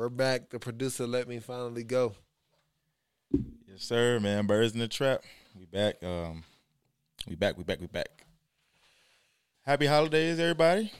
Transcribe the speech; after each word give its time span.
we're 0.00 0.08
back. 0.08 0.48
The 0.48 0.58
producer 0.58 1.06
let 1.06 1.28
me 1.28 1.40
finally 1.40 1.84
go. 1.84 2.14
Yes, 3.68 3.82
sir, 3.82 4.18
man. 4.18 4.46
Birds 4.46 4.72
in 4.72 4.78
the 4.80 4.88
trap. 4.88 5.20
We 5.54 5.66
back. 5.66 6.02
Um, 6.02 6.42
we 7.28 7.34
back. 7.34 7.58
We 7.58 7.64
back. 7.64 7.80
We 7.82 7.86
back. 7.86 8.08
Happy 9.60 9.84
holidays, 9.84 10.38
everybody. 10.38 10.90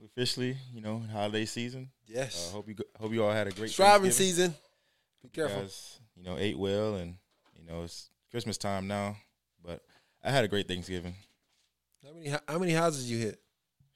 We 0.00 0.06
officially, 0.06 0.56
you 0.72 0.80
know, 0.80 1.02
holiday 1.12 1.44
season. 1.44 1.90
Yes. 2.06 2.48
Uh, 2.48 2.54
hope 2.54 2.68
you 2.68 2.74
go- 2.76 2.84
hope 2.98 3.12
you 3.12 3.22
all 3.24 3.30
had 3.30 3.46
a 3.46 3.50
great 3.50 3.68
Striving 3.68 4.04
Thanksgiving. 4.10 4.34
season. 4.34 4.50
Be 4.52 4.56
You 5.24 5.28
careful. 5.30 5.60
guys, 5.60 6.00
you 6.16 6.22
know, 6.22 6.38
ate 6.38 6.58
well, 6.58 6.94
and 6.94 7.16
you 7.58 7.66
know 7.66 7.82
it's 7.82 8.08
Christmas 8.30 8.56
time 8.56 8.86
now. 8.88 9.18
But 9.62 9.82
I 10.24 10.30
had 10.30 10.44
a 10.44 10.48
great 10.48 10.66
Thanksgiving. 10.66 11.14
How 12.02 12.14
many 12.14 12.28
how 12.48 12.58
many 12.58 12.72
houses 12.72 13.10
you 13.10 13.18
hit? 13.18 13.38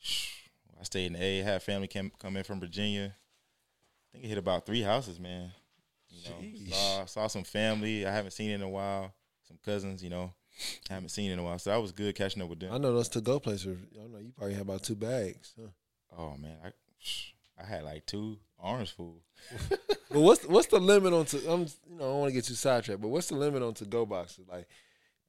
I 0.79 0.83
stayed 0.83 1.07
in 1.07 1.17
A. 1.17 1.39
Had 1.39 1.63
family 1.63 1.89
come 1.89 2.13
come 2.19 2.37
in 2.37 2.45
from 2.45 2.61
Virginia. 2.61 3.15
I 4.11 4.13
think 4.13 4.25
it 4.25 4.29
hit 4.29 4.39
about 4.39 4.67
three 4.67 4.83
houses, 4.83 5.21
man. 5.21 5.53
You 6.09 6.29
know, 6.29 6.75
saw, 6.75 7.05
saw 7.07 7.27
some 7.29 7.45
family 7.45 8.05
I 8.05 8.13
haven't 8.13 8.33
seen 8.33 8.51
in 8.51 8.63
a 8.63 8.69
while. 8.69 9.15
Some 9.47 9.59
cousins, 9.65 10.03
you 10.03 10.11
know, 10.11 10.33
I 10.91 10.95
haven't 10.95 11.11
seen 11.11 11.31
in 11.31 11.39
a 11.39 11.43
while. 11.43 11.59
So 11.59 11.71
that 11.71 11.81
was 11.81 11.93
good 11.93 12.15
catching 12.15 12.43
up 12.43 12.49
with 12.49 12.61
them. 12.61 12.73
I 12.73 12.79
know 12.79 12.93
those 12.93 13.09
to 13.11 13.21
go 13.21 13.39
places. 13.39 13.79
I 13.95 13.97
don't 13.97 14.13
know 14.13 14.19
you 14.19 14.33
probably 14.37 14.55
had 14.55 14.63
about 14.63 14.83
two 14.83 14.97
bags. 14.97 15.55
Huh? 15.59 15.69
Oh 16.19 16.37
man, 16.37 16.57
I 16.65 16.73
I 17.61 17.67
had 17.67 17.85
like 17.85 18.07
two 18.07 18.39
orange 18.59 18.93
food. 18.93 19.21
But 20.13 20.21
what's 20.23 20.45
what's 20.45 20.67
the 20.67 20.81
limit 20.81 21.13
on 21.13 21.25
to? 21.27 21.37
I'm 21.49 21.61
you 21.61 21.97
know 21.97 22.05
I 22.05 22.09
don't 22.09 22.19
want 22.19 22.31
to 22.31 22.35
get 22.35 22.45
too 22.45 22.55
sidetracked, 22.55 23.01
but 23.01 23.09
what's 23.09 23.29
the 23.29 23.37
limit 23.37 23.63
on 23.63 23.75
to 23.75 23.85
go 23.85 24.05
boxes? 24.05 24.45
Like, 24.51 24.67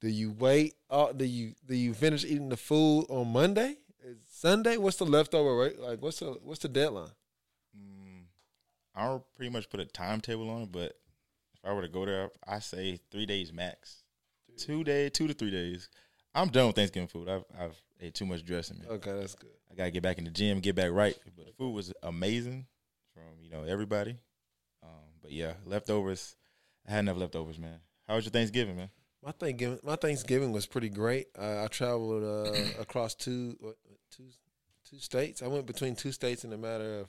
do 0.00 0.08
you 0.08 0.32
wait? 0.32 0.74
Uh, 0.90 1.12
do 1.12 1.24
you 1.24 1.54
do 1.64 1.76
you 1.76 1.94
finish 1.94 2.24
eating 2.24 2.48
the 2.48 2.56
food 2.56 3.06
on 3.08 3.32
Monday? 3.32 3.76
Is 4.04 4.18
Sunday? 4.28 4.76
What's 4.78 4.96
the 4.96 5.06
leftover? 5.06 5.56
Right? 5.56 5.78
Like 5.78 6.02
what's 6.02 6.18
the 6.18 6.36
what's 6.42 6.58
the 6.60 6.68
deadline? 6.68 7.12
I 8.94 9.06
don't 9.06 9.22
pretty 9.36 9.50
much 9.50 9.70
put 9.70 9.80
a 9.80 9.84
timetable 9.84 10.50
on 10.50 10.62
it, 10.62 10.72
but 10.72 10.92
if 11.54 11.64
I 11.64 11.72
were 11.72 11.82
to 11.82 11.88
go 11.88 12.04
there, 12.04 12.30
I 12.46 12.58
say 12.58 13.00
three 13.10 13.26
days 13.26 13.52
max. 13.52 14.02
Two 14.58 14.84
day, 14.84 15.08
two 15.08 15.26
to 15.26 15.34
three 15.34 15.50
days. 15.50 15.88
I'm 16.34 16.48
done 16.48 16.66
with 16.66 16.76
Thanksgiving 16.76 17.08
food. 17.08 17.28
I've 17.28 17.44
I've 17.58 17.76
ate 18.00 18.14
too 18.14 18.26
much 18.26 18.44
dressing, 18.44 18.78
man. 18.78 18.88
Okay, 18.88 19.12
that's 19.12 19.34
good. 19.34 19.50
I 19.70 19.74
gotta 19.74 19.90
get 19.90 20.02
back 20.02 20.18
in 20.18 20.24
the 20.24 20.30
gym, 20.30 20.60
get 20.60 20.74
back 20.74 20.90
right. 20.90 21.16
But 21.36 21.46
the 21.46 21.52
food 21.52 21.72
was 21.72 21.92
amazing 22.02 22.66
from 23.14 23.42
you 23.42 23.50
know 23.50 23.64
everybody. 23.64 24.18
Um, 24.82 24.90
but 25.22 25.32
yeah, 25.32 25.54
leftovers. 25.64 26.36
I 26.86 26.92
had 26.92 27.00
enough 27.00 27.16
leftovers, 27.16 27.58
man. 27.58 27.78
How 28.08 28.16
was 28.16 28.24
your 28.24 28.32
Thanksgiving, 28.32 28.76
man? 28.76 28.90
My 29.24 29.30
Thanksgiving, 29.30 29.78
my 29.84 29.96
Thanksgiving 29.96 30.52
was 30.52 30.66
pretty 30.66 30.88
great. 30.88 31.28
Uh, 31.38 31.62
I 31.64 31.68
traveled 31.68 32.24
uh, 32.24 32.52
across 32.80 33.14
two, 33.14 33.56
what, 33.60 33.76
two, 34.14 34.24
two 34.90 34.98
states. 34.98 35.42
I 35.42 35.46
went 35.46 35.66
between 35.66 35.94
two 35.94 36.10
states 36.10 36.44
in 36.44 36.52
a 36.52 36.58
matter 36.58 37.00
of 37.00 37.08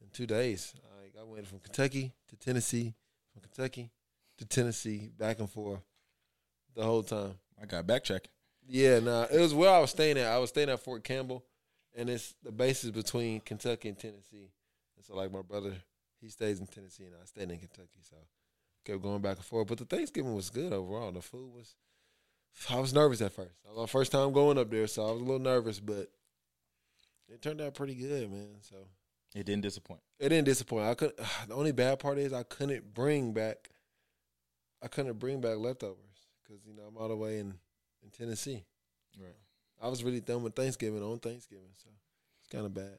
in 0.00 0.08
two 0.12 0.26
days. 0.26 0.74
I 1.18 1.24
went 1.24 1.46
from 1.46 1.58
Kentucky 1.58 2.12
to 2.28 2.36
Tennessee, 2.36 2.94
from 3.32 3.42
Kentucky 3.42 3.90
to 4.38 4.46
Tennessee, 4.46 5.10
back 5.18 5.40
and 5.40 5.50
forth 5.50 5.80
the 6.76 6.84
whole 6.84 7.02
time. 7.02 7.34
I 7.60 7.66
got 7.66 7.86
backtracking. 7.86 8.28
Yeah, 8.68 9.00
nah, 9.00 9.26
it 9.32 9.40
was 9.40 9.54
where 9.54 9.70
I 9.70 9.80
was 9.80 9.90
staying 9.90 10.18
at. 10.18 10.26
I 10.26 10.38
was 10.38 10.50
staying 10.50 10.68
at 10.68 10.80
Fort 10.80 11.02
Campbell, 11.02 11.44
and 11.96 12.08
it's 12.08 12.34
the 12.42 12.52
bases 12.52 12.90
between 12.90 13.40
Kentucky 13.40 13.88
and 13.88 13.98
Tennessee. 13.98 14.52
And 14.96 15.04
so, 15.04 15.16
like 15.16 15.32
my 15.32 15.42
brother, 15.42 15.72
he 16.20 16.28
stays 16.28 16.60
in 16.60 16.66
Tennessee, 16.66 17.04
and 17.04 17.14
I 17.20 17.24
stayed 17.24 17.50
in 17.50 17.58
Kentucky. 17.58 18.00
So, 18.02 18.16
kept 18.84 19.02
going 19.02 19.22
back 19.22 19.36
and 19.36 19.44
forth. 19.44 19.68
But 19.68 19.78
the 19.78 19.86
Thanksgiving 19.86 20.34
was 20.34 20.50
good 20.50 20.72
overall. 20.72 21.10
The 21.10 21.22
food 21.22 21.52
was. 21.52 21.74
I 22.70 22.78
was 22.80 22.92
nervous 22.92 23.20
at 23.20 23.32
first. 23.32 23.54
It 23.64 23.70
was 23.70 23.78
my 23.78 23.86
first 23.86 24.12
time 24.12 24.32
going 24.32 24.58
up 24.58 24.70
there, 24.70 24.86
so 24.86 25.08
I 25.08 25.12
was 25.12 25.20
a 25.20 25.24
little 25.24 25.38
nervous, 25.38 25.80
but 25.80 26.10
it 27.28 27.40
turned 27.42 27.60
out 27.60 27.74
pretty 27.74 27.94
good, 27.94 28.30
man. 28.30 28.56
So 28.60 28.76
It 29.34 29.44
didn't 29.44 29.62
disappoint. 29.62 30.00
it 30.18 30.30
didn't 30.30 30.46
disappoint. 30.46 30.86
I 30.86 30.94
could. 30.94 31.12
The 31.48 31.54
only 31.54 31.72
bad 31.72 31.98
part 31.98 32.18
is 32.18 32.32
I 32.32 32.42
couldn't 32.42 32.94
bring 32.94 33.32
back. 33.32 33.70
I 34.82 34.88
couldn't 34.88 35.18
bring 35.18 35.40
back 35.40 35.56
leftovers 35.58 35.96
because 36.42 36.64
you 36.66 36.74
know 36.74 36.82
I'm 36.88 36.96
all 36.96 37.08
the 37.08 37.16
way 37.16 37.38
in 37.38 37.54
in 38.02 38.10
Tennessee. 38.10 38.64
Right. 39.18 39.34
I 39.82 39.88
was 39.88 40.02
really 40.02 40.20
done 40.20 40.42
with 40.42 40.54
Thanksgiving 40.54 41.02
on 41.02 41.18
Thanksgiving, 41.18 41.70
so 41.82 41.90
it's 42.40 42.48
kind 42.48 42.64
of 42.66 42.74
bad. 42.74 42.98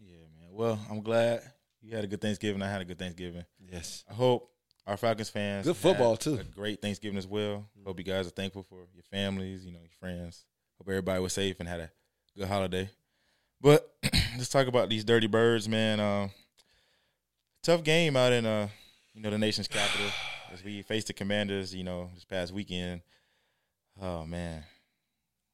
Yeah, 0.00 0.16
man. 0.38 0.48
Well, 0.50 0.78
I'm 0.90 1.00
glad 1.02 1.42
you 1.82 1.94
had 1.94 2.04
a 2.04 2.06
good 2.06 2.20
Thanksgiving. 2.20 2.62
I 2.62 2.70
had 2.70 2.80
a 2.80 2.84
good 2.84 2.98
Thanksgiving. 2.98 3.44
Yes. 3.72 4.04
I 4.10 4.14
hope 4.14 4.50
our 4.86 4.96
Falcons 4.96 5.30
fans 5.30 5.66
Good 5.66 5.76
football, 5.76 6.12
had 6.12 6.20
too. 6.20 6.34
A 6.34 6.44
great 6.44 6.80
Thanksgiving 6.82 7.18
as 7.18 7.26
well. 7.26 7.68
Mm-hmm. 7.78 7.86
Hope 7.86 7.98
you 7.98 8.04
guys 8.04 8.26
are 8.26 8.30
thankful 8.30 8.62
for 8.62 8.86
your 8.94 9.02
families, 9.10 9.64
you 9.64 9.72
know, 9.72 9.80
your 9.80 9.88
friends. 9.98 10.44
Hope 10.78 10.88
everybody 10.88 11.20
was 11.20 11.32
safe 11.32 11.58
and 11.60 11.68
had 11.68 11.80
a 11.80 11.90
good 12.36 12.48
holiday. 12.48 12.88
But 13.60 13.92
let's 14.36 14.48
talk 14.48 14.66
about 14.66 14.88
these 14.88 15.04
dirty 15.04 15.26
birds, 15.26 15.68
man. 15.68 16.00
Uh, 16.00 16.28
tough 17.62 17.82
game 17.82 18.16
out 18.16 18.32
in 18.32 18.46
uh, 18.46 18.68
you 19.14 19.22
know, 19.22 19.30
the 19.30 19.38
nation's 19.38 19.68
capital 19.68 20.06
as 20.52 20.62
we 20.62 20.82
faced 20.82 21.08
the 21.08 21.12
Commanders, 21.12 21.74
you 21.74 21.84
know, 21.84 22.10
this 22.14 22.24
past 22.24 22.52
weekend. 22.52 23.00
Oh 24.00 24.24
man, 24.26 24.62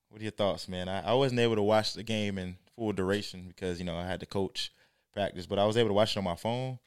what 0.08 0.20
are 0.20 0.24
your 0.24 0.32
thoughts, 0.32 0.68
man? 0.68 0.88
I, 0.88 1.10
I 1.10 1.14
wasn't 1.14 1.40
able 1.40 1.56
to 1.56 1.62
watch 1.62 1.94
the 1.94 2.02
game 2.02 2.38
in 2.38 2.56
full 2.76 2.92
duration 2.92 3.46
because 3.48 3.78
you 3.78 3.84
know 3.84 3.96
I 3.96 4.04
had 4.04 4.20
to 4.20 4.26
coach 4.26 4.72
practice, 5.12 5.46
but 5.46 5.58
I 5.58 5.64
was 5.64 5.76
able 5.76 5.90
to 5.90 5.94
watch 5.94 6.16
it 6.16 6.18
on 6.18 6.24
my 6.24 6.36
phone. 6.36 6.78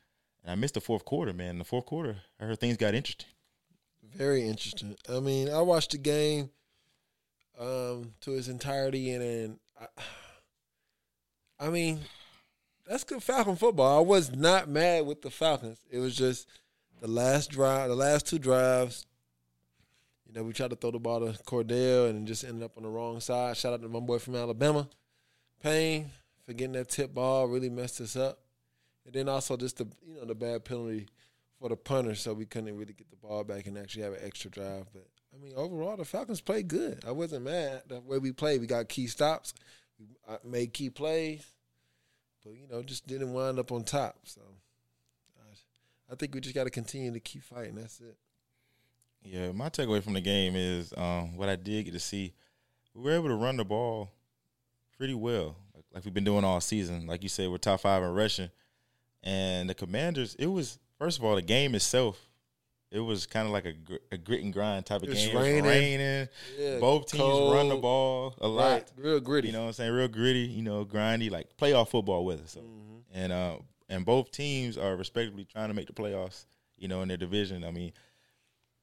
And 0.44 0.52
I 0.52 0.56
missed 0.56 0.76
the 0.76 0.82
fourth 0.82 1.06
quarter, 1.06 1.34
man. 1.34 1.52
In 1.52 1.60
the 1.60 1.66
fourth 1.66 1.86
quarter, 1.86 2.18
I 2.40 2.46
heard 2.46 2.60
things 2.60 2.78
got 2.78 2.94
interesting. 2.94 3.30
Very 4.04 4.48
interesting. 4.48 4.96
I 5.10 5.20
mean, 5.20 5.50
I 5.50 5.62
watched 5.62 5.92
the 5.92 5.98
game 5.98 6.52
um, 7.60 8.14
to 8.22 8.34
its 8.34 8.48
entirety, 8.48 9.12
and 9.12 9.22
then 9.22 9.60
I, 9.80 9.88
I 11.60 11.70
mean, 11.70 12.02
that's 12.88 13.04
good 13.04 13.24
Falcon 13.24 13.56
football. 13.56 13.98
I 13.98 14.02
was 14.02 14.32
not 14.36 14.70
mad 14.70 15.06
with 15.06 15.22
the 15.22 15.30
Falcons. 15.30 15.80
It 15.90 16.00
was 16.00 16.16
just 16.16 16.48
the 17.02 17.08
last 17.08 17.50
drive, 17.50 17.90
the 17.90 17.96
last 17.96 18.28
two 18.28 18.40
drives. 18.40 19.06
You 20.28 20.34
know, 20.34 20.44
we 20.44 20.54
tried 20.54 20.72
to 20.72 20.76
throw 20.76 20.92
the 20.92 21.00
ball 21.00 21.22
to 21.22 21.38
Cordell 21.44 22.10
and 22.10 22.28
just 22.28 22.44
ended 22.44 22.64
up 22.64 22.78
on 22.78 22.84
the 22.84 22.90
wrong 22.90 23.20
side. 23.20 23.56
Shout 23.58 23.74
out 23.74 23.82
to 23.82 23.90
my 23.90 24.00
boy 24.00 24.20
from 24.20 24.36
Alabama, 24.36 24.90
Payne, 25.64 26.10
for 26.46 26.54
getting 26.54 26.74
that 26.74 26.90
tip 26.90 27.14
ball. 27.14 27.48
Really 27.48 27.70
messed 27.70 28.02
us 28.02 28.16
up. 28.16 28.40
And 29.06 29.14
then 29.14 29.30
also 29.30 29.56
just 29.56 29.78
the 29.78 29.88
you 30.06 30.16
know 30.16 30.26
the 30.26 30.36
bad 30.36 30.66
penalty 30.66 31.08
for 31.60 31.70
the 31.70 31.76
punter, 31.76 32.16
so 32.16 32.34
we 32.34 32.46
couldn't 32.46 32.76
really 32.76 32.94
get 32.94 33.10
the 33.10 33.16
ball 33.18 33.44
back 33.44 33.68
and 33.68 33.78
actually 33.78 34.04
have 34.04 34.14
an 34.14 34.20
extra 34.24 34.50
drive. 34.50 34.88
But 34.94 35.08
I 35.34 35.42
mean, 35.42 35.54
overall, 35.56 35.96
the 35.96 36.06
Falcons 36.06 36.42
played 36.42 36.68
good. 36.68 37.04
I 37.08 37.12
wasn't 37.12 37.46
mad 37.46 37.84
the 37.88 38.02
way 38.02 38.18
we 38.18 38.32
played. 38.32 38.62
We 38.62 38.68
got 38.68 38.90
key 38.90 39.08
stops, 39.08 39.54
made 40.44 40.74
key 40.74 40.90
plays, 40.90 41.46
but 42.44 42.54
you 42.54 42.68
know, 42.70 42.84
just 42.84 43.08
didn't 43.08 43.34
wind 43.34 43.60
up 43.60 43.72
on 43.72 43.84
top. 43.84 44.18
So 44.24 44.42
I, 45.40 46.14
I 46.14 46.16
think 46.16 46.34
we 46.34 46.42
just 46.42 46.56
got 46.56 46.66
to 46.66 46.70
continue 46.70 47.12
to 47.12 47.20
keep 47.20 47.44
fighting. 47.44 47.76
That's 47.76 48.00
it. 48.00 48.18
Yeah, 49.24 49.52
my 49.52 49.70
takeaway 49.70 50.04
from 50.04 50.14
the 50.14 50.22
game 50.22 50.56
is 50.56 50.94
um, 50.96 51.36
what 51.36 51.50
I 51.50 51.56
did 51.56 51.86
get 51.86 51.94
to 51.94 52.00
see. 52.00 52.34
We 52.94 53.04
were 53.04 53.12
able 53.12 53.30
to 53.30 53.36
run 53.36 53.58
the 53.58 53.66
ball 53.66 54.12
pretty 54.98 55.16
well, 55.16 55.58
like, 55.74 55.86
like 55.94 56.06
we've 56.06 56.14
been 56.14 56.24
doing 56.24 56.44
all 56.46 56.62
season. 56.62 57.08
Like 57.08 57.24
you 57.24 57.30
said, 57.30 57.50
we're 57.50 57.58
top 57.58 57.82
five 57.82 58.04
in 58.04 58.14
rushing, 58.14 58.50
and 59.24 59.70
the 59.70 59.74
Commanders. 59.74 60.36
It 60.36 60.48
was 60.48 60.80
first 61.00 61.18
of 61.18 61.24
all 61.26 61.36
the 61.36 61.42
game 61.42 61.76
itself. 61.76 62.30
It 62.96 63.00
was 63.02 63.26
kind 63.26 63.46
of 63.46 63.52
like 63.52 63.66
a, 63.66 63.74
gr- 63.74 63.96
a 64.12 64.18
grit 64.18 64.42
and 64.44 64.54
grind 64.54 64.86
type 64.86 65.02
of 65.02 65.08
It 65.08 65.10
was 65.10 65.20
game. 65.20 65.30
It 65.32 65.36
was 65.36 65.44
raining. 65.44 65.64
raining. 65.66 66.28
Yeah, 66.58 66.80
Both 66.80 67.08
teams 67.12 67.52
run 67.54 67.68
the 67.70 67.76
ball 67.76 68.34
a 68.40 68.48
lot. 68.48 68.72
Right, 68.72 68.92
real 68.98 69.20
gritty. 69.20 69.48
You 69.50 69.54
know 69.54 69.62
what 69.64 69.68
I'm 69.68 69.74
saying? 69.74 69.92
Real 69.92 70.08
gritty, 70.08 70.40
you 70.48 70.62
know, 70.64 70.86
grindy, 70.86 71.30
like 71.30 71.58
playoff 71.58 71.90
football 71.90 72.24
weather. 72.26 72.44
So 72.46 72.62
Mhm. 72.62 73.02
and 73.14 73.34
uh 73.34 73.58
and 73.90 74.06
both 74.06 74.32
teams 74.32 74.78
are 74.78 74.96
respectively 74.96 75.46
trying 75.46 75.68
to 75.68 75.74
make 75.74 75.88
the 75.88 75.94
playoffs, 75.94 76.46
you 76.78 76.88
know, 76.88 77.02
in 77.02 77.08
their 77.08 77.18
division. 77.18 77.64
I 77.64 77.72
mean, 77.72 77.92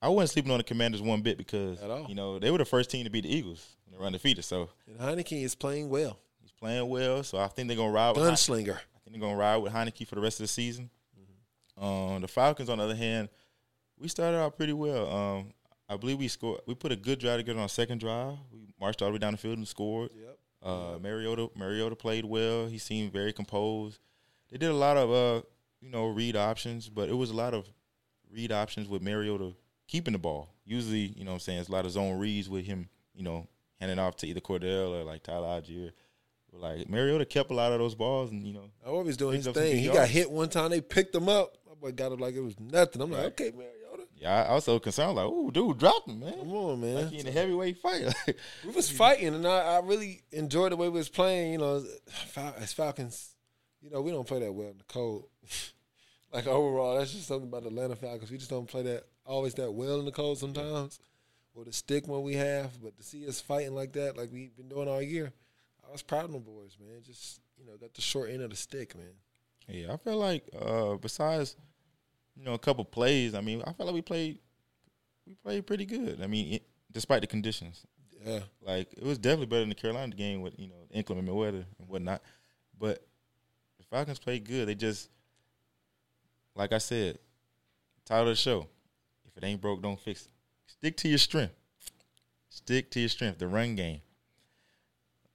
I 0.02 0.08
wasn't 0.08 0.30
sleeping 0.30 0.52
on 0.52 0.58
the 0.58 0.64
Commanders 0.64 1.00
one 1.00 1.22
bit 1.22 1.38
because 1.38 1.80
At 1.82 1.90
all. 1.90 2.06
you 2.08 2.14
know, 2.14 2.38
they 2.38 2.50
were 2.50 2.58
the 2.58 2.64
first 2.64 2.90
team 2.90 3.04
to 3.04 3.10
beat 3.10 3.22
the 3.22 3.34
Eagles 3.34 3.66
when 3.84 3.92
they 3.92 3.98
were 3.98 4.06
undefeated. 4.06 4.44
So 4.44 4.68
And 4.86 4.98
Heineke 4.98 5.42
is 5.42 5.54
playing 5.54 5.88
well. 5.88 6.18
he's 6.40 6.52
playing 6.52 6.88
well. 6.88 7.22
So 7.22 7.38
I 7.38 7.48
think 7.48 7.68
they're 7.68 7.76
gonna 7.78 7.90
ride 7.92 8.10
with 8.16 8.24
Hein- 8.26 8.34
Gunslinger. 8.34 8.76
I 8.76 8.98
think 9.04 9.12
they're 9.12 9.20
gonna 9.20 9.36
ride 9.36 9.56
with 9.56 9.72
Heineke 9.72 10.06
for 10.06 10.16
the 10.16 10.20
rest 10.20 10.38
of 10.38 10.44
the 10.44 10.48
season. 10.48 10.90
Um, 11.80 12.20
the 12.20 12.28
Falcons, 12.28 12.68
on 12.68 12.78
the 12.78 12.84
other 12.84 12.94
hand, 12.94 13.28
we 13.98 14.08
started 14.08 14.38
out 14.38 14.56
pretty 14.56 14.72
well. 14.72 15.10
Um, 15.10 15.52
I 15.88 15.96
believe 15.96 16.18
we 16.18 16.28
scored. 16.28 16.60
We 16.66 16.74
put 16.74 16.92
a 16.92 16.96
good 16.96 17.18
drive 17.18 17.38
together 17.38 17.58
on 17.58 17.62
our 17.64 17.68
second 17.68 17.98
drive. 17.98 18.36
We 18.52 18.60
marched 18.80 19.02
all 19.02 19.08
the 19.08 19.12
way 19.12 19.18
down 19.18 19.32
the 19.32 19.38
field 19.38 19.58
and 19.58 19.68
scored. 19.68 20.10
Yep. 20.14 20.38
Uh, 20.62 20.98
Mariota 21.00 21.50
Mariota 21.56 21.96
played 21.96 22.24
well. 22.24 22.66
He 22.66 22.78
seemed 22.78 23.12
very 23.12 23.32
composed. 23.32 23.98
They 24.50 24.58
did 24.58 24.70
a 24.70 24.74
lot 24.74 24.96
of 24.96 25.10
uh, 25.10 25.42
you 25.80 25.90
know, 25.90 26.06
read 26.06 26.36
options, 26.36 26.88
but 26.88 27.08
it 27.08 27.14
was 27.14 27.30
a 27.30 27.36
lot 27.36 27.52
of 27.54 27.68
read 28.32 28.52
options 28.52 28.88
with 28.88 29.02
Mariota 29.02 29.52
keeping 29.88 30.12
the 30.12 30.18
ball. 30.18 30.54
Usually, 30.64 31.12
you 31.16 31.24
know 31.24 31.32
what 31.32 31.36
I'm 31.36 31.40
saying, 31.40 31.58
it's 31.58 31.68
a 31.68 31.72
lot 31.72 31.84
of 31.84 31.90
zone 31.90 32.18
reads 32.18 32.48
with 32.48 32.64
him, 32.64 32.88
you 33.14 33.24
know, 33.24 33.48
handing 33.80 33.98
off 33.98 34.16
to 34.18 34.26
either 34.28 34.40
Cordell 34.40 35.00
or 35.00 35.02
like 35.04 35.24
Tyler 35.24 35.48
Allgeier. 35.60 35.90
Like 36.52 36.88
Mariota 36.88 37.24
kept 37.24 37.50
a 37.50 37.54
lot 37.54 37.72
of 37.72 37.78
those 37.78 37.94
balls 37.94 38.30
and, 38.30 38.46
you 38.46 38.52
know, 38.52 38.70
I 38.86 38.90
always 38.90 39.16
doing 39.16 39.36
his 39.36 39.46
Picked 39.46 39.56
up 39.56 39.62
some 39.62 39.70
thing. 39.70 39.78
He 39.78 39.84
yards. 39.86 39.98
got 39.98 40.08
hit 40.08 40.30
one 40.30 40.48
time. 40.50 40.70
They 40.70 40.80
picked 40.82 41.14
him 41.14 41.28
up. 41.28 41.56
My 41.66 41.74
boy 41.74 41.92
got 41.92 42.12
him 42.12 42.20
like 42.20 42.34
it 42.34 42.40
was 42.40 42.60
nothing. 42.60 43.00
I'm 43.02 43.10
like, 43.10 43.24
okay, 43.24 43.50
Mariota, 43.50 43.81
yeah, 44.22 44.44
I, 44.44 44.52
I 44.52 44.54
was 44.54 44.64
so 44.64 44.78
concerned, 44.78 45.16
like, 45.16 45.26
oh, 45.28 45.50
dude, 45.50 45.78
drop 45.78 46.06
him, 46.06 46.20
man. 46.20 46.34
come 46.34 46.52
on, 46.52 46.80
man. 46.80 46.94
Like 46.94 47.08
he 47.08 47.18
in 47.18 47.26
a 47.26 47.32
heavyweight 47.32 47.78
fight. 47.78 48.14
we 48.64 48.70
was 48.70 48.88
fighting, 48.88 49.34
and 49.34 49.44
I, 49.44 49.76
I 49.76 49.80
really 49.80 50.22
enjoyed 50.30 50.70
the 50.70 50.76
way 50.76 50.88
we 50.88 50.98
was 50.98 51.08
playing. 51.08 51.54
You 51.54 51.58
know, 51.58 51.84
as 52.56 52.72
Falcons, 52.72 53.34
you 53.80 53.90
know, 53.90 54.00
we 54.00 54.12
don't 54.12 54.26
play 54.26 54.38
that 54.38 54.52
well 54.52 54.68
in 54.68 54.78
the 54.78 54.84
cold. 54.84 55.24
like 56.32 56.46
overall, 56.46 56.98
that's 56.98 57.12
just 57.12 57.26
something 57.26 57.48
about 57.48 57.62
the 57.62 57.68
Atlanta 57.70 57.96
Falcons. 57.96 58.30
We 58.30 58.38
just 58.38 58.50
don't 58.50 58.68
play 58.68 58.82
that 58.82 59.06
always 59.26 59.54
that 59.54 59.72
well 59.72 59.98
in 59.98 60.04
the 60.04 60.12
cold 60.12 60.38
sometimes, 60.38 61.00
or 61.54 61.64
the 61.64 61.72
stick 61.72 62.06
when 62.06 62.22
we 62.22 62.34
have. 62.34 62.80
But 62.80 62.96
to 62.98 63.02
see 63.02 63.26
us 63.26 63.40
fighting 63.40 63.74
like 63.74 63.92
that, 63.94 64.16
like 64.16 64.30
we've 64.32 64.56
been 64.56 64.68
doing 64.68 64.88
all 64.88 65.02
year, 65.02 65.32
I 65.84 65.90
was 65.90 66.02
proud 66.02 66.26
of 66.26 66.32
them 66.32 66.42
boys, 66.42 66.76
man. 66.78 67.02
Just 67.04 67.40
you 67.58 67.66
know, 67.66 67.76
got 67.76 67.92
the 67.92 68.00
short 68.00 68.30
end 68.30 68.42
of 68.42 68.50
the 68.50 68.56
stick, 68.56 68.94
man. 68.94 69.14
Yeah, 69.66 69.94
I 69.94 69.96
feel 69.96 70.16
like 70.16 70.48
uh, 70.56 70.94
besides 70.94 71.56
you 72.42 72.48
know 72.48 72.54
a 72.54 72.58
couple 72.58 72.84
plays, 72.84 73.36
I 73.36 73.40
mean, 73.40 73.62
I 73.64 73.72
felt 73.72 73.86
like 73.86 73.94
we 73.94 74.02
played 74.02 74.40
we 75.28 75.34
played 75.34 75.64
pretty 75.64 75.86
good. 75.86 76.20
I 76.20 76.26
mean, 76.26 76.54
it, 76.54 76.62
despite 76.90 77.20
the 77.20 77.28
conditions, 77.28 77.86
Yeah, 78.24 78.40
like 78.60 78.92
it 78.94 79.04
was 79.04 79.16
definitely 79.16 79.46
better 79.46 79.60
than 79.60 79.68
the 79.68 79.76
Carolina 79.76 80.12
game 80.16 80.42
with 80.42 80.58
you 80.58 80.66
know 80.66 80.88
inclement 80.90 81.32
weather 81.32 81.64
and 81.78 81.88
whatnot. 81.88 82.20
But 82.76 83.06
the 83.78 83.84
Falcons 83.84 84.18
played 84.18 84.44
good. 84.44 84.66
They 84.66 84.74
just, 84.74 85.08
like 86.56 86.72
I 86.72 86.78
said, 86.78 87.20
title 88.04 88.24
of 88.24 88.30
the 88.30 88.34
show: 88.34 88.66
if 89.24 89.36
it 89.36 89.46
ain't 89.46 89.60
broke, 89.60 89.80
don't 89.80 90.00
fix 90.00 90.22
it. 90.22 90.32
Stick 90.66 90.96
to 90.96 91.08
your 91.08 91.18
strength. 91.18 91.54
Stick 92.48 92.90
to 92.90 92.98
your 93.00 93.08
strength. 93.08 93.38
The 93.38 93.46
run 93.46 93.76
game. 93.76 94.00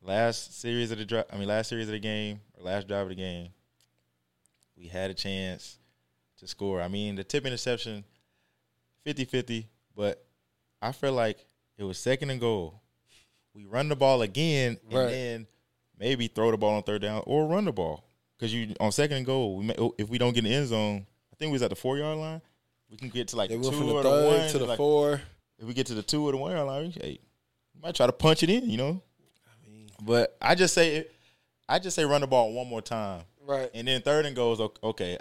Last 0.01 0.59
series 0.59 0.91
of 0.91 0.97
the 0.97 1.05
drive, 1.05 1.25
I 1.31 1.37
mean, 1.37 1.47
last 1.47 1.69
series 1.69 1.87
of 1.87 1.93
the 1.93 1.99
game 1.99 2.41
or 2.53 2.65
last 2.65 2.87
drive 2.87 3.03
of 3.03 3.09
the 3.09 3.15
game, 3.15 3.49
we 4.77 4.87
had 4.87 5.09
a 5.09 5.13
chance 5.13 5.79
to 6.39 6.47
score. 6.47 6.81
I 6.81 6.87
mean, 6.87 7.15
the 7.15 7.23
tip 7.23 7.45
interception, 7.45 8.03
50-50, 9.05 9.65
but 9.95 10.25
I 10.81 10.91
feel 10.91 11.13
like 11.13 11.45
it 11.77 11.83
was 11.83 11.97
second 11.97 12.29
and 12.29 12.39
goal. 12.39 12.81
We 13.53 13.65
run 13.65 13.89
the 13.89 13.95
ball 13.95 14.21
again, 14.21 14.77
and 14.91 15.09
then 15.09 15.47
maybe 15.99 16.27
throw 16.27 16.51
the 16.51 16.57
ball 16.57 16.75
on 16.75 16.83
third 16.83 17.01
down 17.01 17.23
or 17.25 17.47
run 17.47 17.65
the 17.65 17.71
ball 17.71 18.03
because 18.37 18.53
you 18.53 18.75
on 18.79 18.91
second 18.91 19.17
and 19.17 19.25
goal. 19.25 19.57
We 19.57 19.65
may, 19.65 19.75
oh, 19.77 19.95
if 19.97 20.09
we 20.09 20.17
don't 20.17 20.33
get 20.33 20.45
in 20.45 20.51
the 20.51 20.55
end 20.55 20.67
zone, 20.67 21.05
I 21.33 21.35
think 21.37 21.49
we 21.49 21.53
was 21.53 21.63
at 21.63 21.69
the 21.69 21.75
four 21.75 21.97
yard 21.97 22.17
line. 22.17 22.41
We 22.89 22.97
can 22.97 23.09
get 23.09 23.29
to 23.29 23.35
like 23.35 23.49
two 23.49 23.57
or 23.57 24.03
the 24.03 24.09
one 24.09 24.49
to 24.49 24.57
the 24.59 24.65
like, 24.65 24.77
four. 24.77 25.21
If 25.57 25.65
we 25.65 25.73
get 25.73 25.87
to 25.87 25.95
the 25.95 26.03
two 26.03 26.27
or 26.27 26.31
the 26.31 26.37
one 26.37 26.51
yard 26.51 26.67
line, 26.67 26.83
we, 26.83 26.91
hey, 26.91 27.19
we 27.73 27.81
might 27.81 27.95
try 27.95 28.05
to 28.05 28.11
punch 28.13 28.43
it 28.43 28.49
in, 28.49 28.69
you 28.69 28.77
know. 28.77 29.01
I 29.47 29.67
mean, 29.69 29.89
But 30.01 30.37
I 30.41 30.55
just 30.55 30.73
say, 30.73 31.07
I 31.67 31.79
just 31.79 31.95
say 31.95 32.05
run 32.05 32.21
the 32.21 32.27
ball 32.27 32.53
one 32.53 32.67
more 32.67 32.81
time, 32.81 33.23
right. 33.45 33.69
and 33.73 33.87
then 33.87 34.01
third 34.01 34.25
and 34.25 34.35
goes 34.35 34.59
okay. 34.83 35.17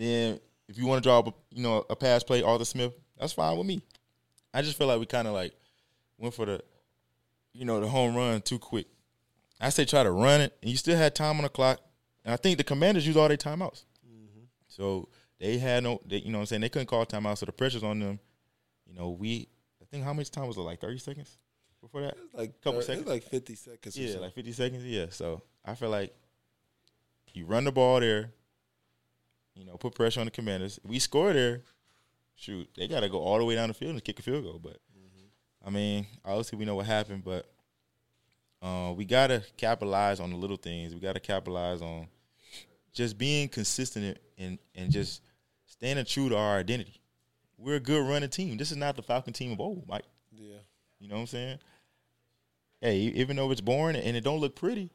Then 0.00 0.40
if 0.66 0.78
you 0.78 0.86
want 0.86 1.02
to 1.02 1.06
draw 1.06 1.18
a, 1.18 1.34
you 1.54 1.62
know, 1.62 1.84
a 1.90 1.94
pass 1.94 2.22
play, 2.22 2.42
Arthur 2.42 2.64
Smith, 2.64 2.94
that's 3.18 3.34
fine 3.34 3.58
with 3.58 3.66
me. 3.66 3.82
I 4.54 4.62
just 4.62 4.78
feel 4.78 4.86
like 4.86 4.98
we 4.98 5.04
kind 5.04 5.28
of 5.28 5.34
like 5.34 5.52
went 6.16 6.32
for 6.32 6.46
the, 6.46 6.62
you 7.52 7.66
know, 7.66 7.80
the 7.80 7.86
home 7.86 8.16
run 8.16 8.40
too 8.40 8.58
quick. 8.58 8.86
I 9.60 9.68
say 9.68 9.84
try 9.84 10.02
to 10.02 10.10
run 10.10 10.40
it, 10.40 10.56
and 10.62 10.70
you 10.70 10.78
still 10.78 10.96
had 10.96 11.14
time 11.14 11.36
on 11.36 11.42
the 11.42 11.50
clock. 11.50 11.80
And 12.24 12.32
I 12.32 12.38
think 12.38 12.56
the 12.56 12.64
Commanders 12.64 13.06
used 13.06 13.18
all 13.18 13.28
their 13.28 13.36
timeouts, 13.36 13.84
mm-hmm. 14.06 14.44
so 14.68 15.10
they 15.38 15.58
had 15.58 15.82
no, 15.82 16.00
they, 16.06 16.16
you 16.16 16.32
know, 16.32 16.38
what 16.38 16.42
I'm 16.42 16.46
saying 16.46 16.62
they 16.62 16.70
couldn't 16.70 16.86
call 16.86 17.04
timeout, 17.04 17.36
so 17.36 17.44
the 17.44 17.52
pressure's 17.52 17.84
on 17.84 17.98
them. 17.98 18.18
You 18.86 18.94
know, 18.94 19.10
we, 19.10 19.48
I 19.82 19.84
think 19.84 20.02
how 20.02 20.14
much 20.14 20.30
time 20.30 20.46
was 20.46 20.56
it? 20.56 20.60
Like 20.60 20.80
thirty 20.80 20.98
seconds 20.98 21.36
before 21.82 22.00
that. 22.00 22.16
Like 22.32 22.58
Couple 22.62 22.80
thir- 22.80 22.86
seconds. 22.86 23.06
Like 23.06 23.24
fifty 23.24 23.54
seconds. 23.54 23.98
or 23.98 24.00
Yeah, 24.00 24.16
like 24.16 24.32
50 24.32 24.52
seconds. 24.52 24.84
Yeah. 24.84 25.06
So 25.10 25.42
I 25.62 25.74
feel 25.74 25.90
like 25.90 26.14
you 27.34 27.44
run 27.44 27.64
the 27.64 27.72
ball 27.72 28.00
there, 28.00 28.32
you 29.60 29.66
know, 29.66 29.76
put 29.76 29.94
pressure 29.94 30.20
on 30.20 30.26
the 30.26 30.30
commanders. 30.30 30.80
We 30.82 30.98
score 30.98 31.34
there, 31.34 31.60
shoot, 32.34 32.66
they 32.76 32.88
got 32.88 33.00
to 33.00 33.10
go 33.10 33.18
all 33.20 33.38
the 33.38 33.44
way 33.44 33.54
down 33.54 33.68
the 33.68 33.74
field 33.74 33.92
and 33.92 34.02
kick 34.02 34.18
a 34.18 34.22
field 34.22 34.42
goal. 34.42 34.58
But, 34.58 34.78
I 35.64 35.68
mean, 35.68 36.06
obviously 36.24 36.58
we 36.58 36.64
know 36.64 36.76
what 36.76 36.86
happened, 36.86 37.22
but 37.22 37.46
uh, 38.62 38.94
we 38.96 39.04
got 39.04 39.26
to 39.26 39.42
capitalize 39.58 40.18
on 40.18 40.30
the 40.30 40.36
little 40.36 40.56
things. 40.56 40.94
We 40.94 41.00
got 41.00 41.12
to 41.12 41.20
capitalize 41.20 41.82
on 41.82 42.06
just 42.94 43.18
being 43.18 43.50
consistent 43.50 44.18
and, 44.38 44.58
and 44.74 44.90
just 44.90 45.20
standing 45.66 46.06
true 46.06 46.30
to 46.30 46.36
our 46.36 46.56
identity. 46.58 46.98
We're 47.58 47.76
a 47.76 47.80
good 47.80 48.08
running 48.08 48.30
team. 48.30 48.56
This 48.56 48.70
is 48.70 48.78
not 48.78 48.96
the 48.96 49.02
Falcon 49.02 49.34
team 49.34 49.52
of 49.52 49.60
old, 49.60 49.86
Mike. 49.86 50.06
yeah. 50.32 50.56
You 50.98 51.08
know 51.08 51.16
what 51.16 51.20
I'm 51.22 51.26
saying? 51.26 51.58
Hey, 52.80 52.96
even 52.96 53.36
though 53.36 53.50
it's 53.50 53.60
boring 53.60 53.96
and 53.96 54.16
it 54.16 54.24
don't 54.24 54.40
look 54.40 54.56
pretty, 54.56 54.90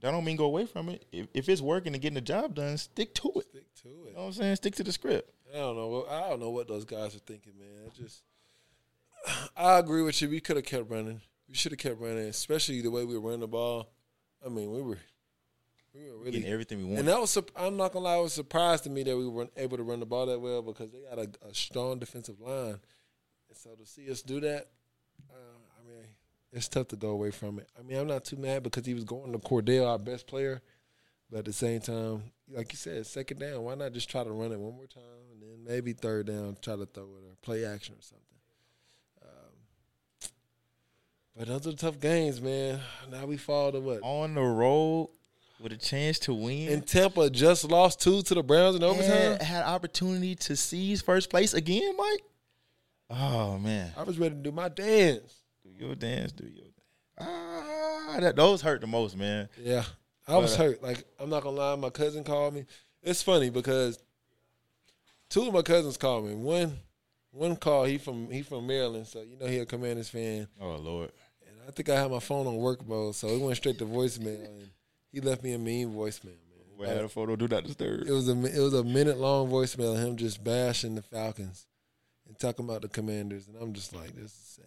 that 0.00 0.10
don't 0.10 0.24
mean 0.24 0.36
go 0.36 0.44
away 0.46 0.66
from 0.66 0.88
it. 0.88 1.04
If, 1.12 1.26
if 1.34 1.48
it's 1.48 1.60
working 1.60 1.92
and 1.94 2.00
getting 2.02 2.14
the 2.14 2.20
job 2.20 2.54
done, 2.54 2.76
stick 2.78 3.14
to 3.16 3.32
it. 3.36 3.46
Stick 3.50 3.74
to 3.82 3.88
it. 3.88 4.08
You 4.10 4.12
know 4.14 4.20
what 4.20 4.26
I'm 4.26 4.32
saying? 4.32 4.56
Stick 4.56 4.74
to 4.76 4.84
the 4.84 4.92
script. 4.92 5.30
I 5.52 5.58
don't 5.58 5.76
know. 5.76 5.88
what- 5.88 6.08
I 6.10 6.28
don't 6.30 6.40
know 6.40 6.50
what 6.50 6.68
those 6.68 6.84
guys 6.84 7.14
are 7.14 7.20
thinking, 7.20 7.52
man. 7.58 7.86
It 7.86 7.94
just, 7.94 8.22
I 9.56 9.78
agree 9.78 10.02
with 10.02 10.20
you. 10.22 10.28
We 10.28 10.40
could 10.40 10.56
have 10.56 10.64
kept 10.64 10.90
running. 10.90 11.20
We 11.48 11.54
should 11.54 11.72
have 11.72 11.78
kept 11.78 12.00
running, 12.00 12.28
especially 12.28 12.80
the 12.80 12.90
way 12.90 13.04
we 13.04 13.14
were 13.14 13.20
running 13.20 13.40
the 13.40 13.48
ball. 13.48 13.90
I 14.44 14.48
mean, 14.48 14.70
we 14.70 14.80
were, 14.80 14.98
we 15.92 16.10
were 16.12 16.24
Getting 16.24 16.44
everything 16.46 16.78
we 16.78 16.84
wanted. 16.84 17.00
And 17.00 17.08
that 17.08 17.20
was. 17.20 17.36
I'm 17.56 17.76
not 17.76 17.92
gonna 17.92 18.04
lie. 18.04 18.16
It 18.18 18.22
was 18.22 18.32
surprised 18.32 18.84
to 18.84 18.90
me 18.90 19.02
that 19.02 19.16
we 19.16 19.26
weren't 19.26 19.52
able 19.56 19.76
to 19.76 19.82
run 19.82 19.98
the 20.00 20.06
ball 20.06 20.26
that 20.26 20.40
well 20.40 20.62
because 20.62 20.90
they 20.92 21.00
got 21.00 21.18
a, 21.18 21.28
a 21.48 21.52
strong 21.54 21.98
defensive 21.98 22.40
line. 22.40 22.78
And 23.48 23.56
so 23.56 23.70
to 23.70 23.84
see 23.84 24.08
us 24.10 24.22
do 24.22 24.38
that, 24.40 24.68
uh, 25.28 25.34
I 25.34 25.58
mean, 25.58 25.59
it's 26.52 26.68
tough 26.68 26.88
to 26.88 26.96
go 26.96 27.10
away 27.10 27.30
from 27.30 27.58
it. 27.58 27.68
I 27.78 27.82
mean, 27.82 27.98
I'm 27.98 28.06
not 28.06 28.24
too 28.24 28.36
mad 28.36 28.62
because 28.62 28.84
he 28.84 28.94
was 28.94 29.04
going 29.04 29.32
to 29.32 29.38
Cordell, 29.38 29.88
our 29.88 29.98
best 29.98 30.26
player. 30.26 30.60
But 31.30 31.40
at 31.40 31.44
the 31.44 31.52
same 31.52 31.80
time, 31.80 32.24
like 32.52 32.72
you 32.72 32.76
said, 32.76 33.06
second 33.06 33.38
down. 33.38 33.62
Why 33.62 33.76
not 33.76 33.92
just 33.92 34.10
try 34.10 34.24
to 34.24 34.32
run 34.32 34.50
it 34.50 34.58
one 34.58 34.74
more 34.74 34.86
time 34.86 35.02
and 35.32 35.40
then 35.40 35.64
maybe 35.64 35.92
third 35.92 36.26
down, 36.26 36.56
try 36.60 36.74
to 36.74 36.86
throw 36.86 37.04
it 37.04 37.24
or 37.24 37.36
play 37.40 37.64
action 37.64 37.94
or 37.94 38.02
something. 38.02 38.26
Um, 39.22 40.30
but 41.36 41.46
those 41.46 41.72
are 41.72 41.76
tough 41.76 42.00
games, 42.00 42.40
man. 42.40 42.80
Now 43.10 43.26
we 43.26 43.36
fall 43.36 43.70
to 43.70 43.78
what? 43.78 44.00
On 44.02 44.34
the 44.34 44.42
road 44.42 45.10
with 45.60 45.72
a 45.72 45.76
chance 45.76 46.18
to 46.20 46.34
win. 46.34 46.72
And 46.72 46.86
Tampa 46.86 47.30
just 47.30 47.64
lost 47.64 48.00
two 48.00 48.22
to 48.22 48.34
the 48.34 48.42
Browns 48.42 48.74
in 48.74 48.82
overtime. 48.82 49.32
and 49.32 49.42
had 49.42 49.62
opportunity 49.64 50.34
to 50.34 50.56
seize 50.56 51.00
first 51.00 51.30
place 51.30 51.54
again, 51.54 51.96
Mike. 51.96 52.22
Oh 53.10 53.58
man, 53.58 53.92
I 53.96 54.02
was 54.02 54.18
ready 54.18 54.34
to 54.34 54.40
do 54.40 54.52
my 54.52 54.68
dance. 54.68 55.39
Your 55.80 55.94
dance, 55.94 56.32
do 56.32 56.44
your 56.44 56.52
dance. 56.64 56.74
Ah, 57.18 58.16
that 58.20 58.36
those 58.36 58.60
hurt 58.62 58.80
the 58.80 58.86
most, 58.86 59.16
man. 59.16 59.48
Yeah, 59.60 59.84
I 60.28 60.36
was 60.38 60.56
But, 60.56 60.60
uh, 60.62 60.66
hurt. 60.68 60.82
Like 60.82 61.04
I'm 61.18 61.30
not 61.30 61.42
gonna 61.42 61.56
lie, 61.56 61.76
my 61.76 61.90
cousin 61.90 62.24
called 62.24 62.54
me. 62.54 62.66
It's 63.02 63.22
funny 63.22 63.50
because 63.50 63.98
two 65.28 65.46
of 65.46 65.52
my 65.54 65.62
cousins 65.62 65.96
called 65.96 66.26
me. 66.26 66.34
One, 66.34 66.78
one 67.30 67.56
call 67.56 67.84
he 67.84 67.98
from 67.98 68.30
he 68.30 68.42
from 68.42 68.66
Maryland, 68.66 69.06
so 69.06 69.22
you 69.22 69.36
know 69.38 69.46
he 69.46 69.58
a 69.58 69.66
Commanders 69.66 70.08
fan. 70.08 70.48
Oh 70.60 70.76
Lord, 70.76 71.10
And 71.46 71.56
I 71.68 71.70
think 71.72 71.88
I 71.88 72.00
had 72.00 72.10
my 72.10 72.20
phone 72.20 72.46
on 72.46 72.56
work 72.56 72.86
mode, 72.86 73.14
so 73.14 73.28
it 73.28 73.40
went 73.40 73.56
straight 73.56 73.78
to 73.78 73.86
voicemail, 73.86 74.44
and 74.44 74.70
he 75.12 75.20
left 75.20 75.42
me 75.42 75.52
a 75.52 75.58
mean 75.58 75.90
voicemail, 75.92 76.24
man. 76.24 76.78
we 76.78 76.86
had 76.86 76.98
a 76.98 77.08
photo. 77.08 77.36
Do 77.36 77.48
not 77.48 77.64
disturb. 77.64 78.06
It 78.06 78.12
was 78.12 78.28
a 78.28 78.32
it 78.44 78.60
was 78.60 78.74
a 78.74 78.84
minute 78.84 79.18
long 79.18 79.48
voicemail 79.50 79.94
of 79.94 80.00
him 80.00 80.16
just 80.16 80.42
bashing 80.42 80.94
the 80.94 81.02
Falcons 81.02 81.66
and 82.26 82.38
talking 82.38 82.64
about 82.64 82.82
the 82.82 82.88
Commanders, 82.88 83.46
and 83.48 83.56
I'm 83.60 83.72
just 83.72 83.94
like, 83.94 84.14
this 84.14 84.24
is 84.32 84.56
sad. 84.56 84.64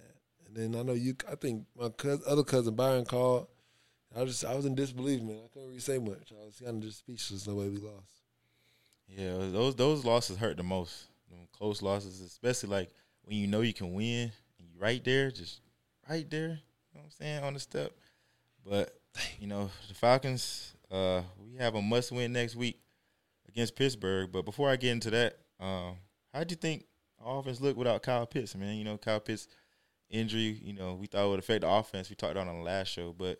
And 0.56 0.74
then 0.74 0.80
I 0.80 0.84
know 0.84 0.94
you, 0.94 1.16
I 1.30 1.36
think 1.36 1.66
my 1.80 1.90
cousin, 1.90 2.24
other 2.28 2.44
cousin 2.44 2.76
Byron 2.76 3.06
called. 3.06 3.48
I 4.16 4.22
was 4.22 4.32
just 4.32 4.46
I 4.46 4.56
was 4.56 4.66
in 4.66 4.76
disbelief, 4.76 5.22
man. 5.22 5.40
I 5.44 5.48
couldn't 5.52 5.70
really 5.70 5.80
say 5.80 5.98
much. 5.98 6.32
I 6.32 6.46
was 6.46 6.62
kind 6.64 6.78
of 6.78 6.84
just 6.84 7.00
speechless 7.00 7.44
the 7.44 7.56
way 7.56 7.70
we 7.70 7.78
lost. 7.78 8.22
Yeah, 9.08 9.38
those 9.52 9.76
those 9.76 10.06
losses 10.06 10.38
hurt 10.38 10.58
the 10.58 10.64
most. 10.64 11.08
Close 11.52 11.82
losses, 11.82 12.20
especially 12.22 12.70
like 12.70 12.90
when 13.24 13.38
you 13.38 13.48
know 13.48 13.62
you 13.62 13.74
can 13.74 13.94
win 13.94 14.32
and 14.60 14.68
you 14.68 14.80
right 14.80 15.04
there, 15.04 15.32
just 15.32 15.62
right 16.10 16.30
there. 16.30 16.50
You 16.50 16.96
know 16.96 17.02
what 17.02 17.06
I'm 17.06 17.12
saying 17.12 17.44
on 17.44 17.54
the 17.54 17.60
step. 17.60 17.92
But 18.66 19.00
you 19.40 19.48
know 19.48 19.72
the 19.88 19.94
Falcons, 19.96 20.76
uh, 20.92 21.22
we 21.38 21.56
have 21.58 21.76
a 21.76 21.82
must 21.82 22.12
win 22.12 22.34
next 22.34 22.56
week 22.56 22.80
against 23.48 23.76
Pittsburgh. 23.76 24.32
But 24.32 24.46
before 24.46 24.70
I 24.70 24.76
get 24.76 24.92
into 24.92 25.10
that, 25.12 25.38
um, 25.60 25.96
how 26.34 26.44
do 26.44 26.54
you 26.54 26.58
think 26.58 26.86
offense 27.24 27.62
look 27.62 27.78
without 27.78 28.04
Kyle 28.04 28.28
Pitts? 28.28 28.56
Man, 28.56 28.76
you 28.76 28.84
know 28.84 28.98
Kyle 28.98 29.20
Pitts 29.20 29.48
injury. 30.14 30.60
You 30.64 30.74
know 30.74 30.96
we 30.96 31.08
thought 31.08 31.26
it 31.26 31.30
would 31.30 31.40
affect 31.40 31.62
the 31.62 31.70
offense. 31.70 32.10
We 32.10 32.16
talked 32.16 32.34
about 32.34 32.48
on 32.48 32.58
the 32.58 32.64
last 32.64 32.88
show, 32.90 33.14
but 33.18 33.40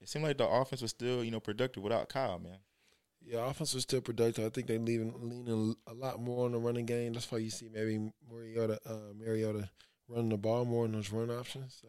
it 0.00 0.08
seemed 0.08 0.24
like 0.24 0.38
the 0.38 0.48
offense 0.48 0.82
was 0.82 0.90
still 0.90 1.24
you 1.24 1.30
know 1.30 1.40
productive 1.40 1.82
without 1.82 2.08
Kyle. 2.08 2.38
Man. 2.38 2.58
Yeah, 3.26 3.48
offense 3.48 3.72
was 3.72 3.84
still 3.84 4.02
productive. 4.02 4.44
I 4.44 4.50
think 4.50 4.66
they 4.66 4.78
leaving 4.78 5.14
leaning 5.18 5.76
a 5.86 5.94
lot 5.94 6.20
more 6.20 6.44
on 6.44 6.52
the 6.52 6.58
running 6.58 6.84
game. 6.84 7.14
That's 7.14 7.30
why 7.32 7.38
you 7.38 7.50
see 7.50 7.70
maybe 7.72 8.12
Mariota, 8.30 8.78
uh, 8.84 9.14
Mariota 9.18 9.70
running 10.08 10.28
the 10.28 10.36
ball 10.36 10.66
more 10.66 10.84
in 10.84 10.92
those 10.92 11.10
run 11.10 11.30
options. 11.30 11.80
So 11.80 11.88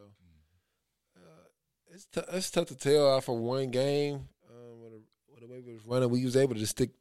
uh, 1.17 1.47
it's 1.93 2.05
t- 2.05 2.21
it's 2.31 2.49
tough 2.49 2.67
to 2.67 2.75
tell 2.75 3.17
after 3.17 3.33
one 3.33 3.69
game. 3.71 4.29
Um, 4.49 4.81
with 5.29 5.41
the 5.41 5.47
way 5.47 5.61
we 5.65 5.73
was 5.73 5.85
running, 5.85 6.09
we 6.09 6.23
was 6.23 6.37
able 6.37 6.55
to 6.55 6.65
stick 6.65 6.91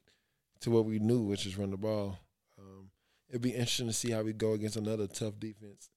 to 0.60 0.70
what 0.70 0.84
we 0.84 0.98
knew, 0.98 1.22
which 1.22 1.46
is 1.46 1.56
run 1.56 1.70
the 1.70 1.76
ball. 1.76 2.18
Um, 2.58 2.90
it'd 3.28 3.42
be 3.42 3.50
interesting 3.50 3.86
to 3.86 3.92
see 3.92 4.10
how 4.10 4.22
we 4.22 4.32
go 4.32 4.54
against 4.54 4.76
another 4.76 5.06
tough 5.06 5.38
defense, 5.38 5.90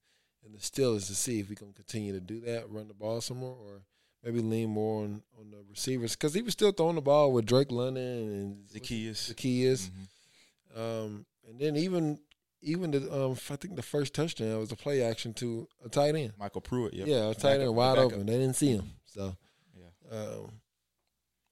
and 0.46 0.54
the 0.56 0.62
still 0.62 0.96
is 0.96 1.08
to 1.08 1.16
see 1.16 1.40
if 1.40 1.50
we 1.50 1.56
can 1.56 1.74
continue 1.74 2.14
to 2.14 2.20
do 2.20 2.40
that, 2.42 2.70
run 2.70 2.88
the 2.88 2.94
ball 2.94 3.20
some 3.22 3.38
more, 3.38 3.56
or 3.56 3.82
maybe 4.24 4.40
lean 4.42 4.70
more 4.70 5.04
on, 5.04 5.22
on 5.40 5.52
the 5.52 5.64
receivers 5.70 6.16
because 6.16 6.34
he 6.34 6.42
was 6.42 6.54
still 6.54 6.72
throwing 6.72 6.96
the 6.96 7.02
ball 7.02 7.32
with 7.32 7.46
Drake 7.46 7.72
London 7.72 8.04
and 8.32 8.66
Zaccheaus. 8.68 9.34
Zaccheaus. 9.34 9.90
Mhm. 9.90 10.78
Um, 10.80 11.26
and 11.48 11.60
then 11.60 11.76
even 11.76 12.20
even 12.62 12.92
the 12.92 13.00
um, 13.14 13.32
I 13.50 13.56
think 13.56 13.76
the 13.76 13.82
first 13.82 14.14
touchdown 14.14 14.60
was 14.60 14.72
a 14.72 14.76
play 14.76 15.02
action 15.04 15.34
to 15.36 15.68
a 15.86 15.90
tight 15.90 16.16
end. 16.16 16.34
MyCole 16.40 16.64
Pruitt. 16.64 16.94
Yep. 16.94 17.08
Yeah, 17.08 17.30
a 17.30 17.34
tight 17.36 17.62
end 17.62 17.76
wide 17.76 17.98
open. 17.98 18.26
They 18.26 18.38
didn't 18.38 18.56
see 18.56 18.72
him. 18.72 18.92
So 19.06 19.36
Yeah. 19.78 20.18
um, 20.18 20.52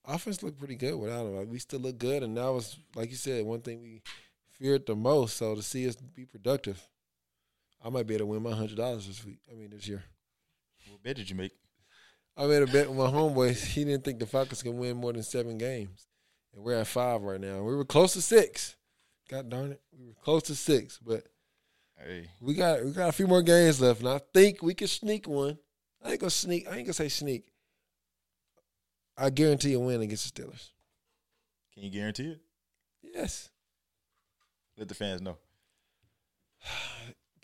offense 0.06 0.42
looked 0.44 0.58
pretty 0.60 0.76
good 0.76 0.96
without 0.96 1.26
him. 1.26 1.36
Like, 1.36 1.48
we 1.50 1.60
still 1.60 1.80
look 1.80 1.98
good, 1.98 2.24
and 2.24 2.36
that 2.38 2.48
was 2.50 2.78
like 2.96 3.10
you 3.10 3.16
said, 3.16 3.46
one 3.46 3.62
thing 3.62 3.82
we 3.82 4.02
feared 4.52 4.86
the 4.86 4.96
most. 4.96 5.38
So 5.38 5.56
to 5.56 5.62
see 5.62 5.88
us 5.88 5.96
be 5.96 6.26
productive, 6.26 6.82
I 7.86 7.90
might 7.90 8.08
be 8.08 8.16
able 8.16 8.24
to 8.24 8.32
win 8.32 8.42
my 8.42 8.52
hundred 8.52 8.78
dollars 8.78 9.06
this 9.06 9.24
week. 9.24 9.40
I 9.50 9.54
mean 9.54 9.70
this 9.70 9.88
year. 9.88 10.04
What 10.90 11.04
bet 11.04 11.18
did 11.18 11.30
you 11.30 11.36
make? 11.36 11.52
I 12.36 12.48
made 12.48 12.64
a 12.64 12.68
bet 12.68 12.90
with 12.90 12.98
my 12.98 13.06
homeboy. 13.06 13.56
He 13.56 13.86
didn't 13.86 14.04
think 14.04 14.18
the 14.18 14.26
Falcons 14.26 14.64
can 14.64 14.78
win 14.78 14.98
more 14.98 15.14
than 15.14 15.22
seven 15.22 15.60
games, 15.60 16.08
and 16.54 16.64
we're 16.64 16.74
at 16.74 16.88
five 16.88 17.22
right 17.22 17.40
now. 17.40 17.62
We 17.62 17.76
were 17.76 17.86
close 17.86 18.14
to 18.14 18.22
six. 18.24 18.76
God 19.30 19.50
darn 19.50 19.72
it, 19.72 19.82
we 19.98 20.08
were 20.08 20.16
close 20.24 20.44
to 20.44 20.56
six, 20.56 20.98
but 20.98 21.28
Hey, 21.98 22.28
we 22.42 22.56
got 22.56 22.84
we 22.84 22.92
got 22.92 23.10
a 23.10 23.14
few 23.14 23.28
more 23.28 23.44
games 23.44 23.80
left, 23.80 24.00
and 24.00 24.10
I 24.10 24.20
think 24.34 24.62
we 24.62 24.74
can 24.74 24.88
sneak 24.88 25.28
one. 25.28 25.58
I 26.04 26.12
ain't 26.12 26.20
gonna 26.20 26.32
sneak. 26.32 26.68
I 26.68 26.78
ain't 26.78 26.88
gonna 26.88 26.94
say 26.94 27.08
sneak. 27.08 27.46
I 29.18 29.30
guarantee 29.30 29.74
a 29.74 29.80
win 29.80 30.02
against 30.02 30.36
the 30.36 30.42
Steelers. 30.42 30.72
can 31.74 31.84
you 31.84 31.92
guarantee 31.92 32.32
it? 32.32 32.42
Yes. 33.02 33.50
Let 34.78 34.90
the 34.90 34.96
fans 34.96 35.22
know. 35.22 35.38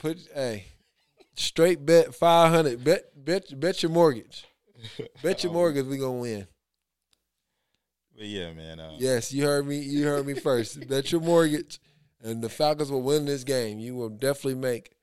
Put 0.01 0.17
hey, 0.33 0.65
straight 1.35 1.85
bet 1.85 2.15
five 2.15 2.51
hundred. 2.51 2.83
Bet 2.83 3.03
bet 3.15 3.59
bet 3.59 3.83
your 3.83 3.91
mortgage. 3.91 4.45
Bet 5.21 5.43
your 5.43 5.53
mortgage 5.53 5.85
we 5.85 5.97
gonna 5.97 6.13
win. 6.13 6.47
But 8.17 8.25
yeah, 8.25 8.51
man. 8.51 8.79
Uh, 8.79 8.95
Yes, 8.97 9.31
you 9.31 9.43
heard 9.43 9.67
me. 9.67 9.77
You 9.77 10.07
heard 10.07 10.25
me 10.25 10.33
first. 10.33 10.87
bet 10.89 11.11
your 11.11 11.21
mortgage, 11.21 11.79
and 12.19 12.41
the 12.41 12.49
Falcons 12.49 12.89
will 12.89 13.03
win 13.03 13.25
this 13.25 13.43
game. 13.43 13.77
You 13.77 13.93
will 13.93 14.09
definitely 14.09 14.55
make 14.55 14.95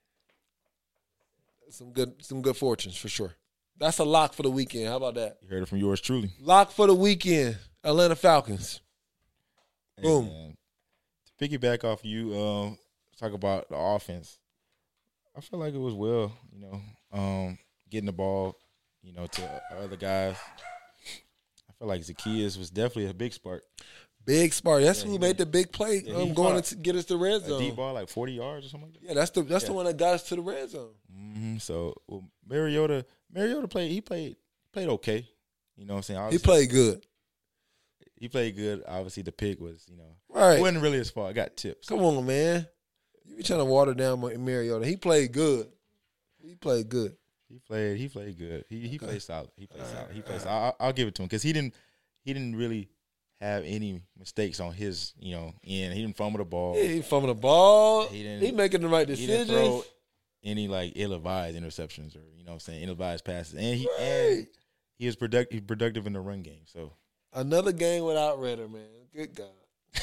some 1.71 1.93
good 1.93 2.15
some 2.21 2.43
good 2.43 2.57
fortunes 2.57 2.97
for 2.97 3.09
sure. 3.09 3.37
That's 3.77 3.99
a 3.99 4.05
lock 4.05 4.33
for 4.33 4.43
the 4.43 4.51
weekend. 4.51 4.89
How 4.89 4.97
about 4.97 5.15
that? 5.15 5.37
You 5.43 5.49
heard 5.49 5.63
it 5.63 5.69
from 5.69 5.79
yours 5.79 6.01
truly. 6.01 6.33
Lock 6.41 6.73
for 6.73 6.89
the 6.89 6.95
weekend. 6.95 7.57
Atlanta 7.85 8.17
Falcons. 8.17 8.81
Boom. 10.03 10.27
And 10.27 10.57
to 11.39 11.49
piggyback 11.49 11.85
off 11.85 12.05
you, 12.05 12.37
um, 12.37 12.79
talk 13.17 13.33
about 13.33 13.69
the 13.69 13.77
offense. 13.77 14.41
I 15.39 15.41
feel 15.41 15.61
like 15.61 15.73
it 15.75 15.79
was 15.79 15.95
well, 15.95 16.33
you 16.53 16.61
know, 16.61 16.81
um, 17.13 17.59
getting 17.91 18.07
the 18.07 18.13
ball, 18.13 18.57
you 19.03 19.13
know, 19.13 19.27
to 19.27 19.63
other 19.81 19.97
guys. 19.97 20.37
I 21.69 21.73
feel 21.79 21.89
like 21.89 22.03
Zaccheaus 22.03 22.59
was 22.59 22.71
definitely 22.71 23.07
a 23.07 23.15
big 23.15 23.33
spark. 23.33 23.63
Big 24.25 24.53
spark. 24.53 24.83
That's 24.83 25.01
Yeah, 25.03 25.07
who 25.07 25.13
made 25.13 25.21
made- 25.21 25.39
the 25.39 25.47
big 25.47 25.73
play. 25.73 26.03
Yeah, 26.05 26.17
um, 26.17 26.35
going 26.35 26.61
to 26.61 26.75
get 26.77 26.97
us 26.97 27.05
the 27.07 27.17
red 27.17 27.41
A 27.43 27.47
zone. 27.49 27.61
deep 27.61 27.77
ball, 27.77 27.95
like 27.95 28.09
forty 28.09 28.33
yards 28.33 28.67
or 28.67 28.69
something 28.69 28.91
like 28.91 29.01
that. 29.01 29.07
Yeah, 29.09 29.15
that's 29.15 29.31
the 29.31 29.43
that's 29.43 29.65
the 29.65 29.73
one 29.73 29.87
that 29.87 29.97
got 29.97 30.15
us 30.15 30.25
to 30.25 30.37
the 30.37 30.43
red 30.43 30.69
zone. 30.69 30.91
hmm 31.11 31.59
So 31.59 31.95
well, 32.09 32.25
Mariota, 32.47 33.07
Mariota 33.33 33.69
played. 33.69 33.91
He 33.93 34.01
played 34.01 34.37
played 34.73 34.89
okay. 34.89 35.27
You 35.77 35.87
know 35.87 35.95
what 35.95 35.99
I'm 35.99 36.03
saying? 36.03 36.33
He 36.33 36.39
played 36.39 36.69
good. 36.71 37.07
He 38.17 38.29
played 38.29 38.57
good. 38.57 38.83
Obviously, 38.87 39.23
the 39.23 39.33
pick 39.33 39.61
was 39.61 39.87
you 39.89 39.97
know 39.97 40.17
Right. 40.29 40.59
it 40.59 40.61
wasn't 40.61 40.83
really 40.83 40.99
his 40.99 41.11
fault. 41.11 41.31
I 41.31 41.33
got 41.33 41.57
tips. 41.57 41.89
Come 41.89 42.01
on, 42.01 42.27
man. 42.27 42.67
You 43.29 43.37
be 43.37 43.43
trying 43.43 43.61
to 43.61 43.65
water 43.65 43.95
down 43.95 44.21
my 44.21 44.37
Mariota. 44.37 44.85
He 44.87 44.97
played 44.97 45.33
good. 45.33 45.69
He 46.43 46.55
played 46.55 46.89
good. 46.89 47.17
He 47.49 47.59
played. 47.61 47.99
He 47.99 48.09
played 48.09 48.39
good. 48.39 48.65
He 48.69 48.81
he 48.89 48.97
Okay. 48.97 49.07
played 49.07 49.23
solid. 49.23 49.51
He 49.57 49.67
played 49.67 49.83
All 49.83 49.89
solid. 49.89 50.07
right, 50.07 50.15
He 50.15 50.23
played 50.23 50.35
right. 50.35 50.43
solid. 50.43 50.65
I'll, 50.65 50.77
I'll 50.89 50.93
give 50.93 51.09
it 51.09 51.15
to 51.17 51.23
him 51.23 51.29
because 51.29 51.43
he 51.43 51.53
didn't. 51.53 51.75
He 52.25 52.33
didn't 52.35 52.57
really 52.57 52.89
have 53.41 53.63
any 53.65 54.03
mistakes 54.19 54.59
on 54.61 54.73
his 54.73 55.15
you 55.19 55.35
know 55.35 55.55
end. 55.65 55.95
He 55.95 56.03
didn't 56.03 56.17
fumble 56.17 56.39
the 56.39 56.45
ball. 56.45 56.77
Yeah, 56.77 56.85
he 56.89 57.03
fumbled 57.03 57.31
the 57.37 57.41
ball. 57.41 58.07
He 58.09 58.23
didn't- 58.23 58.43
He 58.45 58.51
making 58.53 58.81
the 58.83 58.89
right 58.89 59.07
decisions. 59.07 59.49
he 59.49 59.55
didn't 59.55 59.67
throw 59.71 59.85
any 60.45 60.69
like 60.69 60.93
ill-advised 60.97 61.57
interceptions 61.57 62.17
or 62.17 62.21
you 62.37 62.45
know 62.45 62.51
what 62.51 62.55
I'm 62.55 62.61
saying 62.61 62.83
ill-advised 62.85 63.25
passes. 63.25 63.55
And 63.55 63.79
he 63.79 63.89
and 64.01 64.47
he 64.99 65.07
was 65.07 65.17
productive 65.17 65.67
productive 65.67 66.07
in 66.07 66.13
the 66.15 66.21
run 66.21 66.43
game. 66.43 66.63
So 66.67 66.93
Another 67.33 67.73
game 67.73 68.05
without 68.05 68.41
Ridder, 68.41 68.69
man. 68.69 68.87
Good 69.15 69.35
God. 69.35 69.49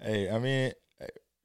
hey, 0.00 0.30
I 0.30 0.38
mean, 0.38 0.72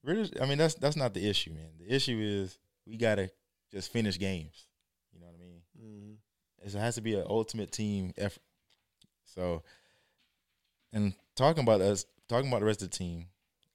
I 0.05 0.45
mean 0.45 0.57
that's 0.57 0.75
that's 0.75 0.95
not 0.95 1.13
the 1.13 1.27
issue, 1.27 1.51
man. 1.51 1.69
The 1.79 1.93
issue 1.93 2.19
is 2.21 2.57
we 2.85 2.97
gotta 2.97 3.31
just 3.71 3.91
finish 3.91 4.19
games. 4.19 4.65
You 5.13 5.19
know 5.21 5.27
what 5.27 5.35
I 5.35 5.39
mean? 5.39 5.61
Mhm. 5.79 6.17
It 6.65 6.77
has 6.79 6.95
to 6.95 7.01
be 7.01 7.15
an 7.15 7.25
ultimate 7.29 7.71
team 7.71 8.13
effort. 8.17 8.43
So, 9.25 9.63
and 10.91 11.13
talking 11.35 11.63
about 11.63 11.81
us, 11.81 12.05
talking 12.27 12.49
about 12.49 12.59
the 12.59 12.65
rest 12.65 12.81
of 12.81 12.91
the 12.91 12.97
team, 12.97 13.25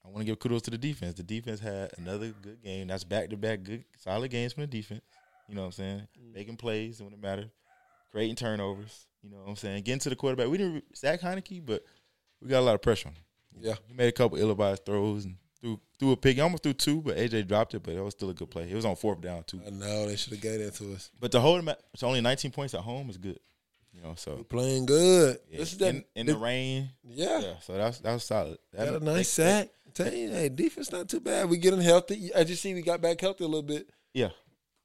I 0.05 0.09
want 0.09 0.21
to 0.21 0.25
give 0.25 0.39
kudos 0.39 0.63
to 0.63 0.71
the 0.71 0.79
defense. 0.79 1.15
The 1.15 1.23
defense 1.23 1.61
had 1.61 1.91
another 1.99 2.33
good 2.43 2.63
game. 2.63 2.87
That's 2.89 3.05
back 3.05 3.31
to 3.31 3.37
back 3.37 3.63
good, 3.63 3.85
solid 3.99 4.31
games 4.31 4.53
from 4.53 4.63
the 4.63 4.67
defense. 4.69 5.03
You 5.49 5.55
know 5.55 5.63
what 5.63 5.67
I'm 5.67 5.73
saying? 5.73 6.09
Making 6.35 6.57
plays 6.57 7.03
when 7.03 7.13
it 7.13 7.21
matters, 7.21 7.51
creating 8.11 8.37
turnovers. 8.37 9.07
You 9.23 9.31
know 9.31 9.39
what 9.39 9.49
I'm 9.49 9.57
saying? 9.57 9.83
Getting 9.83 10.01
to 10.01 10.11
the 10.11 10.17
quarterback. 10.17 10.49
We 10.49 10.59
didn't 10.59 10.85
sack 10.97 11.21
Heineke, 11.21 11.65
but 11.65 11.85
we 12.41 12.49
got 12.49 12.61
a 12.61 12.67
lot 12.67 12.75
of 12.75 12.83
pressure 12.83 13.09
on 13.09 13.15
him. 13.15 13.23
Yeah. 13.61 13.75
He 13.87 13.95
made 13.95 14.09
a 14.09 14.13
couple 14.13 14.39
ill-advised 14.39 14.87
throws 14.87 15.25
and 15.25 15.37
threw 15.61 15.81
threw 15.99 16.13
a 16.13 16.17
pick. 16.17 16.37
He 16.37 16.41
almost 16.41 16.63
threw 16.63 16.73
two, 16.73 17.01
but 17.03 17.17
AJ 17.17 17.47
dropped 17.49 17.75
it. 17.75 17.83
But 17.83 17.95
it 17.95 18.01
was 18.03 18.15
still 18.15 18.31
a 18.31 18.35
good 18.35 18.51
play. 18.51 18.71
It 18.71 18.75
was 18.75 18.85
on 18.85 18.97
fourth 18.97 19.21
down 19.21 19.45
too. 19.45 19.61
I 19.67 19.71
know 19.71 20.07
they 20.07 20.17
should 20.17 20.33
have 20.33 20.43
gave 20.43 20.61
that 20.61 20.75
to 20.77 20.93
us. 20.95 21.11
But 21.21 21.33
to 21.33 21.41
hold 21.41 21.59
him 21.61 21.69
at 21.69 21.81
it's 21.95 22.03
only 22.03 22.21
19 22.21 22.51
points 22.51 22.75
at 22.75 22.81
home 22.81 23.11
is 23.11 23.17
good. 23.19 23.39
You 23.93 24.03
know, 24.03 24.15
so 24.17 24.37
We 24.37 24.43
playing 24.45 24.87
good. 24.87 25.39
yeah, 25.51 25.59
This 25.59 25.73
is 25.73 25.79
that, 25.79 25.95
in, 25.95 26.05
in 26.15 26.27
the 26.27 26.37
rain. 26.37 26.91
yeah. 27.05 27.41
Yeah, 27.41 27.55
so 27.61 27.73
that's 27.75 27.99
that 28.01 28.13
was 28.13 28.23
solid. 28.25 28.59
That, 28.73 28.91
Got 28.93 29.03
a 29.03 29.05
nice 29.05 29.29
sack. 29.31 29.71
Tell 29.95 30.13
you, 30.13 30.31
hey, 30.31 30.49
defense 30.51 30.93
not 30.93 31.09
too 31.09 31.19
bad. 31.21 31.49
We 31.49 31.57
getting 31.57 31.81
healthy. 31.81 32.31
As 32.33 32.49
you 32.49 32.55
see, 32.55 32.75
we 32.75 32.83
got 32.83 33.01
back 33.01 33.21
healthy 33.21 33.43
a 33.45 33.49
little 33.49 33.63
bit. 33.63 33.89
Yeah, 34.15 34.29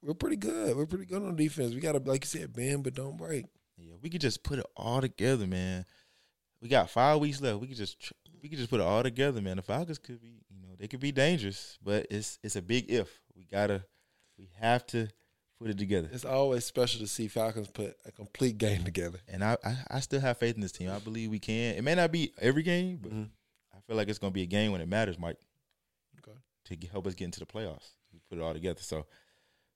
We're 0.02 0.14
pretty 0.14 0.36
good. 0.36 0.76
We're 0.76 0.86
pretty 0.86 1.04
good 1.04 1.22
on 1.22 1.36
defense. 1.36 1.74
We 1.74 1.80
got 1.80 1.92
to, 1.92 1.98
like 1.98 2.24
you 2.24 2.28
said, 2.40 2.52
bend 2.52 2.82
but 2.82 2.94
don't 2.94 3.16
break. 3.16 3.44
yeah. 3.78 3.92
We 4.02 4.10
could 4.10 4.20
just 4.22 4.42
put 4.42 4.58
it 4.58 4.66
all 4.76 5.00
together, 5.00 5.46
man. 5.46 5.84
We 6.60 6.68
got 6.68 6.90
five 6.90 7.20
weeks 7.20 7.40
left. 7.40 7.60
We 7.60 7.68
could 7.68 7.76
just 7.76 8.12
we 8.44 8.50
could 8.50 8.58
just 8.58 8.68
put 8.68 8.78
it 8.78 8.82
all 8.86 9.02
together, 9.02 9.40
man. 9.40 9.56
The 9.56 9.62
Falcons 9.62 9.96
could 9.96 10.20
be, 10.20 10.28
you 10.50 10.60
know, 10.60 10.74
they 10.78 10.86
could 10.86 11.00
be 11.00 11.12
dangerous, 11.12 11.78
but 11.82 12.06
it's 12.10 12.38
it's 12.42 12.56
a 12.56 12.62
big 12.62 12.90
if. 12.90 13.08
We 13.34 13.46
gotta, 13.50 13.82
we 14.38 14.50
have 14.60 14.86
to 14.88 15.08
put 15.58 15.70
it 15.70 15.78
together. 15.78 16.10
It's 16.12 16.26
always 16.26 16.66
special 16.66 17.00
to 17.00 17.06
see 17.06 17.26
Falcons 17.26 17.68
put 17.68 17.96
a 18.04 18.12
complete 18.12 18.58
game 18.58 18.84
together. 18.84 19.18
And 19.28 19.42
I, 19.42 19.56
I, 19.64 19.76
I 19.92 20.00
still 20.00 20.20
have 20.20 20.36
faith 20.36 20.56
in 20.56 20.60
this 20.60 20.72
team. 20.72 20.90
I 20.90 20.98
believe 20.98 21.30
we 21.30 21.38
can. 21.38 21.74
It 21.76 21.82
may 21.82 21.94
not 21.94 22.12
be 22.12 22.34
every 22.38 22.62
game, 22.62 22.98
but 23.02 23.12
Mhm. 23.12 23.30
I 23.74 23.80
feel 23.86 23.96
like 23.96 24.08
it's 24.08 24.18
gonna 24.18 24.30
be 24.30 24.42
a 24.42 24.46
game 24.46 24.72
when 24.72 24.82
it 24.82 24.88
matters, 24.88 25.18
Mike. 25.18 25.38
Okay. 26.18 26.36
To 26.66 26.86
help 26.88 27.06
us 27.06 27.14
get 27.14 27.24
into 27.24 27.40
the 27.40 27.46
playoffs. 27.46 27.92
We 28.12 28.20
put 28.28 28.36
it 28.38 28.42
all 28.42 28.52
together. 28.52 28.80
So 28.82 29.06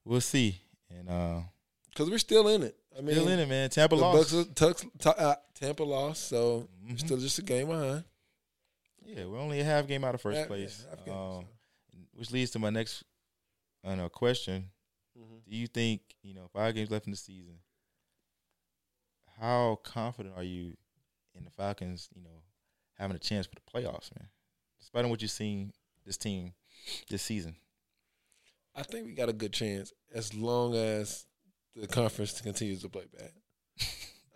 we'll 0.05 0.21
see. 0.21 0.61
And 0.91 1.09
uh 1.09 1.41
Because 1.89 2.11
we're 2.11 2.19
still 2.19 2.49
in 2.49 2.63
it. 2.65 2.77
I 2.97 3.01
mean, 3.01 3.15
still 3.15 3.29
in 3.29 3.39
it, 3.39 3.49
man. 3.49 3.71
Tampa 3.71 3.95
lost. 3.95 4.33
Bucks, 4.33 4.49
Tux, 4.51 4.91
Ta- 4.99 5.11
uh, 5.17 5.35
Tampa 5.55 5.85
lost, 5.85 6.29
so 6.29 6.69
Mhm. 6.87 6.99
still 6.99 7.17
just 7.17 7.39
a 7.39 7.43
game 7.43 7.69
behind. 7.69 8.05
Yeah, 9.09 9.25
we're 9.25 9.39
only 9.39 9.61
a 9.61 9.65
half 9.65 9.87
game 9.87 10.05
out 10.05 10.15
of 10.15 10.21
first 10.21 10.41
Yeah, 10.41 10.47
place. 10.47 10.87
yeah, 10.89 11.05
game, 11.05 11.15
um, 11.15 11.45
so. 11.91 11.99
which 12.13 12.31
leads 12.31 12.51
to 12.53 12.59
my 12.59 12.69
next 12.71 13.05
I 13.85 13.95
know, 13.95 14.09
question. 14.09 14.71
Do 15.15 15.57
you 15.57 15.67
think, 15.67 16.03
you 16.23 16.35
know, 16.35 16.49
five 16.53 16.75
games 16.75 16.91
left 16.91 17.07
in 17.07 17.11
the 17.13 17.17
season, 17.17 17.55
how 19.41 19.81
confident 19.83 20.35
are 20.37 20.43
you 20.43 20.77
in 21.35 21.45
the 21.45 21.51
Falcons, 21.51 22.09
you 22.15 22.23
know, 22.23 22.43
having 22.99 23.17
a 23.17 23.19
chance 23.19 23.47
for 23.47 23.55
the 23.55 23.63
playoffs, 23.81 24.11
man? 24.17 24.29
Despite 24.79 25.09
what 25.09 25.23
you've 25.23 25.31
seen 25.31 25.73
this 26.05 26.17
team 26.19 26.53
this 27.09 27.23
season. 27.23 27.57
I 28.77 28.83
think 28.83 29.07
we 29.07 29.13
got 29.15 29.29
a 29.29 29.33
good 29.33 29.53
chance 29.53 29.93
as 30.15 30.35
long 30.35 30.75
as 30.75 31.27
the 31.75 31.87
conference 31.87 32.41
continues 32.41 32.83
to 32.83 32.89
play 32.89 33.05
bad. 33.19 33.31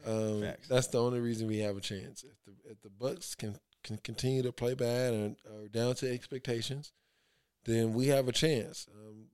Um, 0.05 0.43
that's 0.69 0.89
the 0.89 1.01
only 1.01 1.21
reason 1.21 1.47
we 1.47 1.59
have 1.59 1.77
a 1.77 1.81
chance. 1.81 2.25
If 2.25 2.35
the 2.45 2.73
if 2.73 2.81
the 2.83 2.91
Bucks 2.91 3.37
can 3.37 3.57
can 3.83 3.99
continue 3.99 4.43
to 4.43 4.53
play 4.53 4.75
bad 4.75 5.15
and 5.15 5.37
are 5.47 5.69
down 5.69 5.95
to 5.97 6.13
expectations, 6.13 6.93
then 7.65 7.93
we 7.93 8.09
have 8.09 8.29
a 8.29 8.33
chance. 8.33 8.87
Um, 8.95 9.27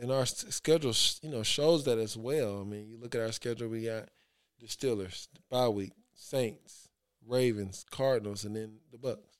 and 0.00 0.10
our 0.10 0.26
schedule, 0.26 0.94
you 1.22 1.30
know, 1.30 1.42
shows 1.42 1.84
that 1.84 1.98
as 1.98 2.16
well. 2.16 2.60
I 2.60 2.64
mean, 2.64 2.88
you 2.88 2.98
look 2.98 3.14
at 3.14 3.20
our 3.20 3.32
schedule. 3.32 3.68
We 3.68 3.84
got 3.84 4.08
the 4.58 5.28
bye 5.50 5.68
week, 5.68 5.92
Saints, 6.14 6.88
Ravens, 7.26 7.84
Cardinals, 7.90 8.44
and 8.44 8.56
then 8.56 8.78
the 8.90 8.98
Bucks. 8.98 9.38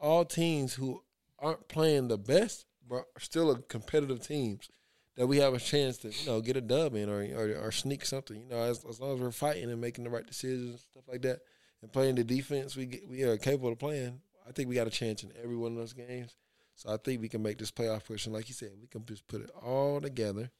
All 0.00 0.24
teams 0.24 0.74
who 0.74 1.02
aren't 1.38 1.68
playing 1.68 2.08
the 2.08 2.18
best, 2.18 2.66
but 2.88 3.04
are 3.16 3.20
still 3.20 3.50
a 3.50 3.58
competitive 3.62 4.26
teams 4.26 4.68
that 5.16 5.26
we 5.26 5.38
have 5.38 5.54
a 5.54 5.58
chance 5.58 5.98
to, 5.98 6.08
you 6.08 6.26
know, 6.26 6.40
get 6.40 6.56
a 6.56 6.60
dub 6.60 6.94
in 6.94 7.08
or 7.08 7.22
or, 7.36 7.66
or 7.66 7.72
sneak 7.72 8.04
something. 8.04 8.40
You 8.40 8.48
know, 8.48 8.62
as, 8.62 8.84
as 8.84 9.00
long 9.00 9.14
as 9.14 9.20
we're 9.20 9.30
fighting 9.30 9.70
and 9.70 9.80
making 9.80 10.04
the 10.04 10.10
right 10.10 10.26
decisions 10.26 10.70
and 10.70 10.80
stuff 10.80 11.04
like 11.08 11.22
that, 11.22 11.40
and 11.82 11.92
playing 11.92 12.14
the 12.16 12.24
defense 12.24 12.76
we 12.76 12.86
get, 12.86 13.08
we 13.08 13.22
are 13.22 13.36
capable 13.36 13.72
of 13.72 13.78
playing. 13.78 14.20
I 14.48 14.52
think 14.52 14.68
we 14.68 14.74
got 14.74 14.86
a 14.86 14.90
chance 14.90 15.22
in 15.22 15.32
every 15.42 15.56
one 15.56 15.72
of 15.72 15.78
those 15.78 15.92
games. 15.92 16.36
So 16.74 16.92
I 16.92 16.98
think 16.98 17.20
we 17.20 17.28
can 17.28 17.42
make 17.42 17.58
this 17.58 17.70
playoff 17.70 18.04
push. 18.04 18.26
And 18.26 18.34
like 18.34 18.48
you 18.48 18.54
said, 18.54 18.72
we 18.80 18.86
can 18.86 19.04
just 19.06 19.26
put 19.26 19.40
it 19.40 19.50
all 19.62 20.00
together 20.00 20.50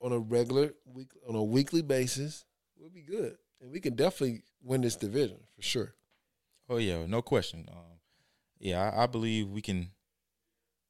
on 0.00 0.12
a 0.12 0.18
regular 0.18 0.74
week 0.84 1.08
on 1.28 1.34
a 1.34 1.42
weekly 1.42 1.82
basis. 1.82 2.44
We'll 2.78 2.90
be 2.90 3.02
good, 3.02 3.36
and 3.60 3.70
we 3.72 3.80
can 3.80 3.94
definitely 3.94 4.42
win 4.62 4.82
this 4.82 4.96
division 4.96 5.38
for 5.54 5.62
sure. 5.62 5.94
Oh 6.68 6.76
yeah, 6.76 7.06
no 7.06 7.22
question. 7.22 7.66
Um, 7.70 8.00
yeah, 8.58 8.90
I, 8.90 9.04
I 9.04 9.06
believe 9.06 9.48
we 9.48 9.62
can 9.62 9.90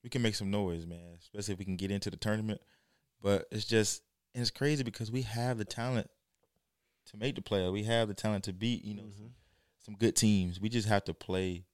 we 0.03 0.11
can 0.11 0.23
make 0.23 0.35
some 0.35 0.51
noise, 0.51 0.87
man. 0.87 1.17
Especially 1.21 1.53
if 1.53 1.59
we 1.59 1.65
can 1.65 1.77
get 1.77 1.91
into 1.91 2.11
the 2.11 2.17
tournament. 2.17 2.61
But 3.23 3.47
it's 3.51 3.65
just 3.65 4.03
and 4.35 4.43
it's 4.43 4.51
crazy 4.51 4.83
because 4.83 5.11
we 5.11 5.23
have 5.23 5.59
the 5.59 5.65
talent 5.65 6.11
to 7.07 7.17
make 7.17 7.35
the 7.35 7.41
playoff. 7.43 7.73
We 7.73 7.85
have 7.85 8.09
the 8.09 8.15
talent 8.15 8.45
to 8.45 8.53
beat, 8.53 8.85
you 8.85 8.95
know, 8.95 9.03
Mm-hmm. 9.03 9.27
some 9.85 9.95
good 9.95 10.17
teams. 10.17 10.61
We 10.61 10.69
just 10.69 10.89
have 10.89 11.05
to 11.05 11.15
play 11.15 11.65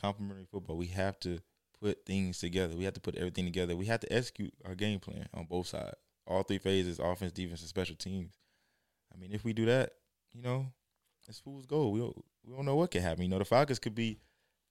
complementary 0.00 0.46
football. 0.50 0.76
We 0.76 0.86
have 0.88 1.18
to 1.20 1.38
put 1.80 2.04
things 2.06 2.38
together. 2.38 2.76
We 2.76 2.84
have 2.84 2.94
to 2.94 3.00
put 3.00 3.16
everything 3.16 3.44
together. 3.44 3.76
We 3.76 3.86
have 3.86 4.00
to 4.00 4.12
execute 4.12 4.52
our 4.64 4.74
game 4.74 5.00
plan 5.00 5.28
on 5.34 5.44
both 5.44 5.66
sides, 5.68 5.96
all 6.26 6.42
three 6.42 6.58
phases: 6.58 6.98
offense, 6.98 7.32
defense, 7.32 7.60
and 7.60 7.68
special 7.68 7.96
teams. 7.96 8.34
I 9.14 9.18
mean, 9.18 9.32
if 9.32 9.44
we 9.44 9.52
do 9.52 9.66
that, 9.66 9.90
you 10.32 10.40
know, 10.42 10.66
it's 11.28 11.38
fool's 11.40 11.66
gold. 11.66 11.92
We 11.94 12.00
don't, 12.00 12.24
we 12.46 12.54
don't 12.56 12.64
know 12.64 12.76
what 12.76 12.90
could 12.90 13.02
happen. 13.02 13.22
You 13.24 13.28
know, 13.28 13.38
the 13.38 13.44
Falcons 13.44 13.78
could 13.78 13.94
be 13.94 14.18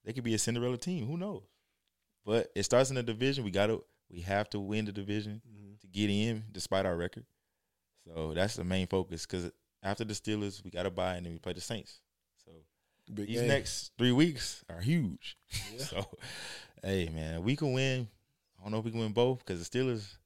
they 0.04 0.12
could 0.12 0.24
be 0.24 0.34
a 0.34 0.38
Cinderella 0.38 0.76
team. 0.78 1.06
Who 1.06 1.16
knows? 1.16 1.44
But 2.24 2.50
it 2.56 2.64
starts 2.64 2.90
in 2.90 2.96
the 2.96 3.02
division. 3.02 3.44
We 3.44 3.50
got 3.50 3.66
to 3.68 3.84
we 4.10 4.20
have 4.22 4.50
to 4.50 4.60
win 4.60 4.84
the 4.84 4.92
division 4.92 5.40
Mm-hmm. 5.48 5.74
to 5.80 5.86
get 5.86 6.10
in, 6.10 6.44
despite 6.52 6.86
our 6.86 6.96
record. 6.96 7.24
So 8.06 8.32
that's 8.34 8.56
the 8.56 8.64
main 8.64 8.86
focus. 8.88 9.24
Because 9.26 9.50
after 9.82 10.04
the 10.04 10.14
Steelers, 10.14 10.62
we 10.64 10.70
got 10.70 10.84
to 10.84 10.90
buy, 10.90 11.16
and 11.16 11.26
then 11.26 11.32
we 11.32 11.38
play 11.38 11.52
the 11.52 11.60
Saints. 11.60 12.00
So 12.44 12.52
Big 13.12 13.26
these 13.28 13.40
game. 13.40 13.48
next 13.48 13.92
three 13.98 14.12
weeks 14.12 14.64
are 14.70 14.80
huge. 14.80 15.36
Yeah. 15.76 15.78
so, 15.84 16.06
hey 16.82 17.08
man, 17.12 17.42
we 17.42 17.56
can 17.56 17.72
win. 17.72 18.08
I 18.58 18.62
don't 18.62 18.72
know 18.72 18.78
if 18.78 18.84
we 18.84 18.90
can 18.92 19.00
win 19.00 19.12
both 19.12 19.40
because 19.40 19.66
the 19.68 19.78
Steelers 19.78 20.16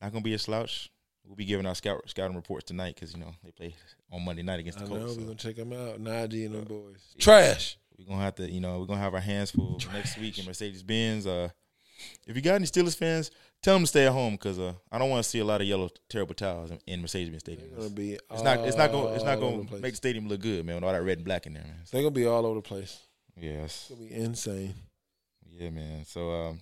not 0.00 0.12
gonna 0.12 0.22
be 0.22 0.34
a 0.34 0.38
slouch. 0.38 0.90
We'll 1.26 1.36
be 1.36 1.44
giving 1.46 1.66
our 1.66 1.74
scout 1.74 2.02
scouting 2.06 2.36
reports 2.36 2.66
tonight 2.66 2.94
because 2.94 3.14
you 3.14 3.20
know 3.20 3.32
they 3.42 3.50
play 3.50 3.74
on 4.12 4.24
Monday 4.24 4.42
night 4.42 4.60
against 4.60 4.78
I 4.80 4.84
the 4.84 4.90
know 4.90 4.98
Colts. 5.00 5.16
we're 5.16 5.24
gonna 5.24 5.34
check 5.36 5.56
them 5.56 5.72
out. 5.72 5.98
Najee 5.98 6.46
and 6.46 6.54
them 6.54 6.64
boys. 6.64 7.00
yeah. 7.16 7.22
Trash. 7.24 7.78
we're 7.98 8.04
gonna 8.06 8.22
have 8.22 8.34
to, 8.36 8.50
you 8.50 8.60
know, 8.60 8.78
we're 8.78 8.86
gonna 8.86 9.00
have 9.00 9.14
our 9.14 9.20
hands 9.20 9.50
full 9.50 9.80
next 9.92 10.18
week 10.18 10.38
in 10.38 10.44
Mercedes 10.44 10.82
Benz. 10.82 11.26
Uh, 11.26 11.48
if 12.26 12.36
you 12.36 12.42
got 12.42 12.54
any 12.54 12.66
Steelers 12.66 12.96
fans, 12.96 13.30
tell 13.62 13.74
them 13.74 13.82
to 13.82 13.86
stay 13.86 14.06
at 14.06 14.12
home 14.12 14.34
because 14.34 14.58
uh, 14.58 14.74
I 14.92 14.98
don't 14.98 15.10
want 15.10 15.24
to 15.24 15.28
see 15.28 15.38
a 15.38 15.44
lot 15.44 15.60
of 15.60 15.66
yellow 15.66 15.90
terrible 16.08 16.34
towels 16.34 16.70
in, 16.70 16.78
in 16.86 17.00
Mercedes 17.00 17.30
Benz 17.30 17.40
Stadium. 17.42 17.68
It's, 17.76 17.88
be. 17.88 18.18
it's 18.30 18.42
not. 18.42 18.60
It's 18.60 18.76
not 18.76 18.92
going. 18.92 19.14
It's 19.14 19.24
not 19.24 19.40
going 19.40 19.66
to 19.66 19.74
make 19.78 19.92
the 19.92 19.96
stadium 19.96 20.28
look 20.28 20.40
good, 20.40 20.64
man. 20.64 20.76
With 20.76 20.84
all 20.84 20.92
that 20.92 21.02
red 21.02 21.18
and 21.18 21.24
black 21.24 21.46
in 21.46 21.54
there, 21.54 21.62
man. 21.62 21.80
So, 21.84 21.96
They're 21.96 22.02
gonna 22.02 22.12
be 22.14 22.26
all 22.26 22.44
over 22.46 22.56
the 22.56 22.62
place. 22.62 22.98
yes. 23.40 23.88
It's 23.90 23.98
gonna 23.98 24.08
be 24.08 24.14
insane. 24.14 24.74
Yeah, 25.50 25.70
man. 25.70 26.04
So, 26.04 26.30
um, 26.30 26.60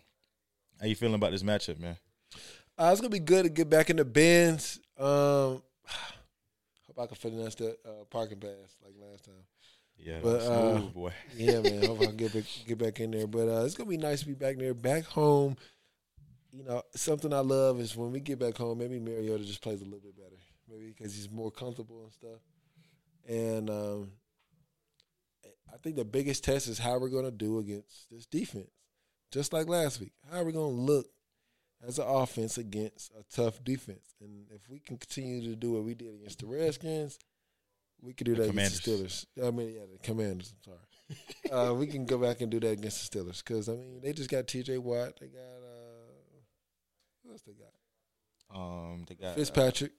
how 0.81 0.87
you 0.87 0.95
feeling 0.95 1.15
about 1.15 1.33
this 1.33 1.43
matchup, 1.43 1.79
man? 1.79 1.97
Uh, 2.79 2.91
it's 2.93 3.01
gonna 3.01 3.11
be 3.11 3.19
good 3.19 3.45
to 3.45 3.51
get 3.51 3.69
back 3.69 3.91
in 3.91 3.97
the 3.97 4.05
Benz. 4.05 4.81
Um, 4.99 5.07
hope 6.87 6.99
I 6.99 7.07
can 7.07 7.17
finesse 7.17 7.55
that 7.57 7.79
uh, 7.85 8.05
parking 8.11 8.39
pass 8.39 8.77
like 8.85 8.95
last 9.01 9.25
time. 9.25 9.35
Yeah, 9.99 10.19
But, 10.23 10.41
uh, 10.43 10.79
smooth 10.79 10.95
boy. 10.95 11.13
Yeah, 11.37 11.61
man. 11.61 11.85
Hope 11.87 12.03
I 12.03 12.07
can 12.07 12.17
get 12.17 12.35
back, 12.35 12.45
get 12.67 12.79
back 12.79 13.01
in 13.01 13.11
there. 13.13 13.27
But 13.27 13.49
uh, 13.49 13.65
it's 13.65 13.75
gonna 13.75 13.91
be 13.91 13.97
nice 13.97 14.21
to 14.21 14.27
be 14.27 14.35
back 14.35 14.57
there, 14.59 14.75
back 14.75 15.05
home. 15.05 15.57
You 16.51 16.65
know, 16.65 16.83
something 16.95 17.33
I 17.33 17.39
love 17.39 17.81
is 17.81 17.97
when 17.97 18.13
we 18.13 18.21
get 18.21 18.39
back 18.39 18.57
home. 18.57 18.79
Maybe 18.79 18.99
Mariota 18.99 19.45
just 19.45 19.63
plays 19.63 19.81
a 19.81 19.85
little 19.85 20.01
bit 20.01 20.17
better, 20.17 20.37
maybe 20.69 20.89
because 20.97 21.15
he's 21.15 21.31
more 21.31 21.51
comfortable 21.51 22.03
and 22.03 22.13
stuff. 22.13 22.41
And 23.29 23.71
um, 23.71 24.11
I 25.73 25.77
think 25.79 25.97
the 25.97 26.05
biggest 26.05 26.45
test 26.45 26.69
is 26.69 26.79
how 26.79 26.99
we're 26.99 27.09
gonna 27.09 27.31
do 27.31 27.59
against 27.59 28.11
this 28.11 28.27
defense, 28.27 28.71
just 29.31 29.53
like 29.53 29.69
last 29.69 30.01
week. 30.01 30.13
How 30.31 30.41
are 30.41 30.45
we 30.45 30.53
gonna 30.53 30.67
look 30.67 31.07
as 31.87 31.99
an 31.99 32.07
offense 32.07 32.59
against 32.59 33.13
a 33.19 33.23
tough 33.35 33.63
defense? 33.65 34.15
And 34.21 34.47
if 34.51 34.69
we 34.69 34.79
can 34.81 34.99
continue 34.99 35.49
to 35.49 35.57
do 35.57 35.73
what 35.73 35.85
we 35.85 35.95
did 35.95 36.15
against 36.15 36.41
the 36.41 36.47
Redskins, 36.47 37.19
we 38.03 38.13
could 38.15 38.25
do 38.27 38.35
The 38.35 38.43
that 38.43 38.51
against 38.51 38.85
the 38.85 38.91
Steelers. 38.91 39.27
I 39.47 39.51
mean, 39.51 39.75
yeah, 39.75 39.83
the 39.93 39.99
Commanders. 39.99 40.53
I'm 40.67 40.73
sorry. 40.73 40.79
uh, 41.71 41.75
we 41.75 41.87
can 41.87 42.05
go 42.07 42.19
back 42.19 42.41
and 42.41 42.51
do 42.51 42.59
that 42.61 42.71
against 42.71 43.11
the 43.13 43.19
Steelers 43.19 43.45
because 43.45 43.69
I 43.69 43.73
mean 43.73 44.01
they 44.03 44.13
just 44.13 44.31
got 44.31 44.47
T.J. 44.49 44.79
Watt. 44.79 45.19
They 45.21 45.27
got 45.29 45.41
uh, 45.41 46.13
who 47.25 47.33
else 47.33 47.43
they 47.43 47.53
got? 47.53 48.57
Um, 48.59 49.05
they 49.09 49.15
got 49.15 49.29
uh, 49.29 49.35
Fitzpatrick. 49.35 49.93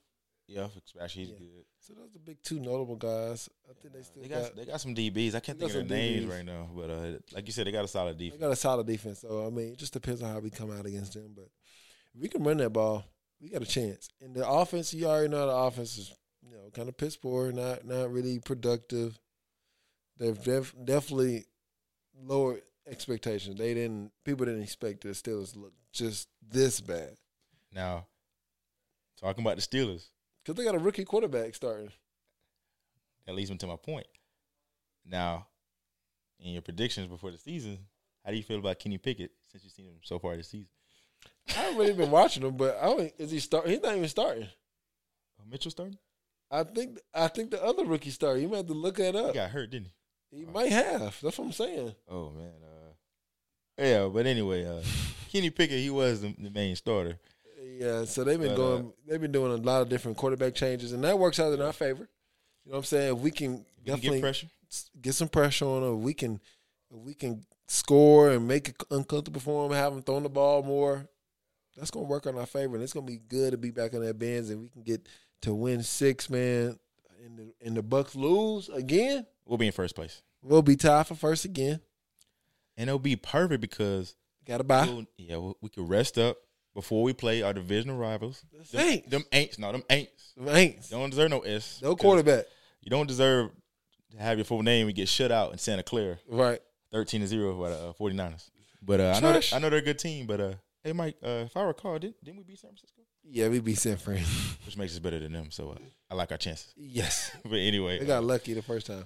yeah, 0.48 0.66
Fitzpatrick. 0.68 1.10
He's 1.12 1.28
Yeah. 1.30 1.38
good. 1.38 1.64
So 1.80 1.92
those 1.94 2.08
are 2.10 2.12
the 2.14 2.18
big 2.20 2.38
two 2.42 2.60
notable 2.60 2.96
guys. 2.96 3.48
I 3.68 3.72
think 3.80 3.94
they 3.94 4.02
still 4.02 4.22
They 4.22 4.28
got, 4.28 4.42
got 4.42 4.56
they 4.56 4.64
got 4.64 4.80
some 4.80 4.94
DBs. 4.94 5.34
I 5.34 5.40
can't 5.40 5.58
think 5.58 5.70
of 5.72 5.88
their 5.88 5.98
names 5.98 6.26
DBs. 6.26 6.30
right 6.30 6.44
now, 6.44 6.68
but 6.74 6.90
uh, 6.90 7.18
like 7.32 7.46
you 7.46 7.52
said, 7.52 7.66
they 7.66 7.72
got 7.72 7.84
a 7.84 7.88
solid 7.88 8.16
defense. 8.18 8.40
they 8.40 8.46
got 8.46 8.52
a 8.52 8.56
solid 8.56 8.86
defense. 8.86 9.20
So 9.20 9.46
I 9.46 9.50
mean, 9.50 9.68
it 9.72 9.78
just 9.78 9.92
depends 9.92 10.22
on 10.22 10.32
how 10.32 10.38
we 10.40 10.50
come 10.50 10.70
out 10.76 10.86
against 10.86 11.14
them. 11.14 11.32
But 11.34 11.48
if 12.14 12.20
we 12.22 12.28
can 12.28 12.42
run 12.42 12.56
that 12.58 12.70
ball, 12.70 13.04
we 13.40 13.50
got 13.50 13.62
a 13.62 13.66
chance. 13.66 14.08
And 14.20 14.34
the 14.34 14.48
offense, 14.48 14.92
you 14.94 15.06
already 15.06 15.28
know 15.28 15.46
the 15.46 15.52
offense 15.54 15.96
is 15.98 16.12
you 16.44 16.52
know 16.56 16.70
kind 16.72 16.88
of 16.88 16.96
piss 16.96 17.16
poor, 17.16 17.52
not 17.52 17.84
not 17.84 18.12
really 18.12 18.38
productive. 18.40 19.18
They've 20.18 20.40
def- 20.42 20.74
definitely 20.84 21.46
lowered 22.22 22.62
expectations. 22.86 23.58
They 23.58 23.74
didn't. 23.74 24.12
People 24.24 24.46
didn't 24.46 24.62
expect 24.62 25.02
the 25.02 25.10
Steelers 25.10 25.52
to 25.54 25.58
look 25.60 25.72
just 25.92 26.28
this 26.46 26.80
bad 26.80 27.16
Now, 27.72 28.06
talking 29.20 29.44
about 29.44 29.56
the 29.56 29.62
Steelers, 29.62 30.06
because 30.44 30.56
they 30.56 30.64
got 30.64 30.74
a 30.74 30.78
rookie 30.78 31.04
quarterback 31.04 31.54
starting. 31.54 31.90
that 33.26 33.34
leads 33.34 33.50
me 33.50 33.56
to 33.58 33.66
my 33.66 33.76
point. 33.76 34.06
Now, 35.06 35.46
in 36.40 36.52
your 36.52 36.62
predictions 36.62 37.06
before 37.08 37.30
the 37.30 37.38
season, 37.38 37.78
how 38.24 38.30
do 38.30 38.36
you 38.36 38.42
feel 38.42 38.58
about 38.58 38.78
Kenny 38.78 38.98
Pickett 38.98 39.32
since 39.50 39.62
you've 39.64 39.72
seen 39.72 39.86
him 39.86 40.00
so 40.02 40.18
far 40.18 40.36
this 40.36 40.48
season? 40.48 40.68
I 41.48 41.52
haven't 41.52 41.78
really 41.78 41.92
been 41.92 42.10
watching 42.10 42.42
him, 42.42 42.56
but 42.56 42.78
I 42.80 42.86
don't, 42.86 43.12
is 43.18 43.30
he 43.30 43.38
start? 43.40 43.68
He's 43.68 43.82
not 43.82 43.96
even 43.96 44.08
starting. 44.08 44.48
Oh, 45.40 45.44
Mitchell 45.50 45.70
starting? 45.70 45.98
I 46.50 46.62
think 46.64 46.98
I 47.12 47.28
think 47.28 47.50
the 47.50 47.62
other 47.62 47.84
rookie 47.84 48.10
started. 48.10 48.40
You 48.42 48.48
might 48.48 48.58
have 48.58 48.66
to 48.68 48.72
look 48.74 48.96
that 48.96 49.16
up. 49.16 49.28
He 49.28 49.32
got 49.34 49.50
hurt, 49.50 49.70
didn't 49.70 49.88
he? 50.30 50.38
He 50.40 50.44
might 50.44 50.72
have. 50.72 51.18
That's 51.22 51.38
what 51.38 51.44
I'm 51.46 51.52
saying. 51.52 51.94
Oh 52.08 52.30
man. 52.30 52.52
Uh, 52.62 53.82
yeah, 53.82 54.08
but 54.12 54.26
anyway, 54.26 54.64
uh, 54.64 54.82
Kenny 55.32 55.50
Pickett, 55.50 55.78
he 55.80 55.90
was 55.90 56.20
the, 56.20 56.34
the 56.38 56.50
main 56.50 56.76
starter. 56.76 57.18
Yeah, 57.60 58.04
so 58.04 58.22
they've 58.22 58.38
been 58.38 58.50
But, 58.50 58.56
going. 58.56 58.92
they've 59.06 59.20
been 59.20 59.32
doing 59.32 59.52
a 59.52 59.56
lot 59.56 59.82
of 59.82 59.88
different 59.88 60.16
quarterback 60.16 60.54
changes, 60.54 60.92
and 60.92 61.02
that 61.02 61.18
works 61.18 61.40
out 61.40 61.52
in 61.52 61.60
our 61.60 61.72
favor. 61.72 62.08
You 62.64 62.70
know 62.70 62.76
what 62.76 62.78
I'm 62.78 62.84
saying? 62.84 63.16
If 63.16 63.18
we 63.20 63.30
can 63.32 63.52
We 63.52 63.58
can 63.58 63.94
definitely 63.96 64.18
get 64.18 64.22
pressure. 64.22 64.46
get 65.00 65.14
some 65.14 65.28
pressure 65.28 65.64
on 65.66 65.82
him. 65.82 66.02
We 66.02 66.14
can, 66.14 66.40
if 66.90 66.98
we 67.00 67.14
can 67.14 67.44
score 67.66 68.30
and 68.30 68.46
make 68.46 68.68
it 68.68 68.76
uncomfortable 68.90 69.40
for 69.40 69.66
him, 69.66 69.72
have 69.72 69.92
him 69.92 70.02
throwing 70.02 70.22
the 70.22 70.28
ball 70.28 70.62
more. 70.62 71.08
That's 71.76 71.90
gonna 71.90 72.06
work 72.06 72.26
in 72.26 72.38
our 72.38 72.46
favor, 72.46 72.74
and 72.76 72.82
it's 72.84 72.92
gonna 72.92 73.06
be 73.06 73.18
good 73.18 73.50
to 73.52 73.58
be 73.58 73.72
back 73.72 73.92
on 73.94 74.04
that 74.04 74.18
Benz, 74.18 74.50
and 74.50 74.60
we 74.62 74.68
can 74.68 74.82
get 74.82 75.08
to 75.44 75.54
win 75.54 75.82
six, 75.82 76.28
man. 76.28 76.78
And 77.24 77.38
the 77.38 77.54
and 77.64 77.76
the 77.76 77.82
Bucks 77.82 78.14
lose 78.14 78.68
again, 78.68 79.26
We'll 79.46 79.58
be 79.58 79.66
in 79.66 79.72
first 79.72 79.94
place, 79.94 80.22
we'll 80.42 80.62
be 80.62 80.76
tied 80.76 81.06
for 81.06 81.14
first 81.14 81.44
again. 81.44 81.80
and 82.76 82.88
it'll 82.88 82.98
be 82.98 83.16
perfect 83.16 83.60
because 83.60 84.14
Got 84.46 84.58
to 84.58 84.64
buy. 84.64 84.84
we'll- 84.86 85.06
yeah, 85.16 85.38
we, 85.38 85.52
we 85.62 85.68
could 85.70 85.88
rest 85.88 86.18
up 86.18 86.36
before 86.74 87.02
we 87.02 87.12
play 87.14 87.40
our 87.42 87.52
divisional 87.54 87.96
rivals. 87.96 88.44
The 88.52 88.58
Them, 88.58 88.64
Saints. 88.66 89.08
them 89.08 89.24
ain'ts, 89.32 89.58
no, 89.58 89.72
them 89.72 89.84
ain'ts. 89.88 90.34
Them 90.36 90.46
Aints. 90.46 90.90
Don't 90.90 91.08
deserve 91.10 91.30
no 91.30 91.40
S. 91.40 91.80
No 91.82 91.94
quarterback. 91.96 92.44
You 92.82 92.90
don't 92.90 93.06
deserve 93.06 93.50
to 94.10 94.16
have 94.18 94.36
your 94.36 94.44
full 94.44 94.62
name 94.62 94.88
and 94.88 94.96
get 94.96 95.08
shut 95.08 95.30
out 95.32 95.52
in 95.52 95.58
Santa 95.58 95.82
Clara, 95.84 96.18
Right. 96.28 96.60
thirteen 96.92 97.20
to 97.22 97.26
zero 97.26 97.54
by 97.58 97.70
the 97.70 97.76
uh, 97.88 97.92
49ers. 97.94 98.50
But 98.82 99.00
uh, 99.00 99.14
I 99.16 99.20
know 99.20 99.40
I 99.52 99.58
know 99.60 99.70
they're 99.70 99.78
a 99.78 99.82
good 99.82 99.98
team. 99.98 100.26
But 100.26 100.40
uh, 100.40 100.54
hey, 100.82 100.92
Mike, 100.92 101.16
uh, 101.24 101.44
if 101.46 101.56
I 101.56 101.62
recall, 101.62 101.98
didn't, 101.98 102.22
didn't 102.22 102.36
we 102.38 102.44
beat 102.44 102.58
San 102.58 102.70
Francisco? 102.70 103.02
Yeah, 103.26 103.48
we 103.48 103.60
beat 103.60 103.78
San 103.78 103.96
Fran. 103.96 104.22
Which 104.66 104.76
makes 104.76 104.92
us 104.92 104.98
better 104.98 105.18
than 105.18 105.32
them. 105.32 105.50
So 105.50 105.70
uh, 105.70 105.78
I 106.10 106.14
like 106.14 106.30
our 106.30 106.38
chances. 106.38 106.72
yes. 106.76 107.30
But 107.44 107.56
anyway, 107.56 107.98
They 107.98 108.06
got 108.06 108.18
uh, 108.18 108.26
lucky 108.26 108.54
the 108.54 108.62
first 108.62 108.86
time. 108.86 109.04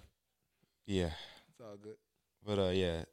yeah. 0.87 1.11
It's 1.51 1.61
all 1.61 1.77
good. 1.77 1.97
But 2.45 2.59
uh, 2.59 2.71
yeah, 2.71 3.05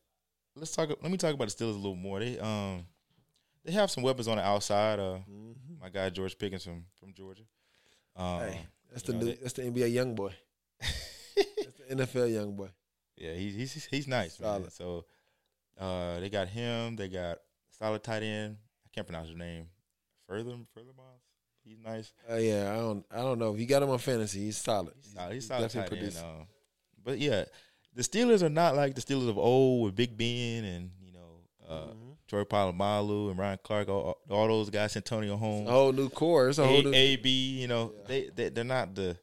let's 0.56 0.76
talk. 0.76 0.90
Let 0.90 1.12
me 1.12 1.18
talk 1.18 1.34
about 1.34 1.50
the 1.50 1.54
Steelers 1.54 1.74
a 1.74 1.78
little 1.78 1.96
more. 1.96 2.20
They 2.20 2.38
um, 2.40 2.86
they 3.64 3.72
have 3.74 3.90
some 3.92 4.04
weapons 4.04 4.28
on 4.28 4.38
the 4.38 4.44
outside. 4.44 5.00
Uh, 5.00 5.20
Mhm. 5.30 5.56
my 5.82 5.90
guy 5.90 6.10
George 6.10 6.38
Pickens 6.38 6.64
from 6.64 6.86
from 7.00 7.14
Georgia. 7.14 7.44
Um, 8.16 8.40
Hey, 8.42 8.60
that's 8.92 9.04
the 9.04 9.14
know, 9.14 9.20
new. 9.20 9.36
That's 9.36 9.54
the 9.54 9.64
NBA 9.64 9.92
young 9.92 10.16
boy. 10.16 10.32
That's 10.80 11.78
the 11.90 11.96
NFL 11.96 12.32
young 12.34 12.56
boy. 12.56 12.70
yeah, 13.18 13.34
he's 13.34 13.56
he's 13.56 13.86
he's 13.86 14.08
nice, 14.08 14.40
man. 14.40 14.70
So 14.70 15.06
uh, 15.80 16.20
they 16.20 16.30
got 16.30 16.48
him. 16.48 16.96
They 16.96 17.10
got 17.10 17.40
solid 17.72 18.04
tight 18.04 18.24
end. 18.24 18.58
I 18.86 18.90
can't 18.94 19.08
pronounce 19.08 19.28
his 19.30 19.38
name. 19.38 19.68
Further 20.28 20.56
further 20.74 20.92
miles. 20.98 21.22
He's 21.64 21.78
nice. 21.84 22.12
Uh, 22.30 22.36
yeah, 22.36 22.72
I 22.74 22.78
don't. 22.78 23.06
I 23.12 23.18
don't 23.18 23.40
know. 23.40 23.54
If 23.54 23.60
you 23.60 23.66
got 23.66 23.82
him 23.84 23.90
on 23.90 23.98
fantasy, 24.00 24.46
he's 24.46 24.58
solid. 24.58 24.94
He's 25.02 25.14
solid. 25.14 25.34
He's 25.34 25.48
solid 25.48 25.76
end. 25.76 25.88
producing. 25.88 26.24
Um, 26.24 26.48
but 27.04 27.20
yeah, 27.20 27.46
the 27.94 28.02
Steelers 28.04 28.42
are 28.44 28.50
not 28.50 28.76
like 28.76 28.96
the 28.96 29.02
Steelers 29.02 29.30
of 29.30 29.38
old 29.38 29.86
with 29.86 29.96
Big 29.96 30.16
Ben 30.18 30.64
and 30.64 30.92
you 31.04 31.12
know 31.12 31.40
uh, 31.68 31.88
Mhm. 31.88 32.16
Troy 32.28 32.44
Polamalu 32.44 33.30
and 33.32 33.40
Ryan 33.40 33.60
Clark, 33.64 33.88
all, 33.90 34.18
all 34.30 34.48
those 34.48 34.70
guys, 34.72 34.96
Antonio 34.96 35.38
Holmes. 35.38 35.68
a 35.70 35.72
whole 35.72 35.92
new 35.92 36.10
core. 36.10 36.50
It's 36.50 36.58
a 36.58 36.66
whole 36.68 36.80
A, 36.80 36.84
new. 36.84 36.94
AB, 36.94 37.30
you 37.62 37.68
know, 37.68 37.94
Yeah. 38.02 38.08
they, 38.08 38.30
they 38.30 38.50
they're 38.50 38.64
not 38.64 38.96
the, 38.96 39.18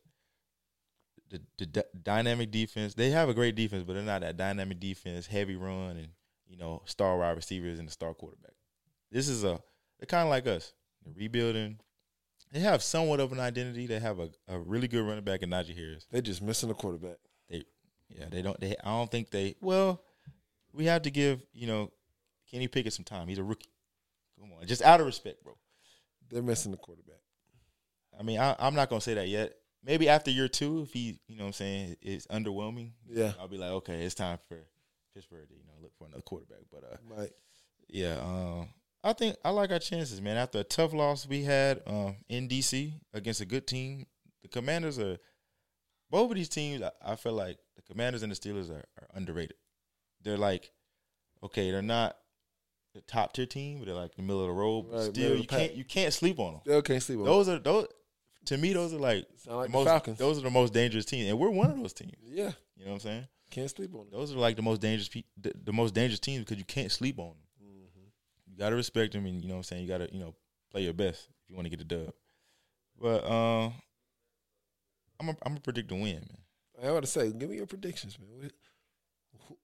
the 1.31 1.41
the 1.59 1.67
dy- 1.67 1.83
dynamic 2.03 2.51
defense. 2.51 2.95
They 2.95 3.11
have 3.11 3.29
a 3.29 3.35
great 3.35 3.55
defense, 3.57 3.85
but 3.85 3.95
they're 3.95 4.03
not 4.03 4.21
that 4.21 4.37
dynamic 4.37 4.79
defense, 4.81 5.27
heavy 5.27 5.57
run, 5.57 5.97
and 5.97 6.09
you 6.49 6.57
know, 6.57 6.83
star 6.87 7.17
wide 7.19 7.37
receivers 7.37 7.79
and 7.79 7.89
the 7.89 7.93
star 7.93 8.15
quarterback. 8.15 8.55
This 9.11 9.29
is 9.29 9.43
a 9.45 9.61
they're 9.99 10.07
kind 10.07 10.25
of 10.25 10.31
like 10.31 10.47
us. 10.47 10.73
They're 11.05 11.15
rebuilding. 11.17 11.79
They 12.53 12.61
have 12.61 12.83
somewhat 12.83 13.21
of 13.21 13.33
an 13.33 13.41
identity. 13.41 13.87
They 13.87 13.99
have 13.99 14.19
a, 14.19 14.29
a 14.49 14.59
really 14.59 14.89
good 14.89 15.07
running 15.07 15.25
back 15.25 15.43
in 15.43 15.51
Najee 15.51 15.75
Harris. 15.77 16.07
They're 16.11 16.21
just 16.21 16.43
missing 16.43 16.71
a 16.71 16.75
quarterback. 16.75 17.17
They 17.49 17.65
Yeah, 18.09 18.27
they 18.31 18.43
don't. 18.43 18.61
They 18.61 18.77
I 18.85 18.91
don't 18.91 19.11
think 19.11 19.31
they. 19.31 19.55
Well, 19.61 20.03
we 20.73 20.85
have 20.87 21.03
to 21.03 21.11
give 21.11 21.43
you 21.53 21.67
know 21.67 21.91
Kenny 22.51 22.69
Pickett 22.69 22.93
some 22.93 23.05
time. 23.05 23.29
He's 23.29 23.39
a 23.39 23.45
rookie. 23.45 23.71
Come 24.39 24.51
on, 24.59 24.67
just 24.67 24.83
out 24.83 25.01
of 25.01 25.07
respect, 25.07 25.43
bro. 25.43 25.57
They're 26.31 26.43
missing 26.43 26.73
a 26.73 26.77
quarterback. 26.77 27.21
I 28.19 28.23
mean, 28.23 28.39
I, 28.39 28.55
I'm 28.59 28.75
not 28.75 28.89
gonna 28.91 29.01
say 29.01 29.15
that 29.15 29.29
yet. 29.29 29.55
maybe 29.83 30.09
after 30.09 30.31
year 30.31 30.49
two, 30.49 30.83
if 30.83 30.93
he, 30.93 31.19
you 31.29 31.37
know, 31.37 31.45
what 31.45 31.49
I'm 31.49 31.53
saying, 31.55 31.97
is 32.03 32.27
underwhelming, 32.27 32.93
Yeah, 33.09 33.33
I'll 33.41 33.49
be 33.49 33.59
like, 33.59 33.71
okay, 33.71 34.03
it's 34.05 34.15
time 34.15 34.39
for 34.49 34.59
Pittsburgh 35.15 35.49
to, 35.49 35.55
you 35.55 35.65
know, 35.67 35.73
look 35.83 35.93
for 35.97 36.07
another 36.07 36.23
quarterback. 36.23 36.61
But 36.71 36.85
uh, 36.85 36.97
right. 37.17 37.31
yeah, 37.89 38.17
um, 38.21 38.69
I 39.05 39.13
think 39.13 39.37
I 39.45 39.51
like 39.51 39.71
our 39.71 39.79
chances, 39.79 40.21
man. 40.21 40.37
After 40.37 40.61
a 40.61 40.65
tough 40.65 40.93
loss 40.93 41.27
we 41.27 41.43
had 41.43 41.83
um, 41.87 42.17
in 42.29 42.49
DC 42.49 42.93
against 43.13 43.41
a 43.41 43.47
good 43.47 43.67
team, 43.67 44.07
the 44.43 44.49
Commanders 44.49 44.99
are 44.99 45.19
both 46.11 46.31
of 46.31 46.37
these 46.37 46.49
teams. 46.49 46.83
I, 46.83 46.91
I 47.05 47.17
feel 47.17 47.33
like 47.33 47.59
the 47.77 47.83
Commanders 47.83 48.23
and 48.23 48.31
the 48.31 48.37
Steelers 48.37 48.71
are, 48.71 48.85
are 49.01 49.09
underrated. 49.15 49.57
They're 50.23 50.39
like, 50.39 50.71
okay, 51.43 51.71
they're 51.71 51.83
not 51.83 52.17
the 52.95 53.01
top 53.01 53.33
tier 53.33 53.47
team, 53.47 53.79
but 53.79 53.87
they're 53.87 53.95
like 53.95 54.15
the 54.15 54.23
middle 54.23 54.43
of 54.43 54.49
the 54.49 54.53
road. 54.53 54.87
But 54.91 54.97
Right, 54.97 55.15
still, 55.15 55.37
you 55.37 55.47
can't 55.47 55.75
you 55.75 55.85
can't 55.85 56.13
sleep 56.13 56.39
on 56.39 56.53
them. 56.53 56.61
Still 56.63 56.83
can't 56.83 57.03
sleep 57.03 57.19
on. 57.19 57.25
Them. 57.25 57.33
Those 57.33 57.49
are 57.49 57.59
those 57.59 57.87
to 58.47 58.57
me. 58.57 58.73
Those 58.73 58.95
are 58.95 58.99
like, 58.99 59.27
Sound 59.39 59.57
like 59.57 59.71
most. 59.71 59.87
Falcons. 59.87 60.19
Those 60.19 60.39
are 60.39 60.43
the 60.43 60.51
most 60.51 60.73
dangerous 60.73 61.05
teams, 61.05 61.29
and 61.29 61.39
we're 61.39 61.51
one 61.51 61.71
of 61.71 61.79
those 61.79 61.93
teams. 61.93 62.13
Yeah, 62.25 62.53
You 62.77 62.85
know 62.85 62.93
what 62.93 62.95
I'm 62.95 63.01
saying? 63.01 63.29
can't 63.51 63.71
sleep 63.71 63.95
on. 63.95 64.09
Them. 64.11 64.19
Those 64.19 64.33
are 64.33 64.39
like 64.39 64.57
the 64.57 64.63
most 64.63 64.81
dangerous 64.81 65.09
pe- 65.09 65.25
the, 65.41 65.53
the 65.65 65.73
most 65.73 65.93
dangerous 65.93 66.21
teams 66.21 66.41
because 66.45 66.59
you 66.59 66.65
can't 66.65 66.91
sleep 66.91 67.19
on 67.19 67.29
them. 67.29 67.37
You 68.53 68.59
gotta 68.59 68.77
respect 68.77 69.15
them, 69.15 69.25
and 69.27 69.41
you 69.43 69.49
know 69.49 69.55
what 69.55 69.59
I'm 69.61 69.63
saying. 69.65 69.83
You 69.83 69.89
gotta 69.89 70.09
you 70.13 70.21
know 70.21 70.35
play 70.71 70.83
your 70.83 70.93
best 70.93 71.29
if 71.43 71.49
you 71.51 71.57
want 71.57 71.65
to 71.67 71.71
get 71.71 71.79
the 71.79 71.85
dub. 71.97 72.13
But 73.01 73.25
um, 73.25 73.73
I'm 75.19 75.31
a, 75.31 75.37
I'm 75.45 75.57
a 75.57 75.61
predict 75.61 75.91
a 75.91 75.95
win, 75.95 76.27
man. 76.81 76.89
I 76.89 76.91
want 76.93 77.05
to 77.05 77.11
say, 77.11 77.33
give 77.33 77.49
me 77.49 77.57
your 77.57 77.67
predictions, 77.67 78.19
man. 78.19 78.29
What- 78.41 78.53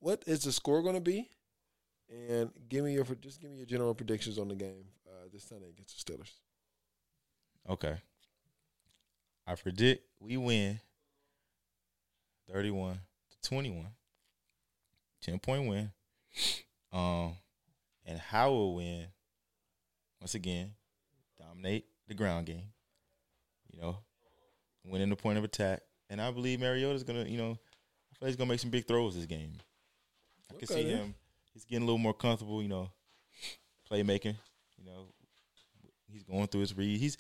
What 0.01 0.23
is 0.27 0.41
the 0.43 0.53
score 0.53 0.83
going 0.83 0.95
to 0.95 1.01
be? 1.01 1.29
And 2.11 2.51
give 2.69 2.85
me 2.85 2.95
your 2.95 3.05
just 3.21 3.41
give 3.41 3.51
me 3.51 3.59
your 3.59 3.67
general 3.67 3.95
predictions 3.95 4.39
on 4.39 4.49
the 4.49 4.55
game 4.55 4.87
uh, 5.07 5.29
this 5.33 5.45
Sunday 5.45 5.69
against 5.71 6.07
the 6.07 6.13
Steelers. 6.13 6.31
Okay. 7.69 7.97
I 9.47 9.55
predict 9.55 10.05
we 10.21 10.37
win 10.37 10.81
31 12.51 12.95
to 13.43 13.49
21. 13.49 13.87
10 15.23 15.39
point 15.39 15.69
win. 15.69 15.91
Um 16.93 17.35
and 18.09 18.19
how 18.19 18.51
we'll 18.51 18.75
win 18.75 19.07
once 20.21 20.35
again 20.35 20.73
dominate 21.39 21.85
the 22.09 22.15
ground 22.15 22.47
game. 22.47 22.73
You 23.71 23.81
know, 23.81 23.99
winning 24.85 25.11
the 25.11 25.17
point 25.17 25.39
of 25.39 25.45
attack. 25.45 25.83
And 26.11 26.21
I 26.21 26.33
believe 26.33 26.59
Mariota's 26.59 27.05
to, 27.05 27.31
you 27.31 27.39
know, 27.39 27.53
I 27.53 28.15
feel 28.15 28.23
like 28.23 28.29
he's 28.29 28.37
to 28.49 28.53
make 28.53 28.61
some 28.61 28.71
big 28.71 28.89
throws 28.89 29.15
this 29.15 29.27
game. 29.27 29.53
I 30.51 30.59
can 30.59 30.67
see 30.67 30.85
him 30.85 31.15
he's 31.59 31.65
getting 31.65 31.83
a 31.83 31.87
little 31.87 31.99
more 31.99 32.15
comfortable, 32.15 32.63
you 32.63 32.69
know, 32.69 32.91
playmaking, 33.91 34.37
you 34.77 34.85
know. 34.85 35.07
He's 36.11 36.23
going 36.23 36.47
through 36.47 36.63
his 36.63 36.77
read. 36.77 37.01
He's 37.01 37.19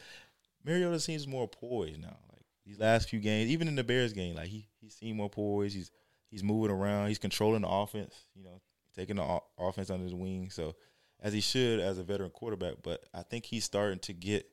Mariota 0.64 0.98
seems 0.98 1.26
more 1.26 1.46
poised 1.46 2.00
now. 2.00 2.16
Like 2.32 2.42
these 2.64 2.78
last 2.78 3.10
few 3.10 3.20
games, 3.20 3.50
even 3.50 3.68
in 3.68 3.74
the 3.74 3.84
Bears 3.84 4.14
game, 4.14 4.36
like 4.36 4.48
he 4.48 4.66
he 4.80 4.88
seemed 4.88 5.16
more 5.16 5.28
poised. 5.28 5.76
He's 5.76 5.90
he's 6.30 6.42
moving 6.42 6.70
around. 6.70 7.08
He's 7.08 7.18
controlling 7.18 7.62
the 7.62 7.68
offense. 7.68 8.14
You 8.34 8.44
know, 8.44 8.62
taking 8.98 9.16
the 9.16 9.22
o- 9.22 9.44
offense 9.58 9.88
under 9.90 10.04
his 10.04 10.14
wing. 10.14 10.50
So 10.50 10.74
as 11.20 11.32
he 11.32 11.40
should 11.40 11.80
as 11.80 11.98
a 11.98 12.02
veteran 12.04 12.30
quarterback. 12.30 12.74
But 12.82 13.04
I 13.14 13.22
think 13.22 13.46
he's 13.46 13.64
starting 13.64 13.98
to 14.00 14.12
get 14.12 14.46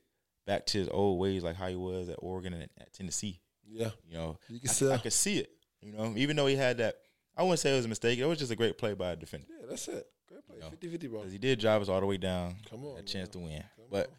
back 0.46 0.64
to 0.66 0.78
his 0.78 0.88
old 0.88 1.18
ways, 1.20 1.42
like 1.44 1.56
how 1.56 1.68
he 1.68 1.76
was 1.76 2.08
at 2.08 2.16
Oregon 2.20 2.52
and 2.54 2.68
at 2.80 2.92
Tennessee. 2.92 3.40
Yeah, 3.68 3.90
You 4.08 4.16
know, 4.16 4.38
you 4.48 4.60
can 4.60 4.70
I, 4.70 4.72
sell. 4.72 4.92
I 4.92 4.98
could 4.98 5.12
see 5.12 5.38
it. 5.38 5.50
You 5.82 5.92
know, 5.92 6.14
even 6.16 6.36
though 6.36 6.46
he 6.46 6.54
had 6.56 6.78
that, 6.78 6.94
I 7.36 7.42
wouldn't 7.42 7.58
say 7.58 7.72
it 7.72 7.76
was 7.76 7.84
a 7.84 7.88
mistake. 7.88 8.18
It 8.18 8.24
was 8.26 8.38
just 8.38 8.52
a 8.52 8.56
great 8.56 8.78
play 8.78 8.94
by 8.94 9.10
a 9.10 9.16
defender 9.16 9.46
yeah, 9.50 9.66
that's 9.68 9.88
it. 9.88 10.06
Great 10.28 10.46
play, 10.46 10.56
You 10.56 10.62
know, 10.62 10.68
50-50, 10.98 11.10
bro. 11.10 11.18
because 11.20 11.32
he 11.32 11.38
did 11.38 11.58
drive 11.58 11.82
us 11.82 11.88
all 11.88 12.00
the 12.00 12.06
way 12.06 12.16
down. 12.16 12.54
Come 12.70 12.84
on, 12.84 12.98
a 12.98 13.02
chance 13.02 13.28
to 13.30 13.38
win. 13.40 13.62
Come 13.76 13.86
But 13.90 14.06
on. 14.08 14.12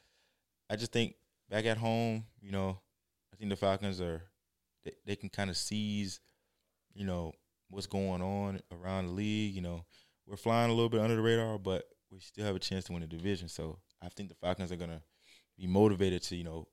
I 0.69 0.75
just 0.75 0.91
think 0.91 1.15
back 1.49 1.65
at 1.65 1.77
home, 1.77 2.25
you 2.41 2.51
know, 2.51 2.77
I 3.33 3.37
think 3.37 3.49
the 3.49 3.55
Falcons 3.55 3.99
are 4.01 4.21
they, 4.83 4.91
they 5.05 5.15
can 5.15 5.29
kind 5.29 5.49
of 5.49 5.55
seize, 5.57 6.19
you 6.93 7.05
know, 7.05 7.31
what's 7.69 7.87
going 7.87 8.21
on 8.21 8.59
around 8.71 9.07
the 9.07 9.13
league. 9.13 9.55
You 9.55 9.61
know, 9.61 9.85
we're 10.27 10.37
flying 10.37 10.69
a 10.69 10.73
little 10.73 10.89
bit 10.89 10.99
under 10.99 11.15
the 11.15 11.21
radar, 11.21 11.57
but 11.57 11.85
we 12.11 12.19
still 12.19 12.45
have 12.45 12.55
a 12.55 12.59
chance 12.59 12.85
to 12.85 12.93
win 12.93 13.01
the 13.01 13.07
division. 13.07 13.47
So 13.47 13.79
I 14.01 14.09
think 14.09 14.29
the 14.29 14.35
Falcons 14.35 14.71
are 14.71 14.75
gonna 14.77 15.01
be 15.57 15.67
motivated 15.67 16.21
to, 16.23 16.35
you 16.35 16.43
know, 16.43 16.67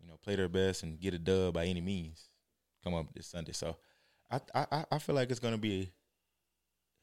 you 0.00 0.06
know, 0.06 0.16
play 0.22 0.36
their 0.36 0.48
best 0.48 0.82
and 0.82 1.00
get 1.00 1.14
a 1.14 1.18
dub 1.18 1.54
by 1.54 1.64
any 1.64 1.80
means. 1.80 2.28
Come 2.84 2.94
up 2.94 3.12
this 3.14 3.26
Sunday. 3.26 3.52
So 3.52 3.76
I 4.30 4.40
I 4.54 4.84
I 4.92 4.98
feel 4.98 5.14
like 5.14 5.30
it's 5.30 5.40
gonna 5.40 5.58
be 5.58 5.92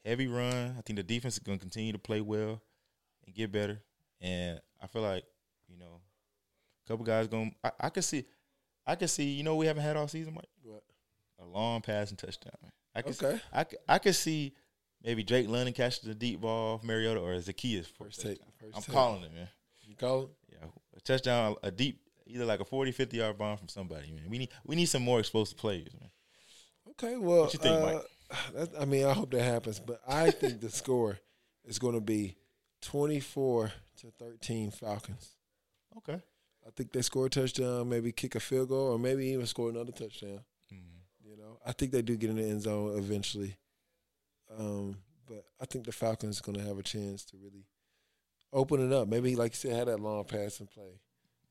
a 0.05 0.09
heavy 0.09 0.27
run. 0.27 0.75
I 0.77 0.81
think 0.81 0.97
the 0.97 1.03
defense 1.03 1.35
is 1.35 1.39
gonna 1.39 1.57
continue 1.57 1.91
to 1.93 1.99
play 1.99 2.21
well 2.21 2.61
and 3.25 3.35
get 3.35 3.51
better. 3.51 3.81
And 4.21 4.59
I 4.81 4.87
feel 4.87 5.01
like, 5.01 5.23
you 5.67 5.77
know, 5.77 6.01
a 6.85 6.87
couple 6.87 7.05
guys 7.05 7.27
going 7.27 7.55
I, 7.63 7.71
I 7.79 7.89
could 7.89 8.03
see 8.03 8.25
I 8.85 8.95
can 8.95 9.07
see, 9.07 9.25
you 9.25 9.43
know 9.43 9.55
we 9.55 9.67
haven't 9.67 9.83
had 9.83 9.97
all 9.97 10.07
season, 10.07 10.33
Mike? 10.33 10.49
What? 10.63 10.83
A 11.39 11.45
long 11.45 11.81
passing 11.81 12.17
touchdown. 12.17 12.53
Man. 12.61 12.71
I 12.95 13.01
could 13.01 13.23
Okay. 13.23 13.41
I 13.53 13.63
could, 13.63 13.79
I 13.87 13.97
could 13.99 14.15
see 14.15 14.53
maybe 15.03 15.23
Drake 15.23 15.47
London 15.47 15.73
catches 15.73 15.99
the 16.01 16.15
deep 16.15 16.41
ball 16.41 16.75
off 16.75 16.83
Mariota 16.83 17.19
or 17.19 17.33
Zaccheaus 17.35 17.85
for 17.87 18.05
First 18.05 18.21
take. 18.21 18.39
First 18.59 18.75
I'm 18.75 18.81
take. 18.81 18.93
calling 18.95 19.23
it, 19.23 19.33
man. 19.33 19.47
You 19.87 19.95
call 19.95 20.23
it? 20.23 20.29
Yeah. 20.51 20.67
A 20.95 21.01
touchdown, 21.01 21.55
a 21.63 21.71
deep 21.71 21.99
either 22.27 22.45
like 22.45 22.59
a 22.59 22.65
40, 22.65 22.91
50 22.91 23.17
yard 23.17 23.37
bomb 23.37 23.57
from 23.57 23.67
somebody, 23.69 24.11
man. 24.11 24.29
We 24.29 24.37
need 24.37 24.49
we 24.65 24.75
need 24.75 24.85
some 24.87 25.01
more 25.03 25.19
explosive 25.19 25.57
players, 25.57 25.93
man. 25.99 26.09
Okay, 26.91 27.17
well, 27.17 27.43
What 27.43 27.53
you 27.53 27.59
think, 27.59 27.81
uh, 27.81 28.01
Mike? 28.55 28.69
I 28.79 28.85
mean, 28.85 29.05
I 29.05 29.13
hope 29.13 29.31
that 29.31 29.41
happens, 29.43 29.79
but 29.79 30.01
I 30.07 30.31
think 30.31 30.59
the 30.61 30.69
score 30.69 31.17
is 31.65 31.79
going 31.79 31.95
to 31.95 32.01
be 32.01 32.35
twenty-four 32.81 33.71
to 34.01 34.11
thirteen 34.19 34.71
Falcons. 34.71 35.35
Okay. 35.97 36.21
I 36.67 36.71
think 36.75 36.91
they 36.91 37.01
score 37.01 37.25
a 37.25 37.29
touchdown, 37.29 37.89
maybe 37.89 38.11
kick 38.11 38.35
a 38.35 38.39
field 38.39 38.69
goal, 38.69 38.89
or 38.93 38.99
maybe 38.99 39.27
even 39.27 39.45
score 39.47 39.69
another 39.69 39.91
touchdown. 39.91 40.41
Mhm. 40.71 40.99
You 41.23 41.37
know, 41.37 41.57
I 41.65 41.71
think 41.71 41.91
they 41.91 42.01
do 42.01 42.15
get 42.17 42.29
in 42.29 42.35
the 42.35 42.43
end 42.43 42.61
zone 42.61 42.97
eventually. 42.97 43.55
Um, 44.57 44.97
but 45.27 45.43
I 45.61 45.65
think 45.65 45.85
the 45.85 45.91
Falcons 45.91 46.39
are 46.39 46.43
going 46.43 46.57
to 46.57 46.63
have 46.65 46.77
a 46.79 46.83
chance 46.83 47.23
to 47.25 47.37
really 47.37 47.65
open 48.51 48.85
it 48.85 48.93
up. 48.93 49.07
Maybe, 49.07 49.35
like 49.35 49.51
you 49.53 49.57
said, 49.69 49.75
have 49.77 49.87
that 49.87 49.99
long 49.99 50.23
pass 50.25 50.59
and 50.59 50.69
play. 50.69 50.99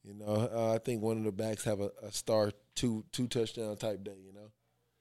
You 0.05 0.15
know, 0.15 0.27
uh, 0.53 0.75
I 0.75 0.79
think 0.79 1.03
one 1.03 1.19
of 1.19 1.25
the 1.25 1.33
backs 1.33 1.65
have 1.65 1.81
a, 1.81 1.91
a 2.03 2.11
star 2.11 2.51
two 2.75 3.05
two 3.13 3.27
touchdown 3.29 3.77
type 3.77 4.03
day. 4.05 4.17
You 4.25 4.33
know, 4.33 4.51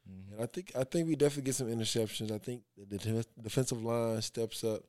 Mhm. 0.10 0.34
and 0.34 0.42
I 0.42 0.46
think 0.48 0.72
I 0.76 0.84
think 0.84 1.08
we 1.08 1.16
definitely 1.16 1.44
get 1.44 1.56
some 1.56 1.68
interceptions. 1.68 2.32
I 2.32 2.38
think 2.40 2.64
the 2.78 2.98
def- 2.98 3.28
defensive 3.42 3.82
line 3.84 4.22
steps 4.22 4.64
up, 4.64 4.82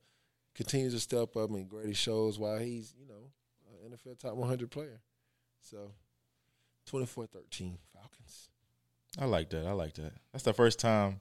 continues 0.55 0.95
to 0.95 1.01
step 1.01 1.37
up, 1.37 1.51
and 1.51 1.69
Grady 1.69 1.95
shows 1.95 2.39
why 2.39 2.63
he's 2.65 2.95
you 2.99 3.07
know 3.07 3.31
an 3.85 3.93
NFL 3.93 4.19
top 4.19 4.35
100 4.35 4.71
player. 4.71 5.01
So, 5.61 5.93
24-13 6.91 7.79
Falcons. 7.93 8.51
I 9.19 9.25
like 9.27 9.51
that. 9.51 9.67
I 9.67 9.73
like 9.73 9.95
that. 9.95 10.13
That's 10.33 10.45
the 10.45 10.53
first 10.55 10.79
time 10.79 11.21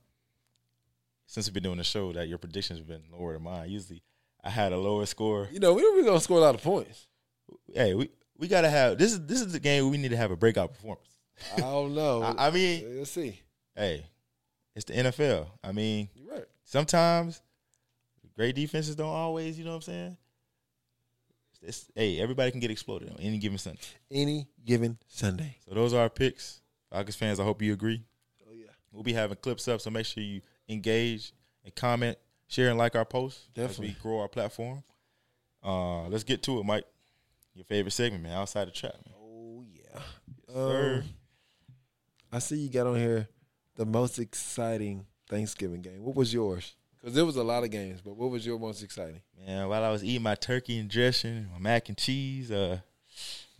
since 1.28 1.46
we've 1.48 1.54
been 1.54 1.64
doing 1.64 1.78
the 1.78 1.84
show 1.84 2.12
that 2.14 2.28
your 2.28 2.40
predictions 2.40 2.80
have 2.80 2.88
been 2.88 3.04
lower 3.12 3.34
than 3.34 3.44
mine. 3.44 3.70
Usually 3.70 4.02
I 4.44 4.50
had 4.50 4.74
a 4.74 4.78
lower 4.78 5.06
score. 5.06 5.48
You 5.52 5.60
know, 5.60 5.74
we 5.74 5.82
don't 5.82 5.96
really 5.96 6.08
gonna 6.08 6.20
score 6.20 6.38
a 6.40 6.42
lot 6.42 6.56
of 6.56 6.64
points. 6.64 7.08
Hey, 7.74 7.94
we 7.94 8.10
we 8.38 8.48
gotta 8.48 8.70
have 8.70 8.98
this 8.98 9.12
is 9.14 9.26
this 9.26 9.42
is 9.42 9.54
the 9.54 9.60
game 9.60 9.90
we 9.92 9.98
need 9.98 10.10
to 10.12 10.18
have 10.18 10.32
a 10.32 10.36
breakout 10.38 10.74
performance. 10.74 11.10
I 11.56 11.60
don't 11.60 11.94
know. 11.94 12.24
I, 12.38 12.48
I 12.48 12.52
mean, 12.52 12.98
Let's 12.98 13.12
see. 13.12 13.40
hey, 13.76 14.06
it's 14.76 14.86
the 14.86 14.94
NFL. 14.94 15.48
I 15.64 15.72
mean, 15.72 16.10
You're 16.16 16.34
right. 16.34 16.46
sometimes 16.64 17.42
great 18.36 18.56
defenses 18.56 18.96
don't 18.96 19.08
always, 19.14 19.58
you 19.58 19.66
know 19.66 19.72
what 19.72 19.76
I'm 19.78 19.82
saying? 19.84 20.18
It's, 21.62 21.90
hey, 21.96 22.20
everybody 22.20 22.52
can 22.52 22.60
get 22.60 22.70
exploded 22.72 23.10
on 23.10 23.18
any 23.20 23.40
given 23.40 23.58
Sunday. 23.58 23.82
Any 24.12 24.48
given 24.64 24.98
Sunday. 25.08 25.58
So 25.68 25.74
those 25.74 25.94
are 25.94 26.02
our 26.02 26.10
picks. 26.10 26.62
Falcons 26.92 27.16
fans, 27.16 27.40
I 27.40 27.44
hope 27.44 27.62
you 27.62 27.74
agree. 27.74 28.04
Oh 28.48 28.54
yeah, 28.54 28.68
We'll 28.92 29.04
be 29.04 29.14
having 29.14 29.38
clips 29.38 29.68
up, 29.68 29.82
so 29.82 29.90
make 29.90 30.06
sure 30.06 30.24
you 30.24 30.42
engage 30.70 31.34
and 31.64 31.74
comment, 31.76 32.18
share, 32.48 32.70
and 32.70 32.78
like 32.78 32.96
our 32.96 33.06
posts 33.06 33.48
Definitely. 33.54 33.90
as 33.90 33.96
we 33.96 34.02
grow 34.02 34.20
our 34.20 34.28
platform. 34.28 34.84
Uh, 35.64 36.08
let's 36.08 36.24
get 36.24 36.44
to 36.44 36.60
it, 36.60 36.64
Mike. 36.66 36.86
Your 37.54 37.66
favorite 37.66 37.92
segment, 37.92 38.24
man, 38.24 38.38
outside 38.38 38.68
the 38.68 38.72
trap, 38.72 38.94
man. 39.06 39.16
Oh 39.20 39.64
yeah. 39.74 40.02
sir. 40.54 40.96
Um, 40.98 41.04
I 42.32 42.40
see 42.40 42.58
you 42.58 42.70
got 42.70 42.88
on 42.88 42.98
here 42.98 43.28
the 43.76 43.86
most 43.86 44.20
exciting 44.20 45.06
Thanksgiving 45.30 45.82
game. 45.82 46.04
What 46.04 46.16
was 46.16 46.34
yours? 46.34 46.76
Because 47.00 47.16
there 47.16 47.26
was 47.26 47.36
a 47.36 47.44
lot 47.44 47.64
of 47.64 47.72
games, 47.72 48.02
but 48.02 48.16
what 48.16 48.30
was 48.30 48.46
your 48.46 48.60
most 48.60 48.84
exciting? 48.84 49.22
Man, 49.46 49.68
while 49.70 49.84
I 49.84 49.92
was 49.92 50.04
eating 50.04 50.24
my 50.24 50.36
turkey 50.36 50.78
and 50.80 50.90
dressing, 50.90 51.48
my 51.54 51.60
mac 51.60 51.90
and 51.90 51.98
cheese, 51.98 52.52
uh, 52.52 52.80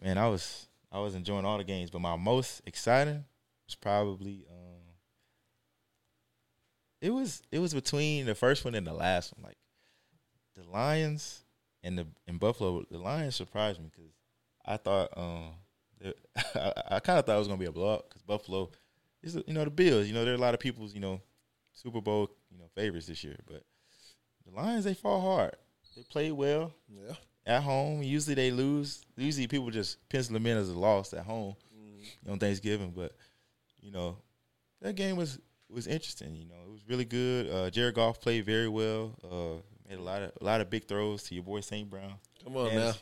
man, 0.04 0.18
I 0.18 0.28
was 0.28 0.68
I 0.92 1.00
was 1.00 1.16
enjoying 1.16 1.46
all 1.46 1.58
the 1.58 1.64
games, 1.64 1.90
but 1.90 2.00
my 2.00 2.16
most 2.16 2.62
exciting 2.66 3.24
was 3.66 3.76
probably 3.76 4.46
um, 4.50 4.67
it 7.02 7.10
was 7.12 7.42
it 7.52 7.60
was 7.60 7.74
between 7.74 8.26
the 8.26 8.36
first 8.36 8.66
one 8.66 8.76
and 8.76 8.86
the 8.88 8.94
last 8.94 9.34
one. 9.36 9.44
Like 9.44 9.58
the 10.56 10.64
Lions 10.70 11.42
and 11.84 11.98
the 11.98 12.08
and 12.28 12.40
Buffalo, 12.40 12.84
the 12.90 12.98
Lions 12.98 13.36
surprised 13.36 13.80
me 13.80 13.90
because 13.96 14.12
I 14.66 14.78
thought 14.78 15.10
um, 15.18 15.52
I, 16.56 16.74
I 16.92 17.00
kind 17.00 17.20
of 17.20 17.26
thought 17.26 17.36
it 17.36 17.40
was 17.40 17.48
gonna 17.48 17.60
be 17.60 17.66
a 17.66 17.72
blowout 17.72 18.06
because 18.10 18.22
Buffalo 18.24 18.70
is 19.24 19.36
you 19.48 19.54
know 19.54 19.64
the 19.64 19.70
Bills. 19.72 20.08
You 20.08 20.14
know 20.14 20.24
there 20.26 20.34
are 20.34 20.38
a 20.38 20.42
lot 20.42 20.54
of 20.54 20.60
people's 20.60 20.94
you 20.94 21.00
know 21.00 21.22
Super 21.74 22.02
Bowl 22.02 22.30
you 22.52 22.58
know 22.58 22.66
favorites 22.76 23.08
this 23.08 23.24
year, 23.24 23.38
but 23.48 23.64
the 24.46 24.52
Lions 24.56 24.84
they 24.86 24.94
fall 24.94 25.22
hard. 25.22 25.56
They 25.96 26.04
play 26.04 26.32
well 26.32 26.74
Yeah. 26.88 27.16
at 27.46 27.64
home. 27.64 28.04
Usually 28.04 28.36
they 28.36 28.52
lose. 28.52 29.04
Usually 29.16 29.48
people 29.48 29.70
just 29.72 29.98
pencil 30.10 30.34
them 30.34 30.46
in 30.46 30.58
as 30.58 30.70
a 30.70 30.78
loss 30.78 31.14
at 31.14 31.26
home 31.26 31.56
on 32.30 32.38
Thanksgiving. 32.40 32.94
But 32.96 33.16
you 33.82 33.92
know, 33.92 34.18
that 34.82 34.96
game 34.96 35.16
was 35.18 35.40
was 35.74 35.88
interesting. 35.88 36.36
You 36.36 36.46
know, 36.46 36.56
it 36.68 36.72
was 36.72 36.82
really 36.88 37.06
good. 37.06 37.50
Uh, 37.50 37.70
Jared 37.70 37.96
Goff 37.96 38.20
played 38.22 38.46
very 38.46 38.68
well. 38.70 39.14
Uh, 39.24 39.62
made 39.90 40.00
a 40.00 40.02
lot 40.02 40.22
of 40.22 40.32
a 40.40 40.44
lot 40.44 40.62
of 40.62 40.70
big 40.70 40.88
throws 40.88 41.24
to 41.24 41.36
your 41.36 41.44
boy 41.44 41.62
St. 41.62 41.90
Brown. 41.90 42.14
Come 42.44 42.56
on 42.58 42.70
Fantasy- 42.70 43.00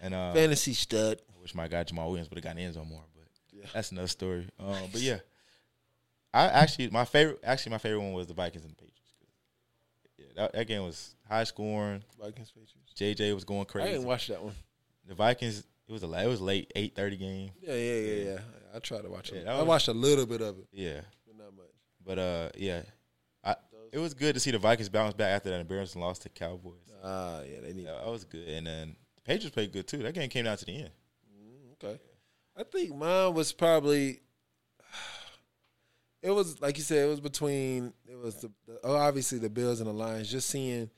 And 0.00 0.14
uh, 0.14 0.32
Fantasy 0.32 0.72
stud. 0.74 1.20
I 1.36 1.40
wish 1.40 1.54
my 1.54 1.68
guy 1.68 1.84
Jamaal 1.84 2.08
Williams 2.08 2.30
would 2.30 2.36
have 2.38 2.44
gotten 2.44 2.58
the 2.58 2.64
end 2.64 2.74
zone 2.74 2.88
more, 2.88 3.02
but 3.14 3.24
Yeah. 3.52 3.66
that's 3.72 3.92
another 3.92 4.08
story. 4.08 4.48
Um, 4.58 4.74
but 4.92 5.00
yeah, 5.00 5.18
I 6.32 6.44
actually 6.46 6.90
my 6.90 7.04
favorite 7.04 7.40
actually 7.44 7.70
my 7.72 7.78
favorite 7.78 8.00
one 8.00 8.12
was 8.12 8.26
the 8.26 8.34
Vikings 8.34 8.64
and 8.64 8.72
the 8.72 8.76
Patriots. 8.76 8.96
Yeah, 10.18 10.26
that, 10.36 10.52
that 10.52 10.66
game 10.66 10.82
was 10.82 11.14
high 11.28 11.44
scoring. 11.44 12.02
Vikings 12.20 12.50
Patriots. 12.50 12.74
JJ 12.96 13.34
was 13.34 13.44
going 13.44 13.64
crazy. 13.64 13.88
I 13.88 13.92
didn't 13.92 14.06
watch 14.06 14.26
that 14.28 14.42
one. 14.42 14.54
the 15.06 15.14
Vikings 15.14 15.64
it 15.88 15.92
was 15.92 16.02
a 16.02 16.06
la- 16.06 16.18
it 16.18 16.26
was 16.28 16.40
late 16.40 16.70
eight 16.76 16.94
thirty 16.94 17.16
game. 17.16 17.50
Yeah, 17.60 17.74
yeah, 17.74 17.94
yeah, 18.00 18.24
yeah. 18.32 18.38
I 18.74 18.78
tried 18.78 19.02
to 19.02 19.08
watch 19.10 19.32
Yeah, 19.32 19.40
it. 19.40 19.44
that 19.46 19.56
I 19.56 19.62
watched 19.62 19.88
a 19.88 19.92
little 19.92 20.26
bit 20.26 20.40
of 20.40 20.58
it, 20.58 20.66
Yeah, 20.72 21.00
but 21.26 21.36
not 21.36 21.52
much. 21.56 21.66
But 22.04 22.18
uh 22.18 22.48
yeah, 22.56 22.82
I 23.44 23.56
it 23.92 23.98
was 23.98 24.14
good 24.14 24.34
to 24.34 24.40
see 24.40 24.50
the 24.50 24.58
Vikings 24.58 24.88
bounce 24.88 25.14
back 25.14 25.30
after 25.30 25.50
that 25.50 25.60
embarrassing 25.60 26.00
loss 26.00 26.18
to 26.20 26.28
Cowboys. 26.28 26.74
Ah, 27.02 27.40
yeah, 27.42 27.60
they 27.62 27.72
need. 27.72 27.84
Yeah, 27.84 27.92
that 28.02 28.10
was 28.10 28.24
good, 28.24 28.46
and 28.48 28.66
then 28.66 28.96
the 29.16 29.22
Patriots 29.22 29.54
played 29.54 29.72
good 29.72 29.86
too. 29.86 29.98
That 29.98 30.14
game 30.14 30.28
came 30.28 30.44
down 30.44 30.56
to 30.58 30.64
the 30.64 30.76
end. 30.76 30.90
Mm, 31.32 31.72
Okay. 31.84 32.00
I 32.56 32.62
think 32.64 32.94
mine 32.94 33.34
was 33.34 33.52
probably. 33.52 34.20
It 36.22 36.30
was 36.32 36.60
like 36.60 36.76
you 36.76 36.82
said. 36.82 37.06
It 37.06 37.08
was 37.08 37.20
between. 37.20 37.94
It 38.06 38.18
was 38.18 38.36
the, 38.42 38.50
the 38.66 38.78
oh, 38.84 38.94
obviously 38.94 39.38
the 39.38 39.48
Bills 39.48 39.80
and 39.80 39.88
the 39.88 39.94
Lions. 39.94 40.30
Just 40.30 40.50
seeing 40.50 40.90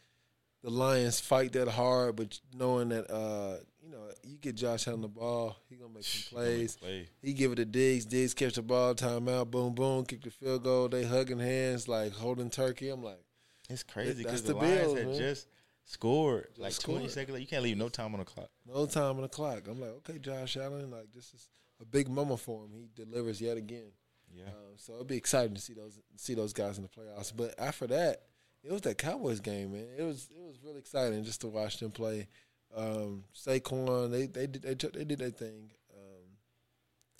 the 0.65 0.71
Lions 0.71 1.21
fight 1.21 1.53
that 1.53 1.69
hard, 1.69 2.17
but 2.17 2.41
knowing 2.53 2.89
that 2.89 3.09
uh, 3.09 3.59
know 3.93 4.11
you 4.25 4.37
get 4.39 4.57
Josh 4.57 4.89
Allen 4.89 5.03
the 5.03 5.09
ball, 5.09 5.57
he 5.69 5.77
gonna 5.77 5.93
make 5.95 6.03
some 6.05 6.37
plays. 6.37 6.77
Play. 6.77 7.09
He 7.23 7.33
give 7.33 7.53
it 7.53 7.57
to 7.57 7.65
Diggs. 7.65 8.05
Diggs 8.05 8.35
catch 8.35 8.55
the 8.55 8.63
ball, 8.63 8.95
timeout, 8.95 9.51
boom, 9.51 9.75
boom, 9.75 10.05
kick 10.05 10.23
the 10.23 10.31
field 10.31 10.65
goal. 10.65 10.89
They 10.89 11.05
hugging 11.05 11.39
hands 11.39 11.87
like 11.89 12.13
holding 12.13 12.51
turkey. 12.51 12.89
I'm 12.89 13.03
like, 13.03 13.23
It's 13.71 13.83
crazy 13.83 14.23
because 14.25 14.43
the 14.43 14.55
the, 14.55 14.59
Lions 14.59 14.81
Bills, 14.83 14.99
had 14.99 15.07
man. 15.09 15.19
just 15.19 15.47
scored 15.85 16.47
Just 16.51 16.61
like 16.61 16.73
scored. 16.73 17.11
seconds. 17.11 17.41
You 17.41 17.47
can't 17.47 17.63
leave 17.63 17.77
no 17.77 17.89
time 17.89 18.13
on 18.15 18.21
the 18.21 18.25
clock. 18.25 18.51
no 18.67 18.87
time 18.87 19.17
on 19.17 19.23
the 19.23 19.29
clock. 19.29 19.67
I'm 19.69 19.81
like, 19.81 19.91
okay, 20.09 20.19
Josh 20.19 20.57
Allen, 20.57 20.91
like 20.91 21.13
this 21.13 21.33
is 21.35 21.49
a 21.81 21.85
big 21.85 22.09
moment 22.09 22.41
for 22.41 22.65
him. 22.65 22.71
He 22.75 22.89
delivers 22.95 23.41
yet 23.41 23.57
again. 23.57 23.91
Yeah, 24.35 24.45
Um, 24.47 24.77
so 24.77 24.95
it'd 24.95 25.09
be 25.09 25.17
exciting 25.17 25.55
to 25.55 25.61
see 25.61 25.75
those 25.75 25.99
see 26.17 26.35
those 26.35 26.53
guys 26.55 26.79
in 26.79 26.85
the 26.85 26.89
playoffs. 26.89 27.33
But 27.37 27.55
after 27.59 27.87
that, 27.89 28.23
it 28.65 28.73
was 28.73 28.81
that 28.83 28.97
Cowboys 28.97 29.41
game, 29.41 29.73
man. 29.73 29.87
It 29.99 30.03
was 30.05 30.31
it 30.35 30.41
was 30.43 30.57
really 30.65 30.79
exciting 30.79 31.23
just 31.25 31.41
to 31.43 31.49
watch 31.49 31.79
them 31.79 31.91
play. 31.91 32.29
Um, 32.75 33.25
Saquon, 33.35 34.11
they 34.11 34.27
they 34.27 34.47
did 34.47 34.63
they, 34.63 34.75
took- 34.75 34.93
they 34.95 35.05
did 35.05 35.19
their 35.19 35.31
thing. 35.31 35.71
Um, 35.95 36.37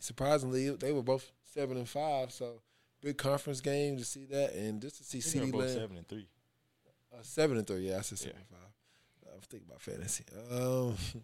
surprisingly, 0.01 0.71
they 0.71 0.93
were 0.93 1.03
both 1.03 1.31
seven 1.45 1.77
and 1.77 1.89
five, 1.89 2.33
so 2.33 2.61
big 3.01 3.19
conference 3.19 3.61
game 3.61 3.97
to 3.99 4.05
see 4.05 4.25
that, 4.27 4.55
and 4.55 4.81
just 4.81 4.97
to 4.99 5.05
see 5.05 5.19
I 5.19 5.45
CeeDee 5.47 5.55
Lamb 5.55 5.69
seven 5.69 5.97
and 5.99 6.09
three. 6.09 6.27
uh, 7.13 7.19
seven 7.23 7.59
and 7.59 7.67
three. 7.67 7.89
Yeah, 7.89 7.99
I 7.99 8.01
said 8.03 8.19
seven 8.19 8.37
Yeah. 8.37 8.41
and 8.41 8.49
five. 8.49 9.33
I 9.33 9.37
was 9.37 9.45
thinking 9.47 9.69
about 9.69 9.81
fantasy. 9.83 10.25
Um, 10.51 10.97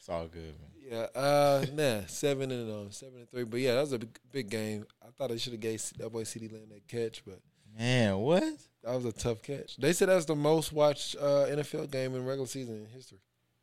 It's 0.00 0.08
all 0.08 0.28
good, 0.28 0.54
man. 0.60 0.70
yeah, 0.80 1.20
uh, 1.20 1.66
nah, 1.74 2.06
seven 2.06 2.52
and 2.52 2.70
um, 2.70 2.92
seven 2.92 3.18
and 3.18 3.28
three. 3.28 3.42
But 3.42 3.58
yeah, 3.58 3.74
that 3.74 3.80
was 3.80 3.92
a 3.94 3.98
big, 3.98 4.16
big 4.30 4.48
game. 4.48 4.86
I 5.02 5.10
thought 5.10 5.30
they 5.30 5.38
should 5.38 5.54
have 5.54 5.60
gave 5.60 5.82
that 5.98 6.12
boy 6.12 6.22
CeeDee 6.22 6.52
Lamb 6.52 6.68
that 6.70 6.86
catch, 6.86 7.24
but 7.26 7.40
Man, 7.76 8.16
what? 8.18 8.44
that 8.84 8.94
was 8.94 9.04
a 9.06 9.10
tough 9.12 9.42
catch. 9.42 9.76
They 9.76 9.92
said 9.92 10.08
that's 10.08 10.24
the 10.24 10.36
most 10.36 10.72
watched 10.72 11.16
uh, 11.16 11.46
NFL 11.50 11.90
game 11.90 12.14
in 12.14 12.24
regular 12.24 12.46
season 12.46 12.76
in 12.76 12.86
history. 12.86 13.18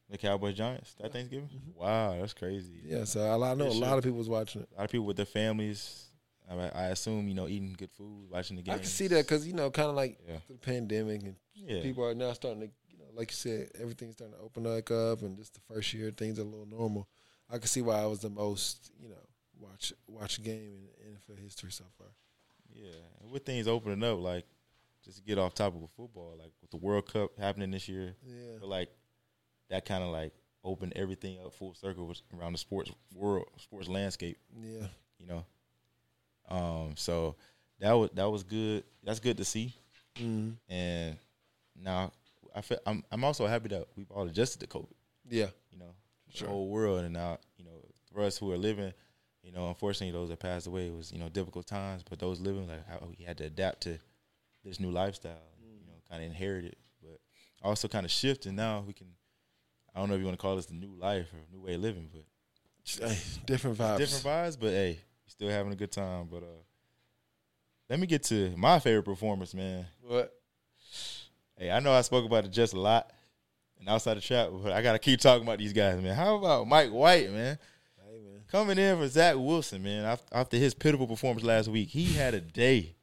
The 0.09 0.17
Cowboys 0.17 0.55
Giants 0.55 0.93
that 1.01 1.11
Thanksgiving? 1.11 1.47
Mm-hmm. 1.49 1.79
Wow, 1.81 2.17
that's 2.19 2.33
crazy. 2.33 2.79
Yeah, 2.85 3.05
so 3.05 3.21
I, 3.21 3.51
I 3.51 3.53
know 3.55 3.67
a 3.67 3.69
lot 3.71 3.97
of 3.97 4.03
people 4.03 4.19
was 4.19 4.29
watching 4.29 4.61
it. 4.61 4.69
A 4.75 4.77
lot 4.77 4.85
of 4.85 4.91
people 4.91 5.05
with 5.05 5.17
their 5.17 5.25
families. 5.25 6.03
I, 6.47 6.53
I 6.75 6.83
assume 6.89 7.27
you 7.27 7.33
know 7.33 7.47
eating 7.47 7.73
good 7.75 7.89
food, 7.91 8.29
watching 8.29 8.55
the 8.55 8.61
game. 8.61 8.75
I 8.75 8.77
can 8.77 8.85
see 8.87 9.07
that 9.07 9.25
because 9.25 9.47
you 9.47 9.53
know, 9.53 9.71
kind 9.71 9.89
of 9.89 9.95
like 9.95 10.19
Yeah. 10.27 10.37
the 10.47 10.53
pandemic 10.55 11.23
and 11.23 11.35
Yeah, 11.55 11.81
people 11.81 12.05
are 12.05 12.13
now 12.13 12.33
starting 12.33 12.61
to, 12.61 12.67
you 12.87 12.99
know, 12.99 13.05
like 13.15 13.31
you 13.31 13.35
said, 13.35 13.69
everything's 13.81 14.13
starting 14.13 14.37
to 14.37 14.43
open 14.43 14.61
back 14.63 14.91
up, 14.91 15.23
and 15.23 15.35
just 15.37 15.55
the 15.55 15.59
first 15.73 15.91
year 15.93 16.11
things 16.11 16.37
are 16.37 16.43
a 16.43 16.45
little 16.45 16.67
normal. 16.67 17.07
I 17.49 17.57
can 17.57 17.67
see 17.67 17.81
why 17.81 17.95
I 17.99 18.05
was 18.05 18.19
the 18.19 18.29
most, 18.29 18.91
you 19.01 19.09
know, 19.09 19.15
watch 19.59 19.91
watch 20.07 20.43
game 20.43 20.87
in 21.03 21.13
NFL 21.15 21.41
history 21.41 21.71
so 21.71 21.85
far. 21.97 22.07
yeah. 22.71 22.91
And 23.23 23.31
with 23.31 23.43
things 23.43 23.67
opening 23.67 24.03
up, 24.03 24.19
like 24.19 24.45
just 25.03 25.17
to 25.17 25.23
get 25.23 25.39
off 25.39 25.55
topic 25.55 25.81
of 25.81 25.89
football, 25.97 26.35
like 26.39 26.51
with 26.61 26.69
the 26.69 26.77
World 26.77 27.11
Cup 27.11 27.31
happening 27.39 27.71
this 27.71 27.87
year, 27.89 28.15
Yeah, 28.23 28.59
feel 28.59 28.67
like 28.69 28.89
that 29.69 29.85
kind 29.85 30.03
of 30.03 30.09
like 30.09 30.33
opened 30.63 30.93
everything 30.95 31.37
up 31.45 31.53
full 31.53 31.73
circle 31.73 32.11
around 32.37 32.53
the 32.53 32.57
sports 32.57 32.91
world, 33.13 33.47
sports 33.57 33.87
landscape. 33.87 34.37
yeah, 34.61 34.87
You 35.19 35.27
know, 35.27 35.45
um, 36.49 36.93
so 36.95 37.35
that 37.79 37.93
was 37.93 38.09
that 38.13 38.29
was 38.29 38.43
good. 38.43 38.83
That's 39.03 39.19
good 39.19 39.37
to 39.37 39.45
see. 39.45 39.73
mm 40.17 40.53
And 40.69 41.17
now 41.75 42.11
I 42.55 42.61
feel 42.61 42.79
I'm 42.85 43.03
I'm 43.11 43.23
also 43.23 43.47
happy 43.47 43.69
that 43.69 43.85
we've 43.95 44.09
all 44.11 44.27
adjusted 44.27 44.59
to 44.61 44.67
COVID. 44.67 44.93
yeah, 45.29 45.47
You 45.71 45.79
know, 45.79 45.93
Sure. 46.33 46.47
the 46.47 46.53
whole 46.53 46.67
world, 46.69 47.03
and 47.03 47.13
now 47.13 47.37
you 47.57 47.65
know 47.65 47.83
for 48.13 48.21
us 48.21 48.37
who 48.37 48.51
are 48.51 48.57
living, 48.57 48.93
you 49.43 49.51
know, 49.51 49.67
unfortunately 49.69 50.11
those 50.17 50.29
that 50.29 50.39
passed 50.39 50.67
away 50.67 50.87
it 50.87 50.93
was 50.95 51.11
you 51.11 51.19
know 51.19 51.29
difficult 51.29 51.67
times, 51.67 52.03
but 52.09 52.19
those 52.19 52.39
living 52.39 52.67
like 52.67 52.87
how 52.87 52.99
we 53.17 53.23
had 53.23 53.37
to 53.39 53.45
adapt 53.45 53.81
to 53.81 53.97
this 54.63 54.79
new 54.79 54.89
lifestyle, 54.91 55.37
you 55.61 55.85
know, 55.85 55.93
kind 56.09 56.23
of 56.23 56.29
inherit 56.29 56.65
it, 56.65 56.77
but 57.01 57.19
also 57.61 57.87
kind 57.87 58.05
of 58.05 58.11
shift, 58.11 58.45
and 58.45 58.55
now 58.55 58.83
we 58.87 58.93
can. 58.93 59.07
I 59.95 59.99
don't 59.99 60.09
know 60.09 60.15
if 60.15 60.19
you 60.19 60.25
want 60.25 60.37
to 60.37 60.41
call 60.41 60.55
this 60.57 60.65
the 60.65 60.73
new 60.73 60.93
life 60.99 61.27
or 61.33 61.39
new 61.55 61.63
way 61.63 61.75
of 61.75 61.81
living, 61.81 62.09
but 62.11 62.23
Hey, 63.09 63.17
different 63.45 63.77
vibes. 63.77 63.97
different 63.97 64.23
vibes. 64.25 64.59
But 64.59 64.69
hey, 64.71 64.99
still 65.27 65.49
having 65.49 65.71
a 65.71 65.75
good 65.75 65.91
time. 65.91 66.27
But 66.29 66.43
uh, 66.43 66.61
let 67.89 67.99
me 67.99 68.05
get 68.07 68.23
to 68.23 68.53
my 68.57 68.77
favorite 68.79 69.03
performance, 69.03 69.53
man. 69.53 69.85
What? 70.01 70.33
Hey, 71.57 71.71
I 71.71 71.79
know 71.79 71.93
I 71.93 72.01
spoke 72.01 72.25
about 72.25 72.45
it 72.45 72.51
just 72.51 72.73
a 72.73 72.79
lot 72.79 73.09
and 73.79 73.87
outside 73.89 74.15
the 74.17 74.21
trap, 74.21 74.49
but 74.51 74.71
I 74.73 74.81
gotta 74.81 74.99
keep 74.99 75.19
talking 75.19 75.43
about 75.43 75.57
these 75.59 75.73
guys, 75.73 76.01
man. 76.01 76.13
How 76.15 76.35
about 76.37 76.67
Mike 76.67 76.91
White, 76.91 77.31
man? 77.31 77.57
Hey 78.05 78.19
man, 78.19 78.41
Coming 78.51 78.77
in 78.77 78.97
for 78.97 79.07
Zach 79.07 79.35
Wilson, 79.37 79.81
man, 79.81 80.17
after 80.31 80.57
his 80.57 80.73
pitiful 80.73 81.07
performance 81.07 81.45
last 81.45 81.69
week. 81.69 81.89
He 81.89 82.05
had 82.13 82.33
a 82.33 82.41
day. 82.41 82.95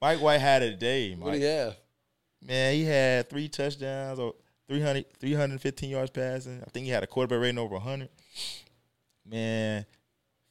Mike 0.00 0.20
White 0.20 0.40
had 0.40 0.62
a 0.62 0.74
day, 0.76 1.14
what 1.14 1.32
do 1.32 1.38
you 1.38 1.46
have? 1.46 1.76
Man, 2.42 2.74
he 2.74 2.84
had 2.84 3.28
three 3.28 3.48
touchdowns 3.48 4.18
or 4.18 4.34
300, 4.68 5.06
315 5.18 5.90
yards 5.90 6.10
passing. 6.10 6.62
I 6.66 6.70
think 6.70 6.86
he 6.86 6.90
had 6.90 7.02
a 7.02 7.06
quarterback 7.06 7.40
rating 7.40 7.58
over 7.58 7.74
100. 7.74 8.08
Man, 9.24 9.86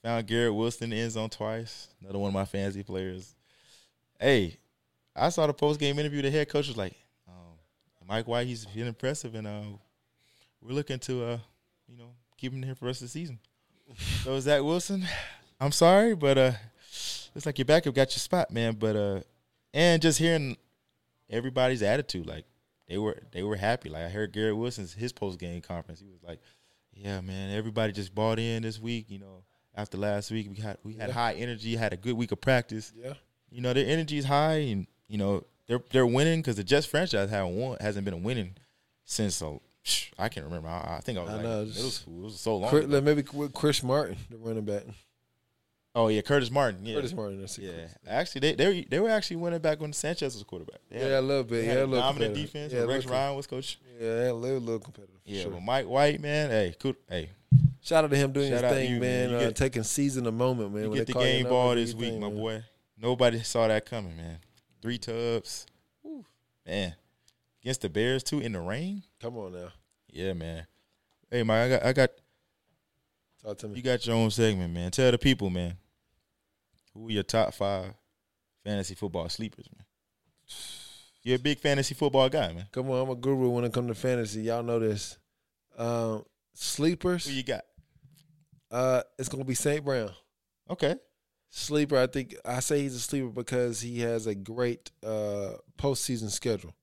found 0.01 0.27
Garrett 0.27 0.53
Wilson 0.53 0.85
in 0.85 0.89
the 0.91 0.99
end 0.99 1.11
zone 1.11 1.29
twice. 1.29 1.89
Another 2.01 2.19
one 2.19 2.29
of 2.29 2.33
my 2.33 2.45
fantasy 2.45 2.83
players. 2.83 3.35
Hey, 4.19 4.57
I 5.15 5.29
saw 5.29 5.47
the 5.47 5.53
post 5.53 5.79
game 5.79 5.99
interview. 5.99 6.21
The 6.21 6.31
head 6.31 6.49
coach 6.49 6.67
was 6.67 6.77
like, 6.77 6.93
um, 7.27 7.57
Mike 8.07 8.27
White, 8.27 8.47
he's 8.47 8.65
been 8.65 8.87
impressive, 8.87 9.35
and 9.35 9.47
uh, 9.47 9.63
we're 10.61 10.73
looking 10.73 10.99
to, 10.99 11.23
uh, 11.25 11.37
you 11.87 11.97
know, 11.97 12.11
keep 12.37 12.53
him 12.53 12.63
here 12.63 12.75
for 12.75 12.85
the 12.85 12.87
rest 12.87 13.01
of 13.01 13.07
the 13.07 13.11
season. 13.11 13.39
so 14.23 14.39
Zach 14.39 14.61
Wilson, 14.61 15.05
I'm 15.59 15.71
sorry, 15.71 16.15
but 16.15 16.37
uh, 16.37 16.51
looks 17.33 17.45
like 17.45 17.57
your 17.57 17.65
backup 17.65 17.93
got 17.93 18.11
your 18.11 18.19
spot, 18.19 18.51
man. 18.51 18.75
But 18.75 18.95
uh, 18.95 19.19
and 19.73 20.01
just 20.01 20.19
hearing 20.19 20.57
everybody's 21.29 21.83
attitude, 21.83 22.25
like 22.25 22.45
they 22.87 22.97
were 22.97 23.17
they 23.31 23.43
were 23.43 23.55
happy. 23.55 23.89
Like 23.89 24.03
I 24.03 24.09
heard 24.09 24.31
Garrett 24.33 24.57
Wilson's 24.57 24.93
his 24.93 25.11
post 25.11 25.39
game 25.39 25.61
conference. 25.61 25.99
He 25.99 26.07
was 26.07 26.21
like, 26.23 26.39
"Yeah, 26.93 27.21
man, 27.21 27.55
everybody 27.55 27.93
just 27.93 28.13
bought 28.13 28.39
in 28.39 28.63
this 28.63 28.79
week. 28.79 29.09
You 29.09 29.19
know, 29.19 29.43
after 29.75 29.97
last 29.97 30.31
week, 30.31 30.47
we 30.49 30.57
had 30.61 30.77
we 30.83 30.93
had 30.93 31.09
Yeah. 31.09 31.13
high 31.15 31.33
energy, 31.33 31.75
had 31.75 31.93
a 31.93 31.97
good 31.97 32.13
week 32.15 32.31
of 32.31 32.41
practice. 32.41 32.93
Yeah, 32.95 33.13
You 33.49 33.61
know, 33.61 33.73
their 33.73 33.87
energy 33.87 34.17
is 34.17 34.25
high, 34.25 34.57
and 34.57 34.87
you 35.07 35.17
know 35.17 35.45
they're 35.67 35.81
they're 35.91 36.05
winning 36.07 36.39
because 36.41 36.55
the 36.57 36.63
Jets 36.63 36.85
franchise 36.85 37.29
haven't 37.29 37.55
won 37.55 37.77
hasn't 37.81 38.05
been 38.05 38.21
winning 38.23 38.55
since 39.03 39.41
uh, 39.41 39.57
I 40.17 40.29
can't 40.29 40.45
remember. 40.45 40.67
I, 40.67 40.97
I 40.97 40.99
think 41.01 41.17
I 41.17 41.21
was 41.21 41.29
I 41.31 41.33
like 41.35 41.43
know, 41.43 41.51
in 41.61 41.61
it's- 41.63 41.75
middle 41.75 41.91
school. 41.91 42.19
It 42.21 42.23
was 42.25 42.39
so 42.39 42.57
long. 42.57 42.69
Chris, 42.69 42.87
maybe 42.87 43.23
with 43.33 43.53
Chris 43.53 43.81
Martin, 43.83 44.17
the 44.29 44.37
running 44.37 44.65
back. 44.65 44.83
Oh 45.97 46.09
yeah, 46.09 46.21
Curtis 46.21 46.51
Martin. 46.51 46.85
Yeah, 46.85 46.95
Curtis 46.95 47.13
Martin. 47.13 47.39
That's 47.39 47.57
yeah. 47.57 47.71
Actually, 48.05 48.41
they 48.41 48.53
they 48.55 48.67
were, 48.67 48.85
they 48.89 48.99
were 48.99 49.09
actually 49.09 49.37
winning 49.37 49.59
back 49.61 49.79
when 49.79 49.93
Sanchez 49.93 50.33
was 50.35 50.43
quarterback. 50.43 50.81
They 50.91 50.99
had- 50.99 51.09
Yeah, 51.11 51.19
a 51.19 51.21
little 51.21 51.43
they 51.45 51.49
bit. 51.61 51.65
had 51.65 51.77
Yeah, 51.77 51.83
a 51.83 51.85
little 51.85 52.01
dominant 52.01 52.35
defense. 52.35 52.73
Yeah, 52.73 52.81
Rex 52.81 53.05
Ryan 53.05 53.35
was 53.37 53.47
coach. 53.47 53.79
Yeah, 53.99 54.31
a 54.31 54.33
little, 54.33 54.59
little 54.59 54.79
competitive. 54.79 55.15
Yeah, 55.23 55.43
sure. 55.43 55.51
but 55.51 55.61
Mike 55.61 55.87
White, 55.87 56.19
man, 56.19 56.49
hey, 56.49 56.75
cool, 56.79 56.95
hey, 57.09 57.29
Shout 57.81 58.03
out 58.03 58.09
to 58.09 58.17
him 58.17 58.31
doing 58.33 58.51
Shout 58.51 58.63
his 58.63 58.71
thing, 58.73 58.91
you, 58.93 58.99
man. 58.99 59.29
You 59.29 59.35
uh, 59.37 59.39
get- 59.45 59.55
taking 59.55 59.83
season 59.83 60.25
a 60.27 60.31
moment, 60.31 60.73
man. 60.73 60.83
you 60.83 60.95
get 60.95 61.07
they 61.07 61.13
the 61.13 61.19
game 61.19 61.47
ball 61.47 61.75
this 61.75 61.93
week, 61.93 62.09
thing, 62.11 62.19
my 62.19 62.27
man. 62.27 62.37
boy. 62.37 62.63
Nobody 63.01 63.41
saw 63.43 63.67
that 63.67 63.85
coming, 63.85 64.17
man. 64.17 64.39
Three 64.81 64.97
tubs, 64.97 65.65
Woo, 66.03 66.25
man, 66.65 66.93
against 67.61 67.81
the 67.81 67.89
Bears 67.89 68.21
too 68.23 68.39
in 68.39 68.51
the 68.51 68.59
rain. 68.59 69.03
Come 69.21 69.37
on 69.37 69.53
now, 69.53 69.69
Yeah, 70.11 70.33
man. 70.33 70.67
Hey, 71.31 71.43
Mike, 71.43 71.57
I 71.61 71.69
got, 71.69 71.85
I 71.85 71.93
got, 71.93 72.09
talk 73.43 73.57
to 73.59 73.67
me. 73.67 73.77
you 73.77 73.81
got 73.81 74.05
your 74.05 74.15
own 74.15 74.29
segment, 74.31 74.73
man. 74.73 74.91
Tell 74.91 75.11
the 75.11 75.17
people, 75.17 75.49
man, 75.49 75.75
who 76.95 77.07
are 77.07 77.11
your 77.11 77.23
top 77.23 77.53
five 77.53 77.93
fantasy 78.63 78.95
football 78.95 79.29
sleepers, 79.29 79.67
man. 79.75 79.85
You're 81.21 81.35
a 81.35 81.39
big 81.39 81.59
fantasy 81.59 81.93
football 81.93 82.29
guy, 82.29 82.53
man. 82.53 82.67
Come 82.71 82.89
on, 82.89 83.03
I'm 83.03 83.09
a 83.09 83.15
guru 83.15 83.49
when 83.49 83.65
it 83.65 83.73
comes 83.73 83.89
to 83.89 83.95
fantasy. 83.95 84.41
Y'all 84.41 84.63
know 84.63 84.79
this. 84.79 85.17
Um, 85.77 86.23
sleepers. 86.53 87.27
Who 87.27 87.33
you 87.33 87.43
got? 87.43 87.63
Uh, 88.71 89.01
it's 89.19 89.29
gonna 89.29 89.43
be 89.43 89.55
St. 89.55 89.83
Brown. 89.85 90.11
Okay, 90.69 90.95
Sleeper, 91.57 91.97
I 91.97 92.07
think 92.07 92.35
I 92.43 92.59
say 92.59 92.81
he's 92.81 92.95
a 92.95 92.99
sleeper 92.99 93.29
because 93.29 93.79
he 93.79 94.01
has 94.01 94.27
a 94.27 94.35
great 94.35 94.91
uh, 95.01 95.53
postseason 95.77 96.29
schedule. 96.29 96.75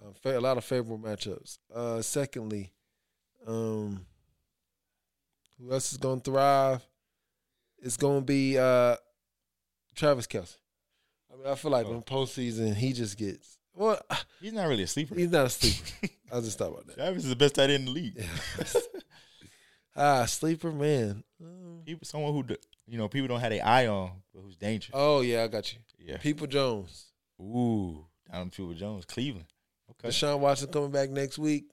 Uh, 0.00 0.30
a 0.30 0.40
lot 0.40 0.56
of 0.56 0.64
favorable 0.64 0.96
matchups. 0.96 1.58
Uh, 1.74 2.00
secondly, 2.02 2.72
um, 3.48 4.06
who 5.58 5.72
else 5.72 5.90
is 5.90 5.98
going 5.98 6.20
to 6.20 6.30
thrive? 6.30 6.86
It's 7.78 7.96
going 7.96 8.20
to 8.20 8.24
be 8.24 8.56
uh, 8.56 8.94
Travis 9.96 10.26
Kelce. 10.26 10.56
I 11.32 11.36
mean, 11.36 11.46
I 11.46 11.54
feel 11.54 11.70
like 11.70 11.86
Oh. 11.86 11.90
when 11.90 12.02
postseason, 12.02 12.74
he 12.74 12.92
just 12.92 13.16
gets 13.18 13.58
well. 13.74 14.00
He's 14.40 14.52
not 14.52 14.68
really 14.68 14.84
a 14.84 14.86
sleeper. 14.86 15.14
He's 15.14 15.30
not 15.30 15.46
a 15.46 15.50
sleeper. 15.50 16.08
I'll 16.32 16.40
just 16.40 16.52
stop 16.52 16.72
about 16.72 16.86
that. 16.86 16.96
Travis 16.96 17.24
is 17.24 17.30
the 17.30 17.36
best 17.36 17.54
tight 17.56 17.70
end 17.70 17.80
in 17.80 17.84
the 17.86 17.90
league. 17.90 18.24
ah, 19.96 20.24
sleeper 20.26 20.72
man. 20.72 21.22
Um, 21.42 21.82
People, 21.84 22.04
someone 22.04 22.32
who 22.32 22.44
you 22.86 22.98
know 22.98 23.08
people 23.08 23.28
don't 23.28 23.40
have 23.40 23.50
their 23.50 23.64
eye 23.64 23.86
on, 23.86 24.10
but 24.34 24.40
who's 24.42 24.56
dangerous. 24.56 24.90
Oh 24.94 25.20
yeah, 25.20 25.44
I 25.44 25.48
got 25.48 25.72
you. 25.72 25.78
Yeah. 25.98 26.18
Peoples-Jones. 26.18 27.06
Ooh, 27.40 28.06
Donald 28.30 28.52
Peoples-Jones, 28.52 29.04
Cleveland. 29.04 29.46
Okay. 29.90 30.08
Deshaun 30.08 30.38
Watson 30.40 30.68
coming 30.68 30.90
back 30.90 31.10
next 31.10 31.38
week. 31.38 31.64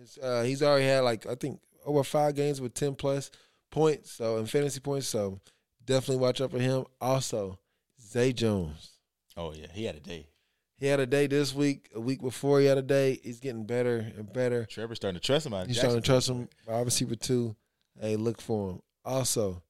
It's, 0.00 0.18
uh, 0.18 0.42
he's 0.42 0.62
already 0.62 0.86
had 0.86 1.00
like 1.00 1.26
I 1.26 1.34
think 1.34 1.60
over 1.84 2.02
five 2.04 2.34
games 2.34 2.60
with 2.60 2.74
ten 2.74 2.94
plus 2.94 3.30
points, 3.70 4.12
so 4.12 4.38
in 4.38 4.46
fantasy 4.46 4.80
points. 4.80 5.08
So 5.08 5.40
definitely 5.84 6.22
watch 6.22 6.40
out 6.40 6.50
for 6.50 6.58
him. 6.58 6.84
Also, 7.00 7.58
Zay 8.00 8.32
Jones. 8.32 8.90
Oh 9.36 9.52
yeah, 9.52 9.66
he 9.72 9.84
had 9.84 9.96
a 9.96 10.00
day. 10.00 10.28
He 10.76 10.86
had 10.86 11.00
a 11.00 11.06
day 11.06 11.26
this 11.28 11.54
week. 11.54 11.90
A 11.94 12.00
week 12.00 12.20
before 12.20 12.60
he 12.60 12.66
had 12.66 12.78
a 12.78 12.82
day. 12.82 13.20
He's 13.22 13.40
getting 13.40 13.64
better 13.64 13.98
and 14.16 14.32
better. 14.32 14.64
Trevor's 14.66 14.98
starting 14.98 15.20
to 15.20 15.24
trust 15.24 15.46
him. 15.46 15.52
He's 15.66 15.78
starting 15.78 16.00
to 16.00 16.06
trust 16.06 16.28
him. 16.28 16.48
Wide 16.66 16.84
receiver 16.84 17.14
two. 17.14 17.54
Hey, 18.00 18.16
look 18.16 18.40
for 18.40 18.70
him. 18.70 18.82
Also, 19.04 19.62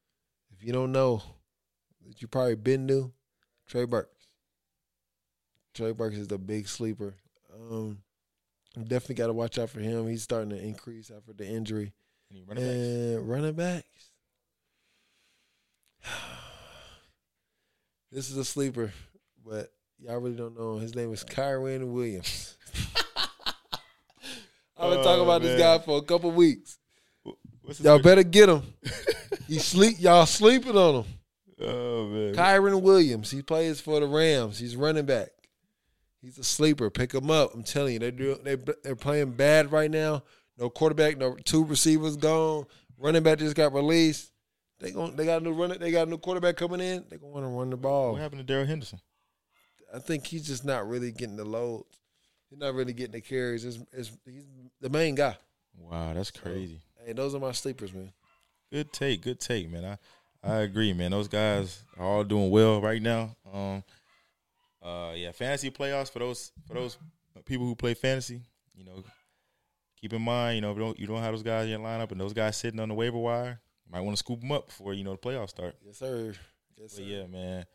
if 0.50 0.64
you 0.64 0.72
don't 0.72 0.92
know, 0.92 1.22
that 2.06 2.22
you 2.22 2.28
probably 2.28 2.54
been 2.54 2.86
new, 2.86 3.12
Trey 3.66 3.84
Burks. 3.84 4.26
Trey 5.74 5.92
Burks 5.92 6.16
is 6.16 6.28
the 6.28 6.38
big 6.38 6.68
sleeper. 6.68 7.14
Um, 7.54 7.98
definitely 8.74 9.16
got 9.16 9.26
to 9.26 9.32
watch 9.32 9.58
out 9.58 9.70
for 9.70 9.80
him. 9.80 10.06
He's 10.08 10.22
starting 10.22 10.50
to 10.50 10.62
increase 10.62 11.10
after 11.10 11.32
the 11.32 11.46
injury. 11.46 11.92
Any 12.30 12.42
running 12.42 12.64
backs? 12.64 12.76
And 12.76 13.28
running 13.28 13.52
backs. 13.52 14.11
This 18.10 18.30
is 18.30 18.36
a 18.36 18.44
sleeper, 18.44 18.92
but 19.42 19.72
y'all 19.98 20.18
really 20.18 20.36
don't 20.36 20.54
know. 20.54 20.74
him. 20.74 20.82
His 20.82 20.94
name 20.94 21.14
is 21.14 21.24
Kyren 21.24 21.94
Williams. 21.94 22.58
I've 24.76 24.90
been 24.90 24.98
oh, 24.98 25.02
talking 25.02 25.20
Oh, 25.20 25.24
about 25.24 25.40
this 25.40 25.58
guy 25.58 25.78
for 25.78 25.96
a 25.96 26.02
couple 26.02 26.30
weeks. 26.30 26.78
Y'all 27.78 27.94
name? 27.94 28.02
better 28.02 28.22
get 28.22 28.48
him. 28.48 28.62
He 29.48 29.58
sleep. 29.58 29.96
Y'all 29.98 30.24
sleeping 30.26 30.76
on 30.76 31.04
him. 31.04 31.04
Oh 31.60 32.06
man. 32.06 32.34
Kyren 32.34 32.82
Williams. 32.82 33.30
He 33.30 33.42
plays 33.42 33.80
for 33.80 33.98
the 34.00 34.06
Rams. 34.06 34.58
He's 34.58 34.76
running 34.76 35.04
back. 35.06 35.28
He's 36.20 36.38
a 36.38 36.44
sleeper. 36.44 36.90
Pick 36.90 37.12
him 37.12 37.30
up. 37.30 37.54
I'm 37.54 37.62
telling 37.62 37.94
you, 37.94 37.98
they 37.98 38.10
do. 38.10 38.38
They 38.42 38.56
they're 38.82 38.96
playing 38.96 39.32
bad 39.32 39.72
right 39.72 39.90
now. 39.90 40.22
No 40.58 40.70
quarterback. 40.70 41.18
No 41.18 41.34
two 41.44 41.64
receivers 41.64 42.16
gone. 42.16 42.66
Running 42.98 43.22
back 43.22 43.38
just 43.38 43.56
got 43.56 43.72
released. 43.74 44.31
They 44.82 44.90
going 44.90 45.14
They 45.14 45.24
got 45.24 45.40
a 45.40 45.44
new 45.44 45.52
running. 45.52 45.78
They 45.78 45.92
got 45.92 46.08
a 46.08 46.10
new 46.10 46.18
quarterback 46.18 46.56
coming 46.56 46.80
in. 46.80 47.04
They 47.08 47.16
gonna 47.16 47.32
want 47.32 47.44
to 47.44 47.48
run 47.48 47.70
the 47.70 47.76
ball. 47.76 48.12
What 48.12 48.20
happened 48.20 48.40
to 48.40 48.44
Darrell 48.44 48.66
Henderson? 48.66 49.00
I 49.94 50.00
think 50.00 50.26
he's 50.26 50.46
just 50.46 50.64
not 50.64 50.88
really 50.88 51.12
getting 51.12 51.36
the 51.36 51.44
loads. 51.44 52.00
He's 52.50 52.58
not 52.58 52.74
really 52.74 52.92
getting 52.92 53.12
the 53.12 53.20
carries. 53.20 53.64
It's, 53.64 53.78
it's, 53.92 54.10
he's 54.26 54.44
the 54.80 54.90
main 54.90 55.14
guy. 55.14 55.36
Wow, 55.78 56.12
that's 56.14 56.30
crazy. 56.30 56.80
Hey, 57.04 57.12
those 57.12 57.34
are 57.34 57.38
my 57.38 57.52
sleepers, 57.52 57.92
man. 57.92 58.12
Good 58.72 58.92
take, 58.92 59.22
good 59.22 59.38
take, 59.38 59.70
man. 59.70 59.84
I 59.84 59.98
I 60.44 60.56
agree, 60.62 60.92
man. 60.92 61.12
Those 61.12 61.28
guys 61.28 61.82
are 61.96 62.04
all 62.04 62.24
doing 62.24 62.50
well 62.50 62.80
right 62.80 63.00
now. 63.00 63.36
Um, 63.52 63.84
uh, 64.82 65.12
yeah, 65.14 65.30
fantasy 65.30 65.70
playoffs 65.70 66.10
for 66.10 66.18
those 66.18 66.50
for 66.66 66.74
those 66.74 66.98
people 67.44 67.66
who 67.66 67.76
play 67.76 67.94
fantasy. 67.94 68.40
You 68.74 68.84
know, 68.84 69.04
keep 70.00 70.12
in 70.12 70.22
mind, 70.22 70.56
you 70.56 70.60
know, 70.62 70.72
if 70.72 70.76
you 70.76 70.82
don't 70.82 70.98
you 70.98 71.06
don't 71.06 71.22
have 71.22 71.32
those 71.32 71.44
guys 71.44 71.64
in 71.64 71.70
your 71.70 71.78
lineup 71.78 72.10
and 72.10 72.20
those 72.20 72.32
guys 72.32 72.56
sitting 72.56 72.80
on 72.80 72.88
the 72.88 72.94
waiver 72.94 73.18
wire, 73.18 73.60
might 73.92 74.00
want 74.00 74.16
to 74.16 74.18
scoop 74.18 74.40
them 74.40 74.52
up 74.52 74.68
before 74.68 74.94
you 74.94 75.04
know 75.04 75.12
the 75.12 75.18
playoffs 75.18 75.50
start. 75.50 75.76
Yes, 75.84 75.98
sir. 75.98 76.32
Yes, 76.76 76.92
sir. 76.92 77.02
But 77.02 77.06
yeah, 77.06 77.26
man. 77.26 77.66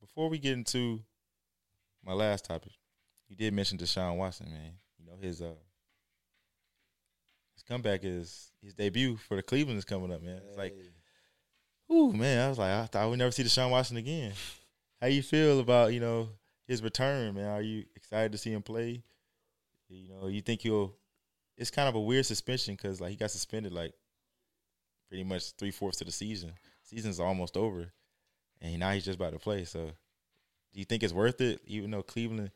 Before 0.00 0.28
we 0.28 0.38
get 0.38 0.52
into 0.52 1.00
my 2.04 2.12
last 2.12 2.44
topic, 2.44 2.72
you 3.28 3.36
did 3.36 3.54
mention 3.54 3.78
Deshaun 3.78 4.16
Watson, 4.16 4.50
man. 4.50 4.72
You 4.98 5.06
know 5.06 5.16
his 5.20 5.40
uh 5.40 5.54
his 7.54 7.62
comeback 7.62 8.00
is 8.02 8.50
his 8.62 8.74
debut 8.74 9.16
for 9.16 9.36
the 9.36 9.42
Cleveland 9.42 9.78
is 9.78 9.84
coming 9.84 10.12
up, 10.12 10.22
man. 10.22 10.40
It's 10.46 10.58
like, 10.58 10.74
ooh, 11.90 12.12
man. 12.12 12.46
I 12.46 12.48
was 12.48 12.58
like, 12.58 12.70
I 12.70 12.86
thought 12.86 13.10
we'd 13.10 13.18
never 13.18 13.30
see 13.30 13.44
Deshaun 13.44 13.70
Watson 13.70 13.96
again. 13.96 14.32
How 15.00 15.06
you 15.06 15.22
feel 15.22 15.60
about 15.60 15.92
you 15.94 16.00
know 16.00 16.28
his 16.66 16.82
return, 16.82 17.34
man? 17.34 17.46
Are 17.46 17.62
you 17.62 17.84
excited 17.96 18.32
to 18.32 18.38
see 18.38 18.52
him 18.52 18.62
play? 18.62 19.02
You 19.88 20.08
know, 20.08 20.28
you 20.28 20.40
think 20.42 20.60
he'll? 20.60 20.94
It's 21.60 21.70
kind 21.70 21.88
of 21.88 21.94
a 21.94 22.00
weird 22.00 22.26
suspension 22.26 22.74
because 22.74 23.00
like 23.00 23.10
he 23.10 23.16
got 23.16 23.30
suspended 23.30 23.72
like 23.72 23.92
pretty 25.08 25.24
much 25.24 25.52
three 25.52 25.70
fourths 25.70 26.00
of 26.00 26.06
the 26.06 26.12
season. 26.12 26.52
Season's 26.82 27.20
almost 27.20 27.56
over, 27.56 27.92
and 28.60 28.78
now 28.80 28.90
he's 28.90 29.04
just 29.04 29.16
about 29.16 29.32
to 29.34 29.38
play. 29.38 29.64
So, 29.64 29.92
do 30.72 30.80
you 30.80 30.84
think 30.84 31.02
it's 31.02 31.12
worth 31.12 31.40
it? 31.40 31.60
Even 31.66 31.90
though 31.90 32.02
Cleveland, 32.02 32.50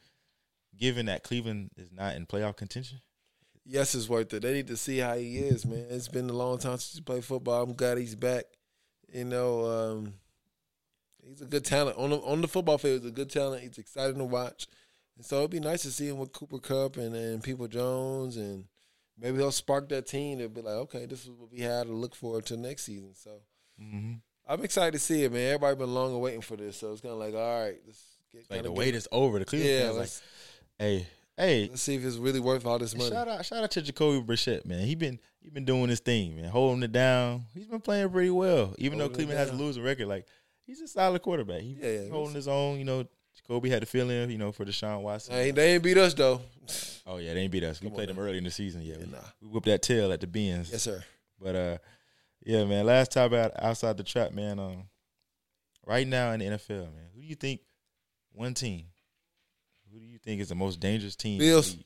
given 0.77 1.07
that 1.07 1.23
Cleveland 1.23 1.71
is 1.77 1.93
not 1.93 2.17
in 2.17 2.27
playoff 2.27 2.57
contention, 2.57 3.01
Yes, 3.67 3.95
it's 3.95 4.11
worth 4.11 4.33
it. 4.35 4.43
They 4.43 4.53
need 4.53 4.67
to 4.67 4.77
see 4.77 4.99
how 4.99 5.15
he 5.17 5.39
is, 5.39 5.65
man. 5.65 5.87
It's 5.89 6.09
been 6.09 6.29
a 6.29 6.35
long 6.35 6.59
time 6.59 6.73
since 6.73 6.95
he 6.95 7.01
played 7.01 7.25
football. 7.25 7.63
I'm 7.63 7.73
glad 7.73 7.97
he's 7.97 8.15
back. 8.15 8.45
You 9.11 9.25
know, 9.25 9.65
um, 9.65 10.15
he's 11.23 11.41
a 11.41 11.47
good 11.47 11.65
talent 11.65 11.97
on 11.97 12.11
the 12.11 12.17
on 12.19 12.43
the 12.43 12.49
football 12.49 12.77
field. 12.77 13.03
He's 13.03 13.11
a 13.11 13.15
good 13.15 13.31
talent. 13.31 13.63
He's 13.63 13.79
exciting 13.79 14.19
to 14.19 14.25
watch, 14.25 14.67
and 15.17 15.25
so 15.25 15.39
it'd 15.39 15.51
be 15.51 15.61
nice 15.61 15.83
to 15.83 15.91
see 15.91 16.09
him 16.09 16.19
with 16.19 16.33
Cooper 16.33 16.59
Kupp 16.59 16.99
and 16.99 17.15
and 17.15 17.43
Peoples-Jones, 17.43 18.37
and 18.37 18.67
maybe 19.19 19.39
he'll 19.39 19.53
spark 19.53 19.89
that 19.91 20.07
team 20.07 20.39
to 20.39 20.49
be 20.49 20.63
like, 20.63 20.75
okay, 20.75 21.07
this 21.07 21.25
is 21.25 21.31
what 21.31 21.51
we 21.51 21.61
had 21.61 21.87
to 21.87 21.93
look 21.93 22.15
forward 22.15 22.47
to 22.47 22.57
next 22.57 22.85
season. 22.85 23.13
So 23.15 23.31
mm-hmm. 23.81 24.15
I'm 24.47 24.65
excited 24.65 24.93
to 24.93 24.99
see 24.99 25.25
it, 25.25 25.33
man. 25.33 25.55
Everybody 25.55 25.77
been 25.77 25.95
long 25.95 26.21
waiting 26.21 26.41
for 26.41 26.57
this, 26.57 26.77
so 26.77 26.93
it's 26.93 27.01
kind 27.01 27.13
of 27.13 27.19
like, 27.19 27.35
all 27.35 27.63
right, 27.63 27.77
let's 27.87 28.03
get 28.33 28.51
like 28.51 28.63
the 28.63 28.69
get- 28.69 28.79
wait 28.79 28.95
is 28.95 29.09
over. 29.13 29.39
The 29.39 29.45
Cleveland 29.45 29.73
Yeah, 29.73 29.87
fans 29.87 29.97
like, 29.99 30.11
hey, 30.79 31.07
hey, 31.37 31.69
let's 31.71 31.83
see 31.83 31.95
if 31.95 32.05
it's 32.05 32.17
really 32.17 32.41
worth 32.41 32.67
all 32.67 32.79
this 32.79 32.95
money. 32.95 33.11
Shout 33.11 33.29
out, 33.29 33.45
shout 33.45 33.65
out 33.65 33.71
to 33.73 33.83
Jacoby 33.83 34.21
Brissett, 34.21 34.65
man. 34.67 34.87
He 34.87 34.95
been 34.95 35.19
he 35.41 35.51
been 35.51 35.65
doing 35.65 35.89
his 35.89 36.01
thing, 36.01 36.37
man, 36.37 36.51
holding 36.51 36.83
it 36.83 36.93
down. 36.93 37.45
He's 37.55 37.67
been 37.67 37.81
playing 37.81 38.11
pretty 38.11 38.31
well, 38.31 38.75
even 38.79 38.99
though 38.99 39.05
Holding 39.05 39.13
it 39.13 39.27
Cleveland 39.27 39.39
has 39.39 39.51
a 39.51 39.55
losing 39.55 39.83
record. 39.83 40.09
Like 40.09 40.27
he's 40.67 40.81
a 40.81 40.89
solid 40.89 41.23
quarterback. 41.23 41.63
He, 41.63 41.77
Yeah, 41.81 41.89
yeah, 41.89 42.01
he's 42.03 42.11
holding 42.11 42.35
his 42.35 42.49
own. 42.49 42.79
You 42.79 42.85
know, 42.85 43.07
Jacoby 43.47 43.71
had 43.71 43.83
the 43.83 43.87
feeling, 43.87 44.31
you 44.31 44.39
know, 44.39 44.53
for 44.53 44.65
Deshaun 44.65 45.03
Watson. 45.03 45.35
Hey, 45.35 45.51
they 45.51 45.75
ain't 45.75 45.83
beat 45.83 45.99
us 45.99 46.15
though. 46.15 46.41
Oh 47.07 47.19
yeah, 47.19 47.35
they 47.35 47.41
ain't 47.41 47.53
beat 47.53 47.65
us. 47.65 47.81
We 47.81 47.87
Come 47.87 47.93
on 47.93 47.97
played 47.97 48.09
them 48.09 48.17
now. 48.17 48.23
early 48.23 48.39
in 48.39 48.45
the 48.45 48.51
season. 48.51 48.83
Yeah, 48.83 48.97
we, 48.99 49.07
nah. 49.07 49.19
we 49.43 49.49
whooped 49.49 49.67
that 49.67 49.83
tail 49.83 50.13
at 50.13 50.21
the 50.21 50.27
bins. 50.27 50.71
Yes, 50.73 50.83
sir. 50.83 51.05
But 51.41 51.55
uh, 51.55 51.79
yeah, 52.45 52.65
man. 52.65 52.87
Last 52.87 53.13
time 53.13 53.35
out 53.35 53.53
outside 53.59 53.97
the 53.99 54.03
trap, 54.05 54.33
man. 54.33 54.59
Um, 54.59 54.85
right 55.87 56.07
now 56.07 56.33
in 56.33 56.41
the 56.41 56.47
NFL, 56.47 56.85
man, 56.95 57.09
who 57.15 57.21
do 57.21 57.27
you 57.27 57.35
think 57.35 57.61
one 58.33 58.55
team? 58.55 58.87
Who 59.93 60.01
do 60.01 60.07
you 60.07 60.19
think 60.19 60.41
is 60.41 60.49
the 60.49 60.55
most 60.55 60.81
dangerous 60.81 61.15
team? 61.15 61.39
Bills. 61.39 61.77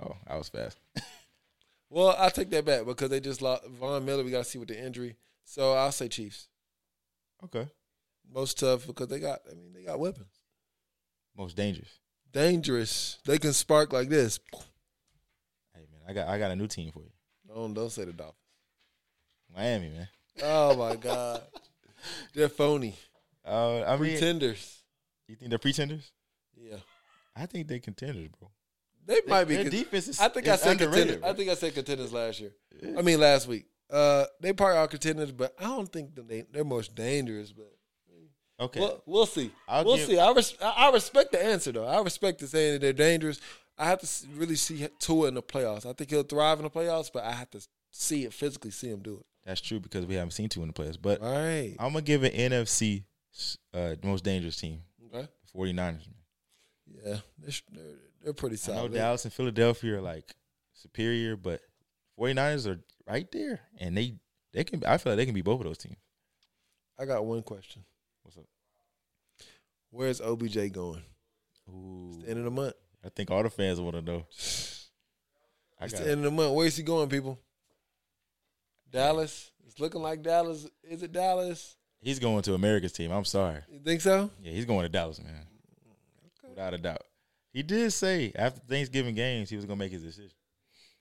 Oh, 0.00 0.16
I 0.26 0.36
was 0.36 0.48
fast. 0.48 0.78
Well, 1.88 2.16
I 2.18 2.30
take 2.30 2.50
that 2.50 2.64
back 2.64 2.84
because 2.84 3.10
they 3.10 3.20
just 3.20 3.40
lost 3.40 3.64
Von 3.66 4.04
Miller. 4.04 4.24
We 4.24 4.32
got 4.32 4.38
to 4.38 4.44
see 4.44 4.58
with 4.58 4.68
the 4.68 4.78
injury, 4.84 5.16
so 5.44 5.72
I'll 5.72 5.92
say 5.92 6.08
Chiefs. 6.08 6.48
Okay, 7.44 7.68
Most 8.28 8.58
tough 8.58 8.86
because 8.86 9.06
they 9.06 9.20
got. 9.20 9.40
I 9.48 9.54
mean, 9.54 9.72
they 9.72 9.82
got 9.82 10.00
weapons. 10.00 10.40
Most 11.36 11.56
dangerous. 11.56 11.88
Dangerous. 12.32 13.18
They 13.26 13.38
can 13.38 13.52
spark 13.52 13.92
like 13.92 14.08
this. 14.08 14.40
Hey 15.74 15.86
man, 15.90 16.00
I 16.08 16.12
got 16.12 16.28
I 16.28 16.38
got 16.38 16.50
a 16.50 16.56
new 16.56 16.66
team 16.66 16.90
for 16.92 17.00
you. 17.00 17.10
Don't 17.48 17.74
don't 17.74 17.90
say 17.90 18.04
the 18.04 18.12
Dolphins. 18.12 18.36
Miami, 19.54 19.88
man. 19.88 20.08
Oh 20.42 20.76
my 20.76 20.96
God, 20.96 21.42
they're 22.34 22.48
phony. 22.48 22.94
Uh, 23.44 23.82
I 23.84 23.96
mean, 23.96 24.10
Pretenders. 24.12 24.82
you 25.28 25.36
think 25.36 25.50
they're 25.50 25.58
pretenders? 25.58 26.10
Yeah, 26.56 26.76
I 27.34 27.46
think 27.46 27.68
they're 27.68 27.78
contenders, 27.78 28.28
bro. 28.38 28.50
they 29.06 29.20
might 29.26 29.44
be. 29.44 29.54
Their 29.54 29.64
con- 29.64 29.70
defense 29.72 30.08
is. 30.08 30.20
I 30.20 30.28
think 30.28 30.48
I 30.48 30.56
said 30.56 30.78
contenders. 30.78 31.22
I 31.22 31.32
think 31.32 31.48
I 31.50 31.54
said 31.54 31.72
contenders 31.74 32.12
last 32.12 32.40
year. 32.40 32.52
I 32.98 33.02
mean 33.02 33.20
last 33.20 33.46
week. 33.48 33.66
Uh, 33.88 34.24
they 34.40 34.52
probably 34.52 34.76
are 34.78 34.88
contenders, 34.88 35.30
but 35.32 35.54
I 35.58 35.64
don't 35.64 35.90
think 35.90 36.10
they 36.28 36.44
they're 36.52 36.64
most 36.64 36.94
dangerous. 36.94 37.52
But 37.52 37.72
okay. 38.60 38.80
We'll, 38.80 39.02
we'll 39.06 39.26
see. 39.26 39.50
I'll 39.68 39.84
we'll 39.84 39.96
give- 39.96 40.06
see. 40.06 40.18
I, 40.18 40.30
res- 40.32 40.56
I 40.60 40.90
respect 40.90 41.32
the 41.32 41.44
answer 41.44 41.72
though. 41.72 41.86
I 41.86 42.00
respect 42.02 42.38
the 42.40 42.46
saying 42.46 42.74
that 42.74 42.80
they're 42.80 42.92
dangerous. 42.92 43.40
I 43.78 43.86
have 43.86 44.00
to 44.00 44.08
really 44.34 44.56
see 44.56 44.86
Tua 44.98 45.28
in 45.28 45.34
the 45.34 45.42
playoffs. 45.42 45.84
I 45.84 45.92
think 45.92 46.10
he'll 46.10 46.22
thrive 46.22 46.58
in 46.58 46.64
the 46.64 46.70
playoffs, 46.70 47.10
but 47.12 47.24
I 47.24 47.32
have 47.32 47.50
to 47.50 47.66
see 47.90 48.24
it 48.24 48.32
physically, 48.32 48.70
see 48.70 48.88
him 48.88 49.00
do 49.00 49.18
it. 49.18 49.26
That's 49.44 49.60
true 49.60 49.80
because 49.80 50.06
we 50.06 50.14
haven't 50.14 50.32
seen 50.32 50.48
two 50.48 50.62
in 50.62 50.68
the 50.68 50.74
playoffs. 50.74 50.98
But 51.00 51.20
All 51.20 51.30
right. 51.30 51.74
I'm 51.78 51.92
gonna 51.92 52.02
give 52.02 52.22
an 52.24 52.32
NFC 52.32 53.04
uh, 53.74 53.94
most 54.02 54.24
dangerous 54.24 54.56
team, 54.56 54.80
Okay. 55.14 55.28
the 55.52 55.58
49ers. 55.58 55.74
Man. 55.74 56.00
Yeah, 57.04 57.16
they're, 57.38 57.82
they're, 58.24 58.32
pretty 58.32 58.56
I 58.70 58.74
know. 58.74 58.88
Dallas 58.88 59.24
and 59.24 59.32
Philadelphia 59.32 59.98
are 59.98 60.00
like 60.00 60.34
superior, 60.72 61.36
but 61.36 61.60
49ers 62.18 62.66
are 62.66 62.80
right 63.06 63.30
there, 63.32 63.60
and 63.78 63.96
they 63.96 64.14
they 64.52 64.64
can. 64.64 64.84
I 64.84 64.96
feel 64.96 65.12
like 65.12 65.18
they 65.18 65.26
can 65.26 65.34
be 65.34 65.42
both 65.42 65.60
of 65.60 65.66
those 65.66 65.78
teams. 65.78 65.96
I 66.98 67.04
got 67.04 67.24
one 67.24 67.42
question. 67.42 67.84
What's 68.26 68.38
up? 68.38 68.44
Where's 69.90 70.20
OBJ 70.20 70.72
going? 70.72 71.02
Ooh, 71.70 72.08
It's 72.14 72.24
the 72.24 72.30
end 72.30 72.38
of 72.40 72.44
the 72.44 72.50
month. 72.50 72.74
I 73.04 73.08
think 73.08 73.30
all 73.30 73.44
the 73.44 73.50
fans 73.50 73.80
want 73.80 73.94
to 73.94 74.02
know. 74.02 74.26
It's 74.28 74.90
the 75.78 76.00
end 76.00 76.10
of 76.10 76.22
the 76.22 76.30
month. 76.32 76.52
Where's 76.52 76.76
he 76.76 76.82
going, 76.82 77.08
people? 77.08 77.38
Dallas. 78.90 79.52
It's 79.64 79.78
looking 79.78 80.02
like 80.02 80.22
Dallas. 80.22 80.66
Is 80.82 81.04
it 81.04 81.12
Dallas? 81.12 81.76
He's 82.00 82.18
going 82.18 82.42
to 82.42 82.54
America's 82.54 82.90
team. 82.92 83.12
I'm 83.12 83.24
sorry. 83.24 83.60
You 83.70 83.78
think 83.78 84.00
so? 84.00 84.28
Yeah, 84.42 84.50
he's 84.50 84.64
going 84.64 84.82
to 84.82 84.88
Dallas, 84.88 85.22
man. 85.22 85.46
Without 86.48 86.74
a 86.74 86.78
doubt. 86.78 87.02
He 87.52 87.62
did 87.62 87.92
say 87.92 88.32
after 88.34 88.60
Thanksgiving 88.60 89.14
games 89.14 89.50
he 89.50 89.56
was 89.56 89.64
gonna 89.66 89.78
make 89.78 89.92
his 89.92 90.02
decision. 90.02 90.32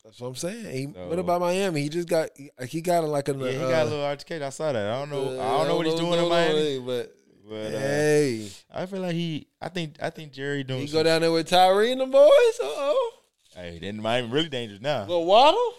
That's 0.05 0.21
what 0.21 0.27
I'm 0.27 0.35
saying. 0.35 0.65
He, 0.87 0.93
So- 0.93 1.07
what 1.09 1.17
about 1.17 1.41
Miami? 1.41 1.81
He 1.81 1.89
just 1.89 2.07
got 2.07 2.29
he, 2.69 2.81
got 2.81 3.03
like 3.05 3.27
a 3.27 3.33
Yeah, 3.33 3.49
he 3.51 3.57
uh, 3.57 3.69
got 3.69 3.81
a 3.87 3.89
little 3.89 4.05
altercation. 4.05 4.43
I 4.43 4.49
saw 4.49 4.71
that. 4.71 4.87
I 4.91 4.99
don't 4.99 5.09
know. 5.09 5.39
uh, 5.39 5.43
I 5.43 5.57
don't 5.57 5.67
know 5.67 5.75
what 5.77 5.85
he's 5.87 5.95
doing 5.95 6.19
in 6.23 6.29
Miami. 6.29 6.79
but 6.79 7.15
But 7.49 7.55
uh, 7.55 7.69
hey, 7.79 8.49
I 8.71 8.85
feel 8.85 8.99
like 9.01 9.13
he. 9.13 9.47
I 9.59 9.69
think. 9.69 9.95
I 9.99 10.11
think 10.11 10.31
Jerry 10.31 10.63
doing. 10.63 10.81
he 10.85 10.93
go 10.93 11.01
down 11.01 11.21
there 11.21 11.31
with 11.31 11.49
Tyreek 11.49 11.91
and 11.91 12.01
the 12.01 12.05
boys. 12.05 12.59
Uh 12.61 12.63
oh, 12.63 13.11
Hey, 13.55 13.79
then 13.81 13.99
Miami 13.99 14.29
really 14.29 14.49
dangerous 14.49 14.79
now. 14.81 15.01
little 15.01 15.25
Waddle 15.25 15.73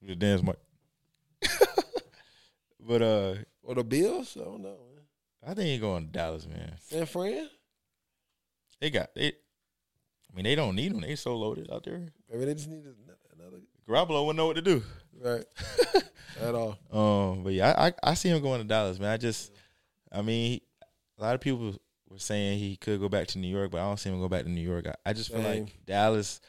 The 0.00 0.16
dance 0.16 0.42
mic. 0.42 0.56
but 2.80 3.02
uh, 3.02 3.34
or 3.62 3.74
the 3.74 3.84
Bills. 3.84 4.38
I 4.40 4.44
don't 4.44 4.62
know. 4.62 4.68
Man. 4.70 5.04
I 5.46 5.54
think 5.54 5.68
he 5.68 5.78
going 5.78 6.06
to 6.06 6.12
Dallas, 6.12 6.46
man. 6.46 6.76
San 6.80 7.04
Fran. 7.06 7.48
They 8.80 8.90
got 8.90 9.14
they. 9.14 9.32
I 10.32 10.36
mean, 10.36 10.44
they 10.44 10.54
don't 10.54 10.74
need 10.74 10.92
them. 10.92 11.02
They 11.02 11.14
so 11.14 11.36
loaded 11.36 11.68
out 11.70 11.84
there. 11.84 12.08
Maybe 12.30 12.44
they 12.46 12.54
just 12.54 12.68
need 12.68 12.84
another 13.34 13.58
Garoppolo 13.88 14.24
wouldn't 14.24 14.36
know 14.38 14.46
what 14.46 14.56
to 14.56 14.62
do. 14.62 14.82
right 15.20 15.44
at 16.40 16.54
all. 16.54 16.78
Um, 16.90 17.42
but 17.44 17.52
yeah, 17.52 17.74
I, 17.76 17.88
I 17.88 17.92
I 18.02 18.14
see 18.14 18.28
him 18.30 18.40
going 18.42 18.60
to 18.62 18.66
Dallas, 18.66 18.98
man. 18.98 19.10
I 19.10 19.16
just, 19.16 19.52
I 20.10 20.22
mean, 20.22 20.60
a 21.18 21.22
lot 21.22 21.34
of 21.34 21.40
people 21.40 21.74
were 22.08 22.18
saying 22.18 22.58
he 22.58 22.76
could 22.76 23.00
go 23.00 23.08
back 23.08 23.26
to 23.28 23.38
New 23.38 23.48
York, 23.48 23.70
but 23.70 23.80
I 23.80 23.84
don't 23.84 23.98
see 23.98 24.08
him 24.10 24.20
go 24.20 24.28
back 24.28 24.44
to 24.44 24.50
New 24.50 24.60
York. 24.60 24.86
I, 24.86 24.94
I 25.10 25.12
just 25.12 25.30
feel 25.30 25.40
like 25.40 25.84
Dallas, 25.84 26.40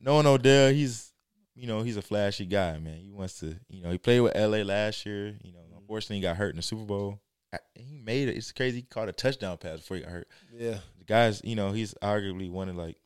knowing 0.00 0.26
Odell, 0.26 0.70
he's, 0.72 1.12
you 1.54 1.66
know, 1.66 1.82
he's 1.82 1.96
a 1.96 2.02
flashy 2.02 2.46
guy, 2.46 2.78
man. 2.78 2.98
He 2.98 3.10
wants 3.10 3.40
to, 3.40 3.56
you 3.68 3.82
know, 3.82 3.90
he 3.90 3.98
played 3.98 4.20
with 4.20 4.34
LA 4.34 4.58
last 4.58 5.04
year. 5.06 5.36
You 5.42 5.52
know, 5.52 5.60
unfortunately, 5.76 6.16
he 6.16 6.22
got 6.22 6.36
hurt 6.36 6.50
in 6.50 6.56
the 6.56 6.62
Super 6.62 6.84
Bowl. 6.84 7.20
I, 7.52 7.58
he 7.74 7.98
made 7.98 8.28
it. 8.28 8.36
It's 8.36 8.52
crazy. 8.52 8.78
He 8.78 8.82
caught 8.82 9.08
a 9.08 9.12
touchdown 9.12 9.56
pass 9.58 9.78
before 9.80 9.96
he 9.96 10.02
got 10.02 10.12
hurt. 10.12 10.28
Yeah, 10.54 10.78
The 10.98 11.04
guys, 11.06 11.40
you 11.44 11.56
know, 11.56 11.72
he's 11.72 11.94
arguably 12.02 12.50
one 12.50 12.68
of 12.68 12.76
like 12.76 12.96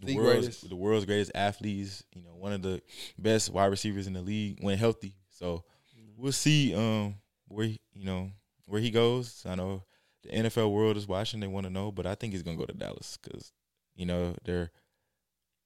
the, 0.00 0.06
The 0.06 0.16
world's 0.16 0.40
greatest. 0.46 0.68
the 0.68 0.76
world's 0.76 1.04
greatest 1.06 1.32
athletes. 1.34 2.04
You 2.14 2.22
know, 2.22 2.34
one 2.36 2.52
of 2.52 2.62
the 2.62 2.80
best 3.18 3.50
wide 3.50 3.66
receivers 3.66 4.06
in 4.06 4.12
the 4.12 4.22
league 4.22 4.58
when 4.60 4.78
healthy. 4.78 5.14
So 5.30 5.64
we'll 6.16 6.32
see 6.32 6.74
um 6.74 7.16
where 7.48 7.66
he, 7.66 7.80
you 7.94 8.04
know 8.04 8.30
where 8.66 8.80
he 8.80 8.90
goes. 8.90 9.44
I 9.46 9.54
know 9.54 9.82
the 10.22 10.30
NFL 10.30 10.72
world 10.72 10.96
is 10.96 11.06
watching; 11.08 11.40
they 11.40 11.46
want 11.46 11.64
to 11.66 11.72
know, 11.72 11.90
but 11.92 12.06
I 12.06 12.14
think 12.14 12.32
he's 12.32 12.42
gonna 12.42 12.56
go 12.56 12.66
to 12.66 12.72
Dallas 12.74 13.18
because 13.22 13.52
you 13.94 14.04
know 14.06 14.34
they're 14.44 14.70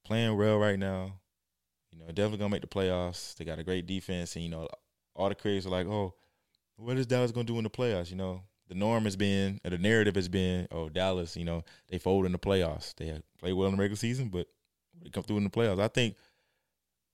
playing 0.05 0.37
well 0.37 0.59
right 0.59 0.79
now. 0.79 1.15
You 1.91 1.99
know, 1.99 2.07
definitely 2.07 2.39
gonna 2.39 2.51
make 2.51 2.63
the 2.63 2.69
playoffs. 2.69 3.35
They 3.37 3.45
got 3.45 3.59
a 3.59 3.65
great 3.65 3.87
defense, 3.87 4.35
and 4.37 4.45
you 4.45 4.51
know 4.51 4.69
all 5.15 5.29
the 5.29 5.35
critics 5.35 5.67
are 5.67 5.71
like, 5.71 5.87
"Oh, 5.87 6.15
what 6.77 6.97
is 6.97 7.07
Dallas 7.07 7.33
gonna 7.33 7.45
do 7.45 7.59
in 7.59 7.65
the 7.65 7.71
playoffs?" 7.71 8.11
You 8.11 8.17
know, 8.17 8.43
the 8.73 8.79
norm 8.79 9.05
has 9.05 9.17
been, 9.17 9.61
or 9.65 9.71
the 9.71 9.77
narrative 9.77 10.15
has 10.15 10.29
been, 10.29 10.67
"Oh, 10.71 10.89
Dallas, 10.89 11.37
you 11.37 11.45
know, 11.45 11.63
they 11.89 11.99
fold 11.99 12.25
in 12.25 12.33
the 12.33 12.39
playoffs. 12.39 12.95
They 12.97 13.21
play 13.39 13.53
well 13.53 13.69
in 13.69 13.77
the 13.77 13.81
regular 13.81 13.97
season, 13.97 14.29
but 14.29 14.47
they 15.03 15.11
come 15.11 15.23
through 15.25 15.37
in 15.37 15.45
the 15.45 15.51
playoffs." 15.51 15.79
I 15.79 15.89
think 15.89 16.17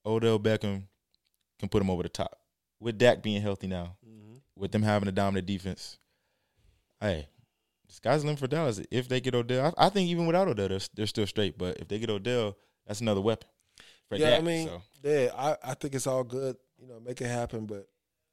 Odell 0.07 0.39
Beckham 0.39 0.85
can 1.59 1.69
put 1.69 1.81
them 1.81 1.91
over 1.91 2.05
the 2.05 2.09
top 2.09 2.39
with 2.79 2.97
Dak 2.97 3.25
being 3.25 3.43
healthy 3.43 3.67
now, 3.67 3.97
mm-hmm. 4.09 4.37
with 4.57 4.71
them 4.71 4.85
having 4.85 5.09
a 5.09 5.13
dominant 5.13 5.49
defense. 5.49 5.99
Hey, 7.01 7.27
sky's 7.89 8.21
the 8.21 8.29
limit 8.29 8.39
for 8.39 8.47
Dallas. 8.47 8.81
If 8.93 9.09
they 9.09 9.21
get 9.21 9.35
Odell, 9.35 9.75
I, 9.77 9.87
I 9.87 9.89
think 9.89 10.09
even 10.09 10.27
without 10.27 10.47
Odell, 10.47 10.69
they're, 10.69 10.79
they're 10.95 11.07
still 11.07 11.27
straight. 11.27 11.59
But 11.59 11.79
if 11.79 11.89
they 11.89 11.99
get 11.99 12.11
Odell, 12.11 12.57
that's 12.87 13.01
another 13.01 13.21
weapon. 13.21 13.49
For 14.09 14.17
yeah. 14.17 14.31
Dak, 14.31 14.39
I 14.39 14.43
mean, 14.43 14.69
so. 14.69 14.83
yeah. 15.03 15.31
I, 15.37 15.57
I 15.65 15.75
think 15.75 15.97
it's 15.97 16.07
all 16.07 16.23
good. 16.23 16.57
You 16.81 16.87
know, 16.87 17.01
make 17.01 17.21
it 17.21 17.27
happen. 17.27 17.67
But 17.67 17.89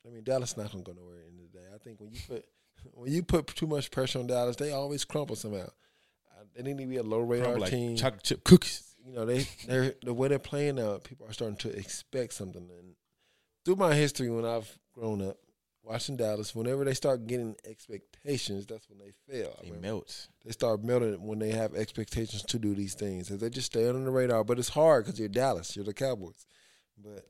I 0.05 0.11
mean, 0.11 0.23
Dallas 0.23 0.55
not 0.55 0.71
gonna 0.71 0.83
go 0.83 0.93
nowhere 0.93 1.15
at 1.15 1.21
the 1.23 1.27
end 1.29 1.39
of 1.39 1.51
the 1.51 1.57
day. 1.57 1.65
I 1.73 1.77
think 1.79 1.99
when 1.99 2.11
you 2.11 2.19
put 2.27 2.45
when 2.93 3.11
you 3.11 3.23
put 3.23 3.47
too 3.47 3.67
much 3.67 3.91
pressure 3.91 4.19
on 4.19 4.27
Dallas, 4.27 4.55
they 4.55 4.71
always 4.71 5.05
crumple 5.05 5.35
somehow. 5.35 5.67
Uh, 6.31 6.43
They 6.55 6.63
need 6.63 6.77
to 6.77 6.85
be 6.85 6.97
a 6.97 7.03
low 7.03 7.19
radar 7.19 7.45
Crumble 7.45 7.61
like 7.61 7.71
team. 7.71 7.95
chocolate 7.95 8.23
chip 8.23 8.43
cookies. 8.43 8.95
you 9.05 9.13
know, 9.13 9.25
they 9.25 9.47
they're 9.67 9.93
the 10.03 10.13
way 10.13 10.27
they're 10.27 10.39
playing 10.39 10.75
now, 10.75 10.97
people 10.97 11.27
are 11.27 11.33
starting 11.33 11.57
to 11.57 11.69
expect 11.77 12.33
something. 12.33 12.69
And 12.79 12.95
through 13.63 13.75
my 13.77 13.93
history 13.95 14.29
when 14.29 14.45
I've 14.45 14.77
grown 14.93 15.21
up 15.21 15.37
watching 15.83 16.17
Dallas, 16.17 16.55
whenever 16.55 16.83
they 16.83 16.93
start 16.95 17.27
getting 17.27 17.55
expectations, 17.65 18.65
that's 18.65 18.89
when 18.89 18.97
they 18.99 19.11
fail. 19.31 19.55
I 19.61 19.65
He 19.65 19.71
mean, 19.71 19.81
melts. 19.81 20.29
they 20.43 20.51
start 20.51 20.83
melting 20.83 21.21
when 21.25 21.37
they 21.39 21.51
have 21.51 21.75
expectations 21.75 22.41
to 22.43 22.57
do 22.59 22.73
these 22.73 22.95
things. 22.95 23.29
If 23.29 23.39
they 23.39 23.49
just 23.51 23.67
stay 23.67 23.87
on 23.87 24.03
the 24.03 24.09
radar, 24.11 24.43
but 24.43 24.57
it's 24.59 24.69
hard 24.69 25.05
because 25.05 25.19
you're 25.19 25.29
Dallas, 25.29 25.75
you're 25.75 25.85
the 25.85 25.93
Cowboys. 25.93 26.45
But 26.97 27.27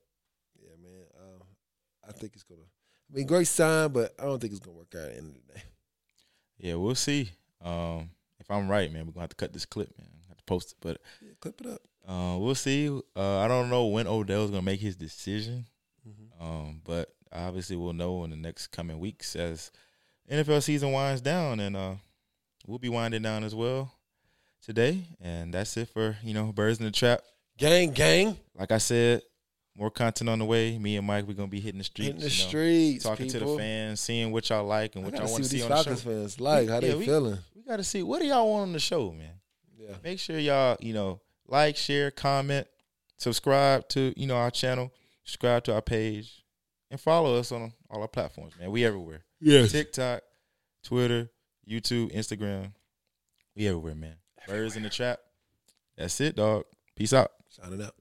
yeah, 0.62 0.70
man, 0.82 1.06
um, 1.20 1.42
I 2.08 2.12
think 2.14 2.34
it's 2.36 2.44
gonna. 2.44 2.62
I 3.12 3.18
mean, 3.18 3.28
great 3.28 3.48
sign, 3.48 3.90
but 3.92 4.14
I 4.20 4.24
don't 4.24 4.40
think 4.40 4.52
it's 4.54 4.60
gonna 4.66 4.78
work 4.78 4.94
out 4.96 5.04
at 5.04 5.12
the 5.12 5.18
end 5.18 5.28
of 5.36 5.48
the 5.48 5.54
day. 5.54 5.64
Yeah, 6.58 6.76
we'll 6.76 6.96
see. 6.96 7.32
Um, 7.62 8.10
if 8.40 8.50
I'm 8.50 8.70
right, 8.70 8.92
man, 8.92 9.06
we're 9.06 9.12
gonna 9.12 9.24
have 9.24 9.30
to 9.30 9.36
cut 9.36 9.54
this 9.54 9.66
clip, 9.66 9.90
man. 9.98 10.08
have 10.28 10.38
to 10.38 10.44
post 10.46 10.72
it, 10.72 10.78
but 10.82 11.02
Yeah, 11.22 11.32
clip 11.40 11.62
it 11.62 11.68
up. 11.68 11.82
uh, 12.08 12.38
we'll 12.40 12.56
see. 12.56 12.90
Uh, 13.16 13.38
I 13.40 13.48
don't 13.48 13.70
know 13.70 13.88
when 13.88 14.08
Odell's 14.08 14.50
gonna 14.52 14.62
make 14.62 14.80
his 14.80 14.96
decision. 14.96 15.66
Um, 16.40 16.82
but 16.84 17.16
obviously 17.32 17.76
we'll 17.76 17.94
know 17.94 18.24
in 18.26 18.30
the 18.30 18.36
next 18.36 18.68
coming 18.68 19.00
weeks 19.00 19.36
as 19.36 19.72
NFL 20.30 20.62
season 20.62 20.92
winds 20.92 21.22
down, 21.22 21.60
and 21.60 21.76
uh, 21.76 21.96
we'll 22.68 22.78
be 22.80 22.90
winding 22.90 23.22
down 23.24 23.44
as 23.44 23.56
well 23.56 23.92
today. 24.62 25.04
And 25.22 25.54
that's 25.54 25.76
it 25.78 25.90
for 25.90 26.18
you 26.24 26.34
know 26.34 26.52
birds 26.52 26.80
in 26.80 26.86
the 26.86 26.92
trap. 26.92 27.22
Gang, 27.58 27.92
gang, 27.92 28.38
Like 28.54 28.72
I 28.72 28.78
said, 28.80 29.22
more 29.78 29.92
content 29.92 30.30
on 30.30 30.40
the 30.40 30.46
way. 30.46 30.78
Me 30.78 30.96
and 30.98 31.06
Mike, 31.06 31.28
we're 31.28 31.34
gonna 31.34 31.48
be 31.48 31.60
hitting 31.60 31.80
the 31.80 31.84
streets, 31.84 32.08
hitting 32.08 32.22
the 32.22 32.30
you 32.36 32.44
know, 32.44 32.48
streets, 32.48 33.04
talking 33.04 33.28
to 33.28 33.40
the 33.40 33.58
fans, 33.58 34.00
seeing 34.00 34.32
what 34.32 34.50
y'all 34.50 34.66
like 34.66 34.96
and 34.96 35.04
what 35.04 35.14
y'all 35.16 35.30
want 35.32 35.44
to 35.44 35.50
see 35.50 35.62
on 35.62 35.70
the 35.70 35.76
Falcons 35.76 36.02
show. 36.02 36.10
fans 36.10 36.40
like. 36.40 36.68
How 36.70 36.76
Yeah, 36.76 36.80
they 36.82 36.96
we- 36.96 37.06
feeling? 37.06 37.38
We 37.56 37.62
got 37.64 37.78
to 37.78 37.84
see 37.84 38.04
what 38.04 38.22
do 38.22 38.28
y'all 38.28 38.50
want 38.50 38.64
on 38.68 38.74
the 38.74 38.80
show, 38.80 39.12
man. 39.12 39.32
Yeah. 39.78 39.96
Make 40.04 40.20
sure 40.20 40.38
y'all, 40.40 40.78
you 40.80 40.94
know, 40.94 41.20
like, 41.48 41.76
share, 41.78 42.12
comment, 42.12 42.68
subscribe 43.18 43.88
to, 43.90 44.14
you 44.20 44.28
know, 44.28 44.36
our 44.36 44.52
channel, 44.52 44.92
subscribe 45.24 45.64
to 45.66 45.74
our 45.74 45.82
page, 45.82 46.44
and 46.92 47.00
follow 47.00 47.36
us 47.38 47.52
on 47.52 47.74
all 47.90 48.02
our 48.02 48.08
platforms, 48.08 48.54
man. 48.60 48.72
We 48.72 48.86
everywhere. 48.86 49.26
Yes. 49.42 49.72
TikTok, 49.72 50.22
Twitter, 50.84 51.30
YouTube, 51.70 52.14
Instagram. 52.16 52.72
We 53.56 53.68
everywhere, 53.68 53.96
man. 53.96 54.16
Birds 54.48 54.76
in 54.76 54.84
the 54.84 54.90
trap. 54.90 55.20
That's 55.98 56.20
it, 56.22 56.36
dog. 56.36 56.66
Peace 56.96 57.14
out. 57.14 57.32
Signing 57.50 57.82
out. 57.82 57.96